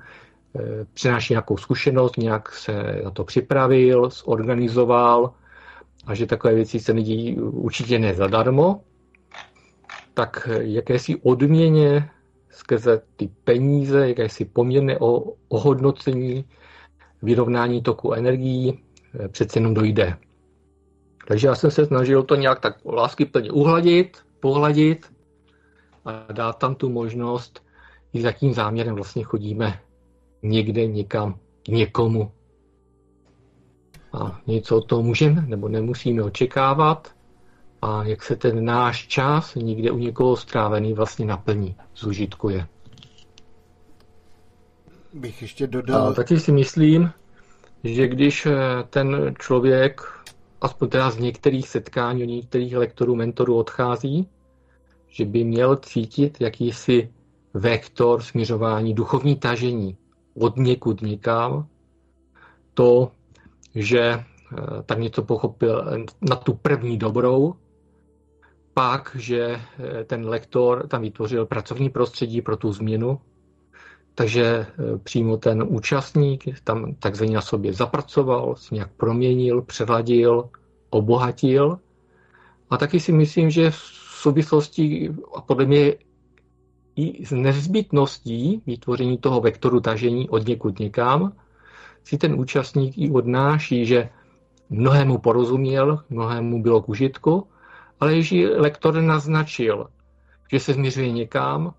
[0.56, 5.32] e, přináší nějakou zkušenost, nějak se na to připravil, zorganizoval
[6.06, 8.80] a že takové věci se nedějí určitě ne zadarmo,
[10.14, 12.10] tak jakési odměně
[12.50, 14.98] skrze ty peníze, jakési poměrné
[15.48, 16.44] ohodnocení,
[17.22, 18.80] vyrovnání toku energií
[19.20, 20.16] eh, přece jenom dojde.
[21.26, 25.12] Takže já jsem se snažil to nějak tak lásky plně uhladit, pohladit
[26.04, 27.62] a dát tam tu možnost,
[28.12, 29.80] i za tím záměrem vlastně chodíme
[30.42, 31.38] někde, někam,
[31.68, 32.32] někomu.
[34.12, 37.14] A něco od toho můžeme nebo nemusíme očekávat
[37.82, 42.66] a jak se ten náš čas někde u někoho strávený vlastně naplní, zužitkuje.
[45.12, 46.08] Bych ještě dodal...
[46.08, 47.10] A taky si myslím,
[47.84, 48.54] že když eh,
[48.90, 50.15] ten člověk,
[50.66, 54.28] aspoň teda z některých setkání, od některých lektorů, mentorů odchází,
[55.08, 57.10] že by měl cítit jakýsi
[57.54, 59.96] vektor směřování, duchovní tažení
[60.40, 61.66] od někud nikam,
[62.74, 63.10] to,
[63.74, 64.22] že eh,
[64.86, 65.84] tak něco pochopil
[66.30, 67.54] na tu první dobrou,
[68.74, 73.20] pak, že eh, ten lektor tam vytvořil pracovní prostředí pro tu změnu,
[74.16, 80.48] takže eh, přímo ten účastník tam takzvaně na sobě zapracoval, si nějak proměnil, přeladil,
[80.90, 81.78] obohatil.
[82.70, 83.76] A taky si myslím, že v
[84.20, 85.94] souvislosti a podle mě
[86.96, 91.32] i s nezbytností vytvoření toho vektoru tažení od někud někam,
[92.04, 94.08] si ten účastník i odnáší, že
[94.70, 97.46] mnohému porozuměl, mnohému bylo k užitku,
[98.00, 99.86] ale Ježí lektor naznačil,
[100.52, 101.74] že se změřuje někam,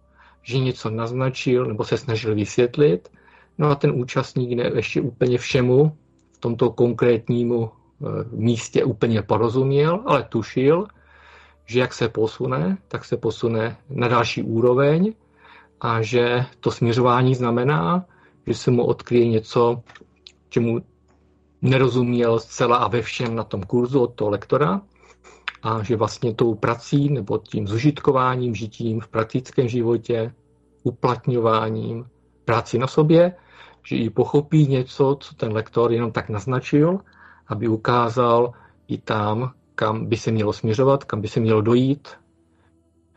[0.47, 3.09] že něco naznačil nebo se snažil vysvětlit,
[3.57, 5.97] no a ten účastník ne ještě úplně všemu
[6.31, 10.87] v tomto konkrétnímu eh, místě úplně porozuměl, ale tušil,
[11.65, 15.13] že jak se posune, tak se posune na další úroveň
[15.81, 18.05] a že to směřování znamená,
[18.47, 19.83] že se mu odkryje něco,
[20.49, 20.79] čemu
[21.61, 24.81] nerozuměl zcela a ve všem na tom kurzu od toho lektora
[25.67, 30.33] a že vlastně tou prací nebo tím zužitkováním, žitím v praktickém životě,
[30.83, 32.05] uplatňováním,
[32.45, 33.35] práci na sobě,
[33.83, 36.99] že i pochopí něco, co ten lektor jenom tak naznačil,
[37.47, 38.51] aby ukázal
[38.87, 42.09] i tam, kam by se mělo směřovat, kam by se mělo dojít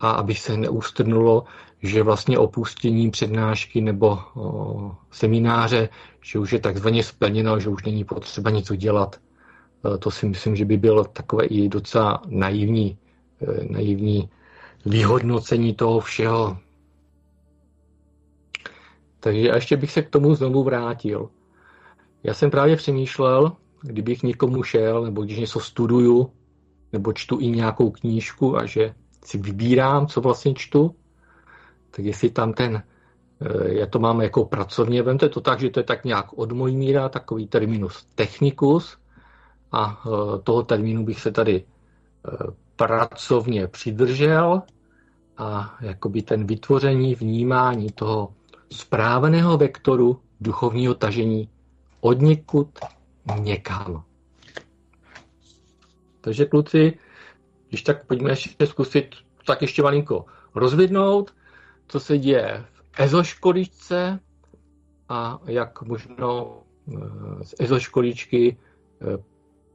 [0.00, 1.44] a aby se neústrnulo,
[1.82, 5.88] že vlastně opustěním přednášky nebo o, semináře,
[6.22, 9.20] že už je takzvaně splněno, že už není potřeba nic udělat.
[9.84, 12.98] Eh, to si myslím, že by bylo takové i docela naivní,
[13.42, 14.28] eh, naivní
[14.86, 16.56] vyhodnocení toho všeho.
[19.20, 21.28] Takže ještě bych se k tomu znovu vrátil.
[22.22, 23.52] Já jsem právě přemýšlel,
[23.82, 26.32] kdybych někomu šel, nebo když něco studuju,
[26.92, 28.94] nebo čtu i nějakou knížku a že
[29.24, 30.94] si vybírám, co vlastně čtu,
[31.90, 32.82] tak jestli tam ten,
[33.40, 36.52] eh, já to mám jako pracovně, vemte to tak, že to je tak nějak od
[36.52, 38.99] mojí míra, takový terminus technicus,
[39.72, 41.64] a e, toho termínu bych se tady e,
[42.76, 44.62] pracovně přidržel
[45.36, 48.34] a jakoby ten vytvoření, vnímání toho
[48.72, 51.48] správného vektoru duchovního tažení
[52.00, 52.78] od někud
[53.40, 54.04] někam.
[56.20, 56.98] Takže kluci,
[57.68, 59.14] když tak pojďme ještě zkusit
[59.46, 60.24] tak ještě malinko
[60.54, 61.34] rozvidnout,
[61.88, 64.20] co se děje v ezoškoličce
[65.08, 68.56] a jak možno e, z ezoškoličky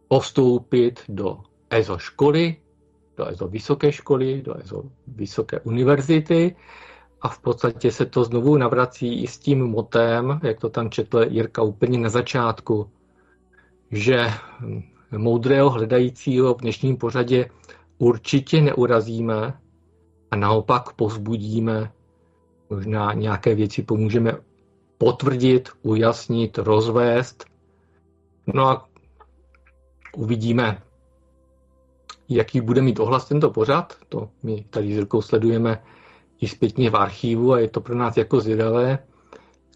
[0.07, 2.55] postoupit do EZO školy,
[3.17, 6.55] do EZO vysoké školy, do EZO vysoké univerzity
[7.21, 11.21] a v podstatě se to znovu navrací i s tím motem, jak to tam četl
[11.29, 12.89] Jirka úplně na začátku,
[13.91, 14.27] že
[15.17, 17.49] moudrého hledajícího v dnešním pořadě
[17.97, 19.53] určitě neurazíme
[20.31, 21.91] a naopak pozbudíme,
[22.69, 24.37] možná nějaké věci pomůžeme
[24.97, 27.45] potvrdit, ujasnit, rozvést.
[28.53, 28.87] No a
[30.15, 30.81] Uvidíme,
[32.29, 33.93] jaký bude mít ohlas tento pořad.
[34.09, 35.83] To my tady s Jirkou sledujeme
[36.41, 38.99] i zpětně v archivu a je to pro nás jako zvědavé,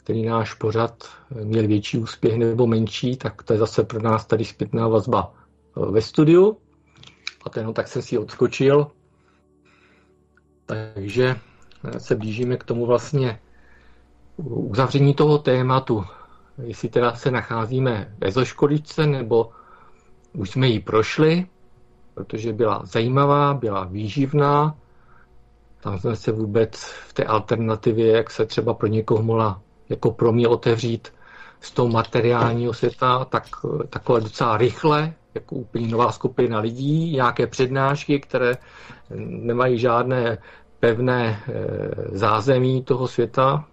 [0.04, 1.04] který náš pořad
[1.44, 5.34] měl větší úspěch nebo menší, tak to je zase pro nás tady zpětná vazba
[5.76, 6.58] ve studiu.
[7.46, 8.88] A ten, tak jsem si odskočil.
[10.66, 11.36] Takže
[11.84, 13.40] eh, se blížíme k tomu vlastně
[14.46, 16.06] uzavření toho tématu,
[16.64, 19.52] jestli teda se nacházíme ve zoškoličce, nebo
[20.34, 21.46] už jsme ji prošli,
[22.14, 24.76] protože byla zajímavá, byla výživná,
[25.82, 26.76] tam jsme se vůbec
[27.08, 31.08] v té alternativě, jak se třeba pro někoho mohla jako pro mě otevřít
[31.62, 33.44] z toho materiálního světa, tak
[33.90, 38.58] takové docela rychle, jako úplně nová skupina lidí, nějaké přednášky, které
[39.26, 40.38] nemají žádné
[40.80, 43.66] pevné eh, zázemí toho světa,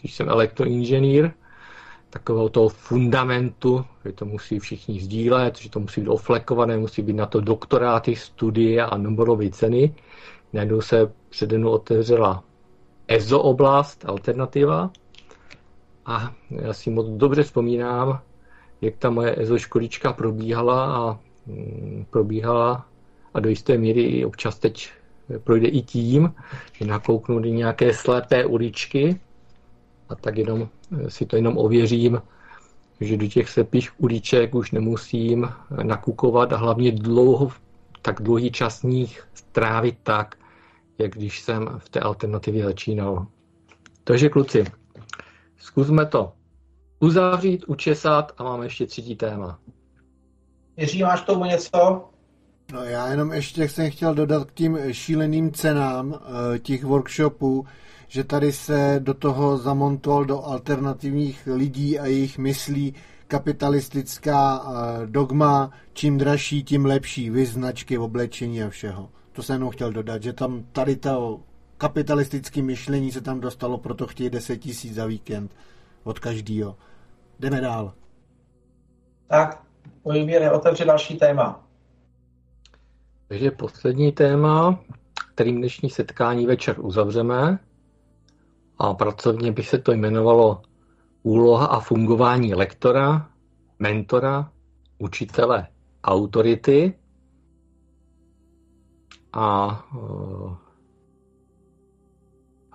[0.00, 1.30] když jsem elektroinženýr,
[2.10, 7.16] takového toho fundamentu, že to musí všichni sdílet, že to musí být oflekované, musí být
[7.16, 9.94] na to doktoráty, studie a Nobelové ceny.
[10.52, 12.44] Najednou se přede mnou otevřela
[13.08, 14.90] EZO oblast, alternativa.
[16.06, 18.20] A já si moc dobře vzpomínám,
[18.80, 22.86] jak ta moje EZO školička probíhala a mm, probíhala
[23.34, 24.90] a do jisté míry i občas teď
[25.44, 26.34] projde i tím,
[26.72, 29.20] že nakouknu do nějaké slepé uličky
[30.10, 30.68] a tak jenom
[31.08, 32.22] si to jenom ověřím,
[33.00, 35.48] že do těch slepých uliček už nemusím
[35.82, 37.52] nakukovat a hlavně dlouho,
[38.02, 40.36] tak dlouhý čas nich strávit tak,
[40.98, 43.26] jak když jsem v té alternativě začínal.
[44.04, 44.64] Takže kluci,
[45.58, 46.32] zkusme to
[47.00, 49.58] uzavřít, učesat a máme ještě třetí téma.
[50.76, 52.04] Jiří, máš tomu něco?
[52.72, 57.66] No já jenom ještě jsem chtěl dodat k tím šíleným cenám eh, těch workshopů,
[58.10, 62.94] že tady se do toho zamontoval do alternativních lidí a jejich myslí
[63.28, 69.10] kapitalistická eh, dogma, čím dražší, tím lepší, vyznačky, oblečení a všeho.
[69.32, 71.40] To jsem jenom chtěl dodat, že tam tady to
[71.78, 75.56] kapitalistické myšlení se tam dostalo, proto chtějí 10 tisíc za víkend
[76.04, 76.76] od každého.
[77.40, 77.92] Jdeme dál.
[79.26, 79.62] Tak,
[80.04, 81.64] Mojmíre, otevři další téma.
[83.28, 84.78] Takže poslední téma,
[85.34, 87.58] kterým dnešní setkání večer uzavřeme,
[88.80, 90.62] a pracovně by se to jmenovalo
[91.22, 93.30] úloha a fungování lektora,
[93.78, 94.50] mentora,
[94.98, 95.66] učitele,
[96.04, 96.94] autority
[99.32, 100.54] a eh,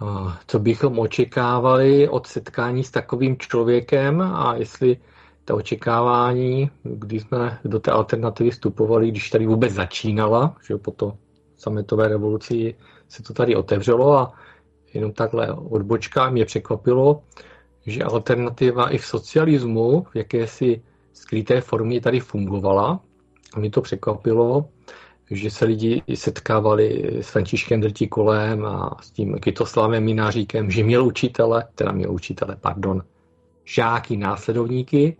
[0.01, 4.97] eh, co bychom očekávali od setkání s takovým člověkem a jestli
[5.45, 11.17] to očekávání, když jsme do té alternativy vstupovali, když tady vůbec začínala, že po to
[11.57, 12.75] sametové revoluci
[13.07, 14.33] se to tady otevřelo a
[14.95, 17.23] jenom takhle odbočka mě překvapilo,
[17.85, 20.81] že alternativa i v socialismu v jakési
[21.13, 22.99] skryté formě tady fungovala.
[23.53, 24.69] A mě to překvapilo,
[25.31, 31.67] že se lidi setkávali s Františkem Drtikolem a s tím Kytoslavem Mináříkem, že měl učitele,
[31.75, 33.03] teda měl učitele, pardon,
[33.65, 35.17] žáky, následovníky,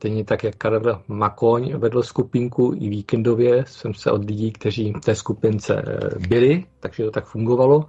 [0.00, 5.00] Stejně tak, jak Karel Makoň vedl skupinku i víkendově, jsem se od lidí, kteří v
[5.00, 5.82] té skupince
[6.28, 7.86] byli, takže to tak fungovalo.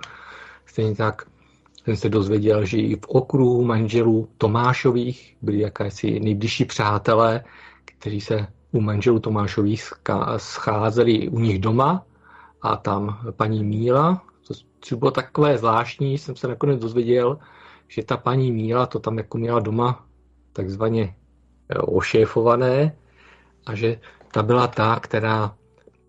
[0.72, 1.26] Stejně tak
[1.84, 7.44] jsem se dozvěděl, že i v okruhu manželů Tomášových byli jakési nejbližší přátelé,
[7.86, 9.90] kteří se u manželů Tomášových
[10.38, 12.06] scházeli u nich doma.
[12.62, 14.24] A tam paní Míla,
[14.80, 17.38] což bylo takové zvláštní, jsem se nakonec dozvěděl,
[17.88, 20.06] že ta paní Míla to tam jako měla doma
[20.54, 21.16] takzvaně
[21.70, 22.96] eh, ošéfované
[23.66, 24.00] a že
[24.34, 25.56] ta byla ta, která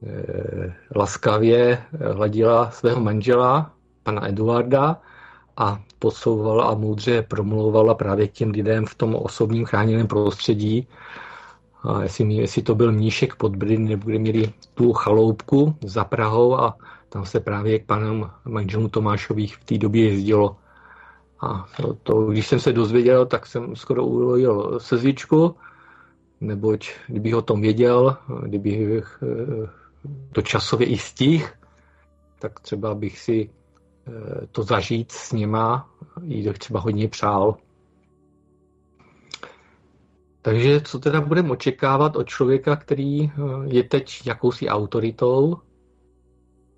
[0.06, 1.82] eh, laskavě
[2.12, 5.00] hladila svého manžela pana Eduarda
[5.56, 10.88] a posouvala a moudře promlouvala právě k těm lidem v tom osobním chráněném prostředí.
[11.82, 16.54] A jestli, jestli to byl Mníšek pod Bryn, nebo kde měli tu chaloupku za Prahou
[16.54, 16.76] a
[17.08, 20.56] tam se právě k panem manželům Tomášových v té době jezdilo.
[21.40, 25.56] A to, to, když jsem se dozvěděl, tak jsem skoro ulojil slzičku,
[26.40, 29.68] neboť kdybych o tom věděl, kdybych eh,
[30.32, 31.54] to časově i stih,
[32.38, 33.50] tak třeba bych si
[34.52, 35.90] to zažít s nima,
[36.22, 37.56] jí třeba hodně přál.
[40.42, 43.30] Takže co teda budeme očekávat od člověka, který eh,
[43.66, 45.56] je teď jakousi autoritou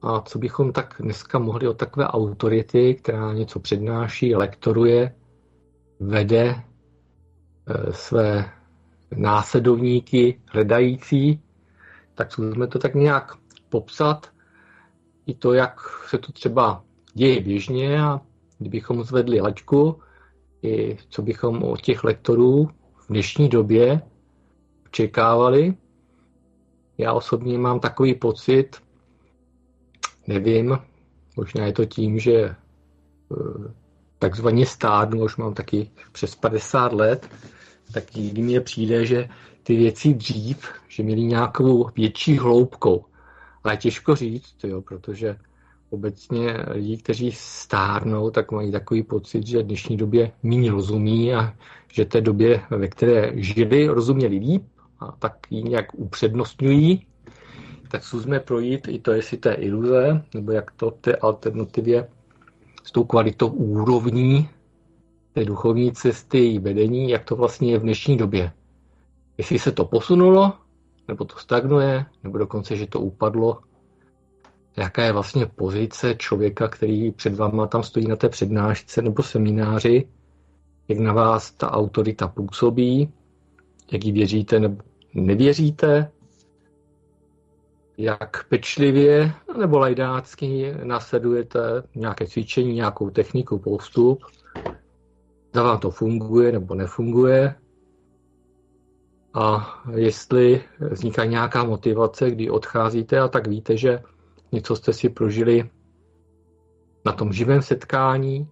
[0.02, 5.14] a co bychom tak dneska mohli od takové autority, která něco přednáší, lektoruje,
[6.00, 6.54] vede
[7.66, 8.50] eh, své
[9.16, 11.40] následovníky hledající,
[12.14, 13.32] tak zkusme to tak nějak
[13.68, 14.30] popsat.
[15.26, 16.83] I to, jak se to třeba
[17.14, 18.20] děje běžně a
[18.58, 20.00] kdybychom zvedli laťku,
[20.62, 24.02] i co bychom od těch lektorů v dnešní době
[24.86, 25.74] očekávali.
[26.98, 28.76] Já osobně mám takový pocit,
[30.26, 30.78] nevím,
[31.36, 32.54] možná je to tím, že eh,
[34.18, 37.28] takzvaně stárnu, už mám taky přes 50 let,
[37.92, 39.28] tak někdy mi přijde, že
[39.62, 43.04] ty věci dřív, že měly nějakou větší hloubkou.
[43.64, 45.36] Ale těžko říct, jo, protože
[45.94, 51.54] obecně lidi, kteří stárnou, tak mají takový pocit, že v dnešní době méně rozumí a
[51.92, 54.62] že té době, ve které žili, rozuměli líp
[55.00, 57.06] a tak ji nějak upřednostňují,
[57.88, 62.08] tak zkusme projít i to, jestli to je iluze, nebo jak to té alternativě
[62.84, 64.48] s tou kvalitou úrovní
[65.32, 68.52] té duchovní cesty vedení, jak to vlastně je v dnešní době.
[69.38, 70.52] Jestli se to posunulo,
[71.08, 73.58] nebo to stagnuje, nebo dokonce, že to upadlo,
[74.76, 80.08] jaká je vlastně pozice člověka, který před váma tam stojí na té přednášce nebo semináři,
[80.88, 83.12] jak na vás ta autorita působí,
[83.92, 84.82] jak ji věříte nebo
[85.14, 86.10] nevěříte,
[87.98, 91.60] jak pečlivě nebo lajdácky nasledujete
[91.94, 94.24] nějaké cvičení, nějakou techniku, postup,
[95.50, 97.54] zda vám to funguje nebo nefunguje?
[99.34, 104.02] A jestli vzniká nějaká motivace, kdy odcházíte a tak víte, že
[104.54, 105.70] něco jste si prožili
[107.04, 108.48] na tom živém setkání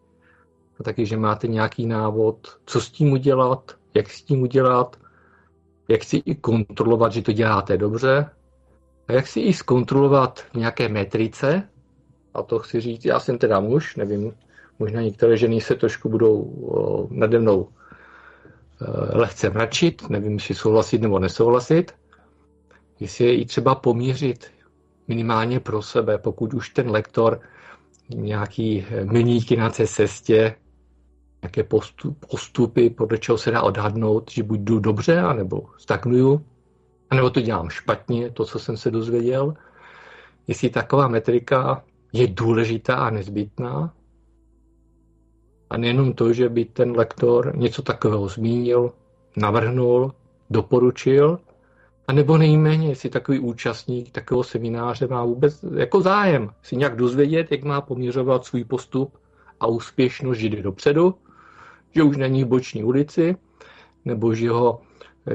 [0.80, 4.96] a taky, že máte nějaký návod, co s tím udělat, jak s tím udělat,
[5.88, 8.30] jak si i kontrolovat, že to děláte dobře
[9.08, 11.68] a jak si i zkontrolovat nějaké metrice,
[12.34, 14.32] a to chci říct, já jsem teda muž, nevím,
[14.78, 21.18] možná některé ženy se trošku budou nade mnou e, lehce mračit, nevím, jestli souhlasit nebo
[21.18, 21.92] nesouhlasit,
[23.00, 24.50] jestli je i třeba pomířit
[25.12, 27.40] minimálně pro sebe, pokud už ten lektor
[28.14, 30.56] nějaký milníky na té cestě,
[31.42, 36.44] nějaké postup, postupy, podle čeho se dá odhadnout, že buď jdu dobře, anebo stagnuju,
[37.10, 39.54] anebo to dělám špatně, to, co jsem se dozvěděl.
[40.48, 43.94] Jestli taková metrika je důležitá a nezbytná,
[45.70, 48.92] a nejenom to, že by ten lektor něco takového zmínil,
[49.36, 50.12] navrhnul,
[50.50, 51.38] doporučil,
[52.08, 57.52] a nebo nejméně, jestli takový účastník takového semináře má vůbec jako zájem si nějak dozvědět,
[57.52, 59.18] jak má poměřovat svůj postup
[59.60, 61.14] a úspěšnost, jde dopředu,
[61.94, 63.36] že už není v boční ulici,
[64.04, 64.80] nebo že ho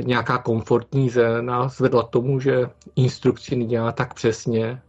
[0.03, 4.81] nějaká komfortní zóna zvedla tomu, že instrukci nedělá tak přesně,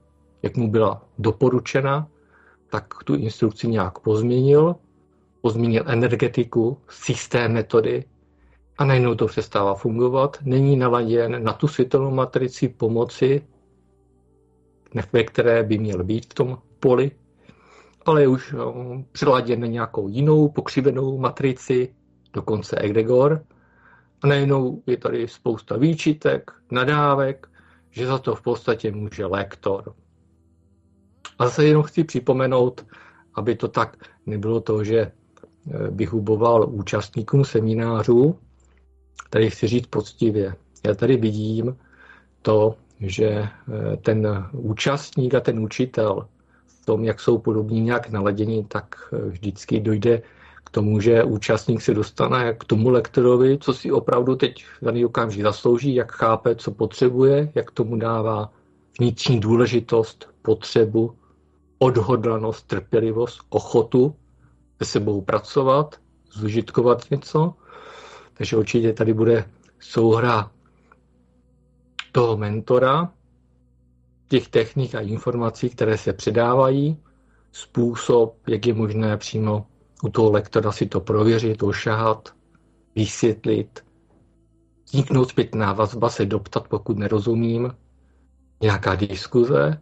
[0.43, 2.09] jak mu byla doporučena,
[2.71, 4.77] tak tu instrukci nějak pozměnil,
[5.41, 8.05] pozměnil energetiku, systém metody,
[8.79, 13.43] a najednou to přestává fungovat, není naladěn na tu světelnou matrici pomoci,
[15.13, 17.11] ve které by měl být v tom poli,
[18.07, 21.95] ale je už no, přiladěn na nějakou jinou pokřivenou matrici,
[22.33, 23.45] dokonce egregor,
[24.23, 27.49] a najednou je tady spousta výčitek, nadávek,
[27.91, 29.95] že za to v podstatě může lektor.
[31.39, 32.87] A zase jenom chci připomenout,
[33.35, 33.97] aby to tak
[34.27, 38.39] nebylo to, že eh, bych huboval účastníkům seminářů,
[39.31, 40.55] tady chci říct poctivě.
[40.86, 41.77] Já tady vidím
[42.43, 43.51] to, že eh,
[43.97, 46.28] ten účastník a ten učitel
[46.66, 50.23] v tom, jak jsou podobní nějak naladění, tak eh, vždycky dojde
[50.65, 55.05] k tomu, že účastník se dostane k tomu lektorovi, co si opravdu teď v daný
[55.05, 58.53] okamžik zaslouží, jak chápe, co potřebuje, jak tomu dává
[59.01, 61.12] vnitřní důležitost, potřebu,
[61.78, 64.15] odhodlanost, trpělivost, ochotu
[64.78, 65.97] se sebou pracovat,
[66.32, 67.55] zužitkovat něco
[68.39, 69.44] takže určitě tady bude
[69.81, 70.51] souhra
[72.12, 73.12] toho mentora,
[74.28, 76.97] těch technik a informací, které se předávají,
[77.52, 79.66] způsob, jak je možné přímo
[80.02, 82.35] u toho lektora si to prověřit, ošahat,
[82.97, 83.85] vysvětlit,
[84.85, 87.77] vzniknout zpětná vazba, se doptat, pokud nerozumím,
[88.62, 89.81] nějaká diskuze.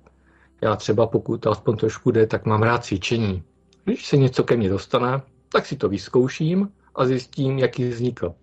[0.63, 3.43] Já třeba, pokud to aspoň trošku jde, tak mám rád cvičení.
[3.85, 5.23] Když se něco ke mně dostane,
[5.53, 8.35] tak si to vyzkouším a zjistím, jaký vznikl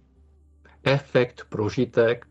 [0.83, 2.25] efekt, prožitek.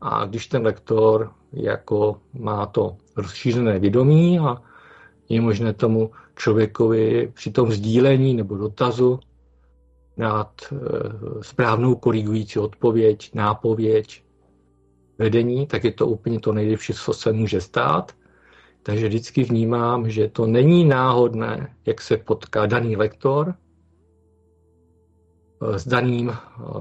[0.00, 4.62] A když ten lektor jako má to rozšířené vědomí a
[5.28, 9.20] je možné tomu člověkovi při tom sdílení nebo dotazu
[10.16, 10.76] dát e,
[11.44, 14.22] správnou korigující odpověď, nápověď,
[15.18, 18.12] vedení, tak je to úplně to nejlepší, co se může stát.
[18.82, 23.54] Takže vždycky vnímám, že to není náhodné, jak se potká daný lektor
[25.70, 26.36] s daným eh,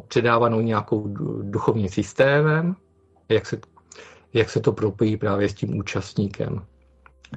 [0.07, 1.07] předávanou nějakou
[1.41, 2.75] duchovním systémem,
[3.29, 3.59] jak se,
[4.33, 6.65] jak se to propojí právě s tím účastníkem.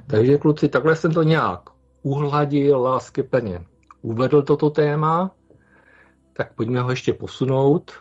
[0.07, 1.61] Takže kluci, takhle jsem to nějak
[2.03, 3.65] uhladil láskyplně.
[4.01, 5.31] Uvedl toto téma,
[6.33, 7.91] tak pojďme ho ještě posunout.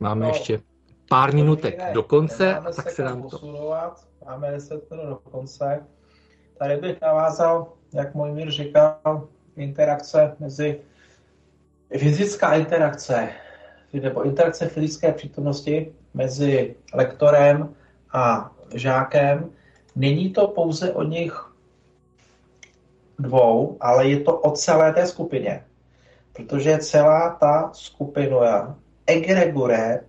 [0.00, 0.60] Máme no, ještě
[1.08, 3.28] pár minutek ne, do konce, a tak se nám to...
[3.28, 4.06] Posunovat.
[4.26, 5.86] Máme 10 minut do konce.
[6.58, 10.80] Tady bych navázal, jak můj mír říkal, interakce mezi
[11.90, 13.28] fyzická interakce
[13.92, 17.74] nebo interakce fyzické přítomnosti mezi lektorem
[18.12, 19.50] a žákem,
[19.96, 21.52] není to pouze o nich
[23.18, 25.64] dvou, ale je to o celé té skupině.
[26.32, 30.00] Protože celá ta skupina egregore,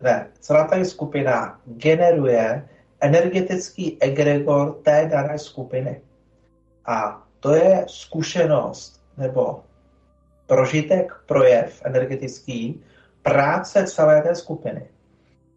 [0.00, 2.68] ne, celá ta skupina generuje
[3.00, 6.00] energetický egregor té dané skupiny.
[6.86, 9.62] A to je zkušenost nebo
[10.50, 12.82] prožitek, projev energetický
[13.22, 14.90] práce celé té skupiny.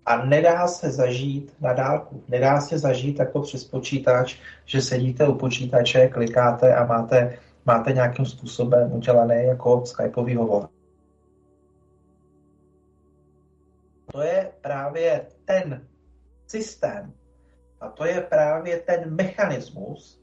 [0.06, 2.24] A nedá se zažít na dálku.
[2.28, 8.26] Nedá se zažít jako přes počítač, že sedíte u počítače, klikáte a máte, máte nějakým
[8.26, 10.70] způsobem udělaný jako Skypeový hovor.
[14.12, 15.82] To je právě ten
[16.48, 17.14] systém
[17.82, 20.23] a to je právě ten mechanismus,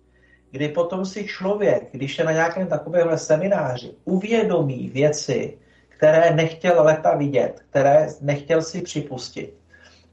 [0.51, 5.59] kdy potom si člověk, když je na nějakém takovémhle semináři, uvědomí věci,
[5.89, 9.55] které nechtěl leta vidět, které nechtěl si připustit,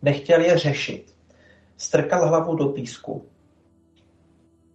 [0.02, 1.16] nechtěl je řešit,
[1.78, 3.26] strkal hlavu do písku.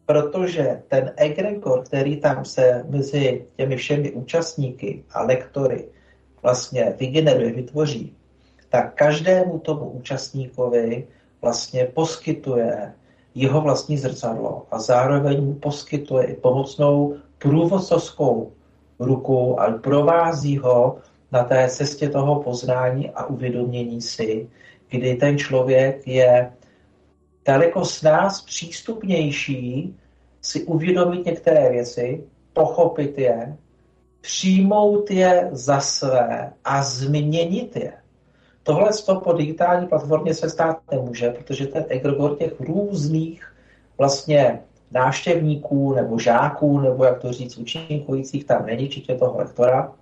[0.07, 5.89] Protože ten egregor, který tam se mezi těmi všemi účastníky a lektory
[6.43, 8.17] vlastně vygeneruje, vytvoří,
[8.69, 11.07] tak každému tomu účastníkovi
[11.43, 12.93] vlastně poskytuje
[13.35, 18.53] jeho vlastní zrcadlo a zároveň mu poskytuje i pomocnou průvodcovskou
[18.99, 20.99] ruku a provází ho
[21.33, 24.49] na té cestě toho poznání a uvědomění si,
[24.91, 26.53] kdy ten člověk je
[27.47, 29.97] daleko s nás přístupnější
[30.43, 33.57] si uvědomit některé věci, pochopit je,
[34.21, 38.02] přijmout je za své a změnit je.
[38.63, 38.91] Tohle
[39.25, 43.53] po digitální platformě se stát nemůže, protože ten egregor těch různých
[43.99, 44.61] vlastně
[44.91, 49.93] návštěvníků nebo žáků, nebo jak to říct, účinkujících tam není, včetně toho lektora,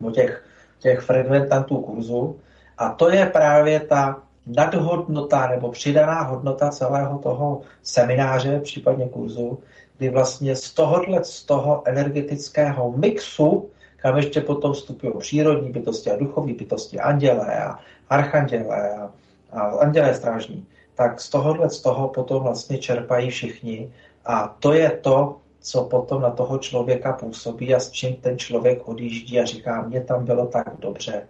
[0.00, 0.44] nebo těch,
[0.78, 2.36] těch frekventantů kurzu.
[2.78, 9.58] A to je právě ta nadhodnota nebo přidaná hodnota celého toho semináře, případně kurzu,
[9.98, 13.70] kdy vlastně z tohohle, z toho energetického mixu
[14.02, 19.10] kam ještě potom vstupují přírodní bytosti a duchovní bytosti, andělé a archandělé a,
[19.52, 23.92] a andělé strážní, tak z tohohle z toho potom vlastně čerpají všichni
[24.24, 28.88] a to je to, co potom na toho člověka působí a s čím ten člověk
[28.88, 31.26] odjíždí a říká, mě tam bylo tak dobře.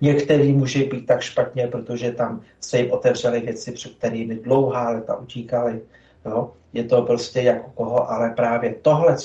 [0.00, 5.16] Některý může být tak špatně, protože tam se jim otevřely věci, před kterými dlouhá leta
[5.16, 5.80] utíkali.
[6.24, 9.18] No, je to prostě jako koho, ale právě tohle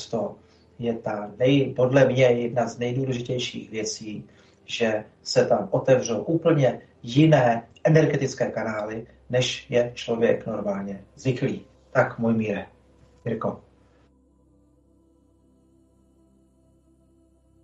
[0.79, 4.25] je ta nej, podle mě jedna z nejdůležitějších věcí,
[4.65, 11.65] že se tam otevřou úplně jiné energetické kanály, než je člověk normálně zvyklý.
[11.91, 12.65] Tak, můj míre.
[13.25, 13.61] Jirko.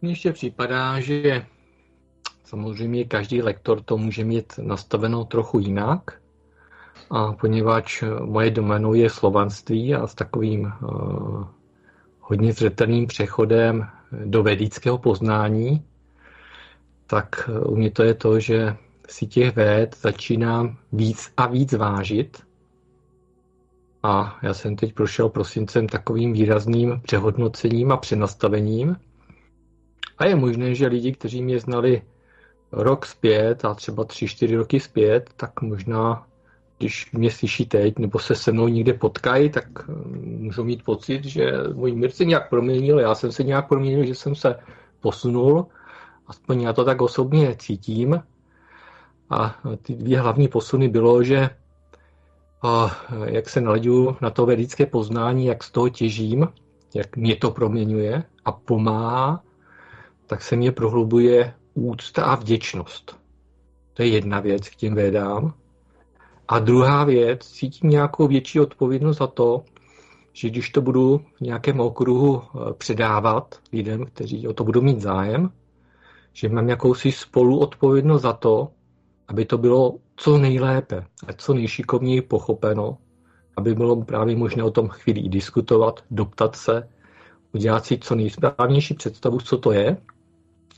[0.02, 1.46] Mně ještě připadá, že
[2.44, 6.22] samozřejmě každý lektor to může mít nastaveno trochu jinak.
[7.10, 11.46] A poněvadž moje domenou je slovanství a s takovým uh,
[12.24, 13.88] hodně zřetelným přechodem
[14.26, 15.86] do vedického poznání,
[17.08, 18.76] tak u mě to je to, že
[19.10, 22.44] si těch véd začínám víc a víc vážit.
[24.04, 28.96] A já jsem teď prošel prosincem takovým výrazným přehodnocením a přenastavením.
[30.18, 32.02] A je možné, že lidi, kteří mě znali
[32.72, 36.28] rok zpět a třeba tři, čtyři roky zpět, tak možná
[36.78, 39.94] když mě slyší teď, nebo se se mnou někde potkají, tak eh,
[40.26, 44.16] můžou mít pocit, že můj mír se nějak proměnil, já jsem se nějak proměnil, že
[44.16, 44.60] jsem se
[45.00, 45.68] posunul,
[46.28, 48.24] aspoň já to tak osobně cítím.
[49.30, 51.50] A ty dvě hlavní posuny bylo, že
[53.26, 56.48] jak se naledu na to vědické poznání, jak z toho těžím,
[56.96, 59.44] jak mě to proměňuje a pomáhá,
[60.28, 63.18] tak se mě prohlubuje úcta a vděčnost.
[63.94, 65.54] To je jedna věc k těm vědám.
[66.48, 69.64] A druhá věc, cítím nějakou větší odpovědnost za to,
[70.34, 75.02] že když to budu v nějakém okruhu eh, předávat lidem, kteří o to budou mít
[75.02, 75.52] zájem,
[76.34, 78.72] že mám jakousi spoluodpovědnost za to,
[79.28, 82.98] aby to bylo co nejlépe a co nejšikovněji pochopeno,
[83.58, 86.90] aby bylo právě možné o tom chvíli diskutovat, doptat se,
[87.54, 89.98] udělat si co nejsprávnější představu, co to je,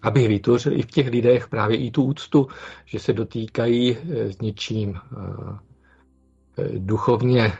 [0.05, 2.47] aby vytvořil i v těch lidech právě i tu úctu,
[2.85, 7.55] že se dotýkají eh, s něčím eh, duchovně eh,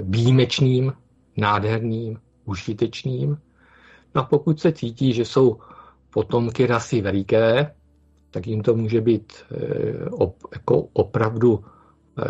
[0.00, 0.92] výjimečným,
[1.36, 3.38] nádherným, užitečným.
[4.14, 5.58] No a pokud se cítí, že jsou
[6.10, 7.74] potomky rasy veliké,
[8.30, 9.32] tak jim to může být
[10.10, 11.64] op, jako opravdu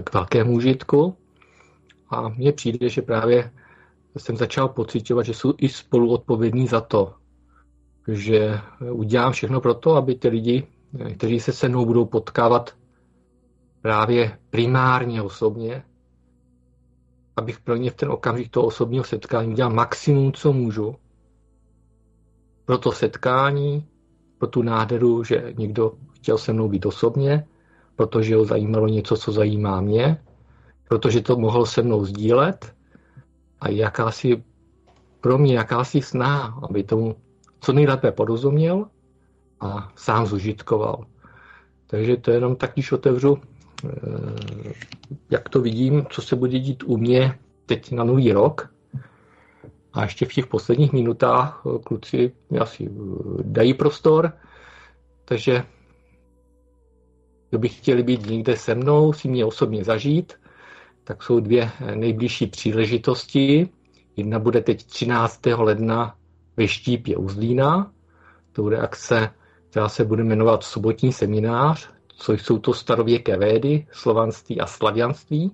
[0.04, 1.16] k velkému užitku.
[2.10, 3.50] A mně přijde, že právě
[4.16, 7.14] jsem začal pocitovat, že jsou i spoluodpovědní za to,
[8.08, 8.60] že
[8.92, 10.66] udělám všechno pro to, aby ty lidi,
[11.16, 12.74] kteří se se mnou budou potkávat
[13.82, 15.82] právě primárně osobně,
[17.36, 20.94] abych pro ně v ten okamžik toho osobního setkání udělal maximum, co můžu.
[22.64, 23.86] Pro to setkání,
[24.38, 27.46] pro tu nádheru, že někdo chtěl se mnou být osobně,
[27.96, 30.22] protože ho zajímalo něco, co zajímá mě,
[30.88, 32.74] protože to mohl se mnou sdílet
[33.60, 34.44] a jakási
[35.20, 37.16] pro mě jakási snaha, aby tomu
[37.62, 38.86] co nejlépe porozuměl
[39.60, 41.06] a sám zužitkoval.
[41.86, 43.38] Takže to jenom tak, když otevřu,
[43.84, 43.88] eh,
[45.30, 48.74] jak to vidím, co se bude dít u mě teď na nový rok.
[49.92, 54.32] A ještě v těch posledních minutách eh, kluci mi asi eh, dají prostor,
[55.24, 55.64] takže
[57.50, 60.32] kdo by chtěli být někde se mnou, si mě osobně zažít,
[61.04, 63.68] tak jsou dvě nejbližší příležitosti.
[64.16, 65.40] Jedna bude teď 13.
[65.46, 66.16] ledna
[66.56, 67.92] ve Štípě u Zlína.
[68.52, 69.30] To bude akce,
[69.70, 75.52] která se bude jmenovat Sobotní seminář, což jsou to starověké védy, slovanství a slavianství,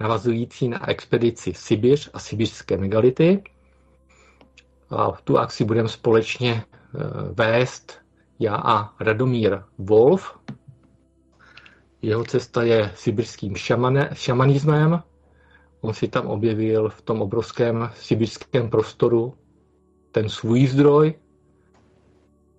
[0.00, 3.42] navazující na expedici Sibiř a sibirské megality.
[4.90, 6.98] A tu akci budeme společně eh,
[7.32, 7.98] vést
[8.38, 10.38] já a Radomír Wolf.
[12.02, 15.02] Jeho cesta je sibirským šamane, šamanismem.
[15.80, 19.34] On si tam objevil v tom obrovském sibirském prostoru
[20.16, 21.14] ten svůj zdroj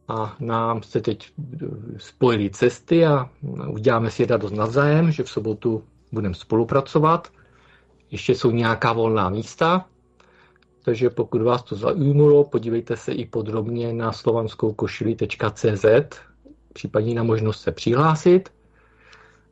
[0.08, 1.32] a nám se teď
[1.98, 3.30] spojili cesty a
[3.68, 7.28] uděláme si radost navzájem, že v sobotu budeme spolupracovat.
[8.12, 9.86] Ještě jsou nějaká volná místa,
[10.86, 15.86] takže pokud vás to zajímalo, podívejte se i podrobně na slovanskoukošili.cz,
[16.74, 18.50] případně na možnost se přihlásit.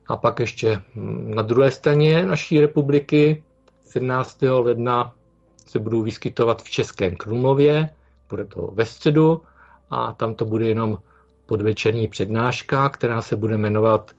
[0.07, 0.82] A pak ještě
[1.26, 3.44] na druhé straně naší republiky
[3.84, 4.41] 17.
[4.41, 5.15] ledna
[5.66, 7.90] se budou vyskytovat v Českém Krumlově,
[8.30, 9.42] bude to ve středu
[9.90, 10.98] a tam to bude jenom
[11.46, 14.12] podvečerní přednáška, která se bude jmenovat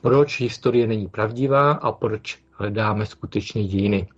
[0.00, 4.08] Proč historie není pravdivá a proč hledáme skutečně dějiny.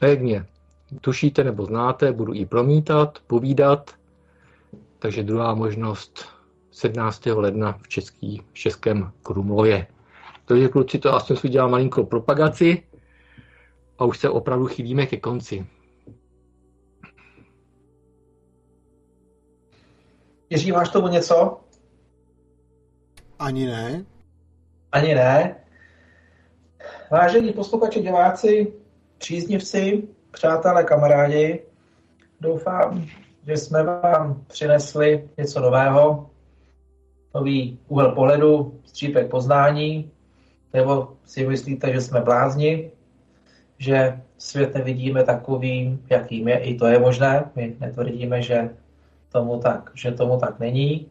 [0.00, 0.46] Pěkně,
[1.00, 3.90] tušíte nebo znáte, budu i promítat, povídat,
[4.98, 6.24] takže druhá možnost
[6.70, 7.26] 17.
[7.26, 9.86] ledna v, český, v Českém Krumlově.
[10.44, 12.82] Takže kluci, to asi jsem udělal malinkou propagaci
[13.98, 15.66] a už se opravdu chýlíme ke konci.
[20.54, 21.60] Jiří, máš tomu něco?
[23.38, 24.04] Ani ne.
[24.92, 25.56] Ani ne.
[27.10, 28.72] Vážení posluchači, diváci,
[29.18, 31.62] příznivci, přátelé, kamarádi,
[32.40, 33.06] doufám,
[33.46, 36.30] že jsme vám přinesli něco nového,
[37.34, 40.10] nový úhel pohledu, střípek poznání,
[40.72, 42.90] nebo si myslíte, že jsme blázni,
[43.78, 47.50] že svět nevidíme takovým, jakým je, i to je možné.
[47.56, 48.70] My netvrdíme, že
[49.34, 51.10] tomu tak, že tomu tak není.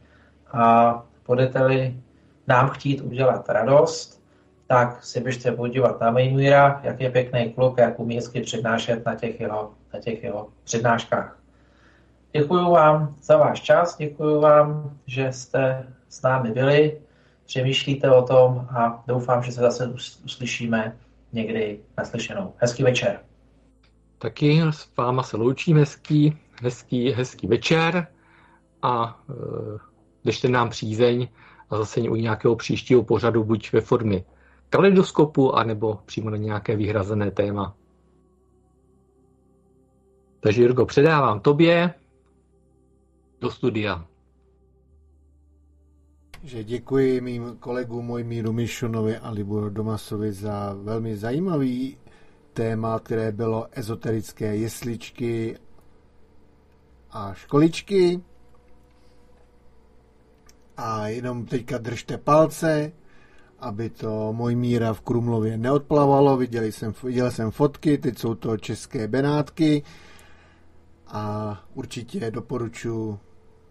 [0.54, 2.00] A budete-li
[2.48, 4.24] nám chtít udělat radost,
[4.68, 9.16] tak si běžte podívat na Mejmíra, jak je pěkný kluk, jak umí hezky přednášet na
[9.16, 11.40] těch jeho, na těch jeho přednáškách.
[12.32, 17.02] Děkuji vám za váš čas, děkuji vám, že jste s námi byli,
[17.46, 19.88] přemýšlíte o tom a doufám, že se zase
[20.26, 20.96] uslyšíme
[21.34, 22.54] někdy naslyšenou.
[22.58, 23.20] Hezký večer.
[24.18, 28.08] Taky s váma se loučím hezký, hezký, hezký večer
[28.84, 29.34] a e,
[30.24, 31.28] držte nám přízeň
[31.70, 34.24] a zase u nějakého příštího pořadu buď ve formě
[34.70, 37.76] kaleidoskopu, anebo přímo na nějaké vyhrazené téma.
[40.40, 41.94] Takže Jirko, předávám tobě
[43.42, 44.06] do studia.
[46.44, 51.98] Že děkuji mým kolegům Mojmíru Mišonovi a Liboru Domasovi za velmi zajímavý
[52.54, 55.58] téma, které bylo ezoterické jesličky
[57.12, 58.22] a školičky.
[60.78, 62.92] A jenom teďka držte palce,
[63.60, 66.38] aby to můj míra v Krumlově neodplavalo.
[66.38, 69.84] Viděl jsem, viděl jsem fotky, teď jsou to české Benátky
[71.08, 73.20] a určitě doporučuji,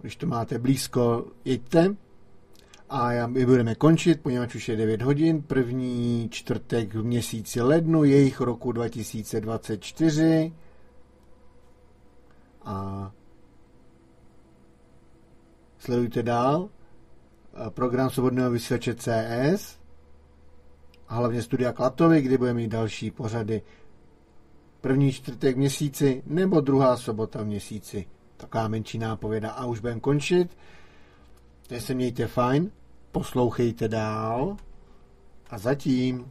[0.01, 1.97] když to máte blízko, jeďte.
[2.91, 8.05] A já, my budeme končit, poněvadž už je 9 hodin, první čtvrtek v měsíci lednu,
[8.05, 10.53] jejich roku 2024.
[12.65, 13.13] A
[15.79, 16.69] sledujte dál
[17.69, 19.79] program Svobodného vysílače CS
[21.09, 23.63] a hlavně Studia Klatovy, kdy bude mít další pořady
[24.81, 28.07] první čtvrtek měsíci nebo druhá sobota v měsíci.
[28.37, 30.57] Taková menší nápověda a už budeme končit.
[31.67, 32.71] Takže se mějte fajn,
[33.13, 34.57] poslouchejte dál
[35.51, 36.27] a zatím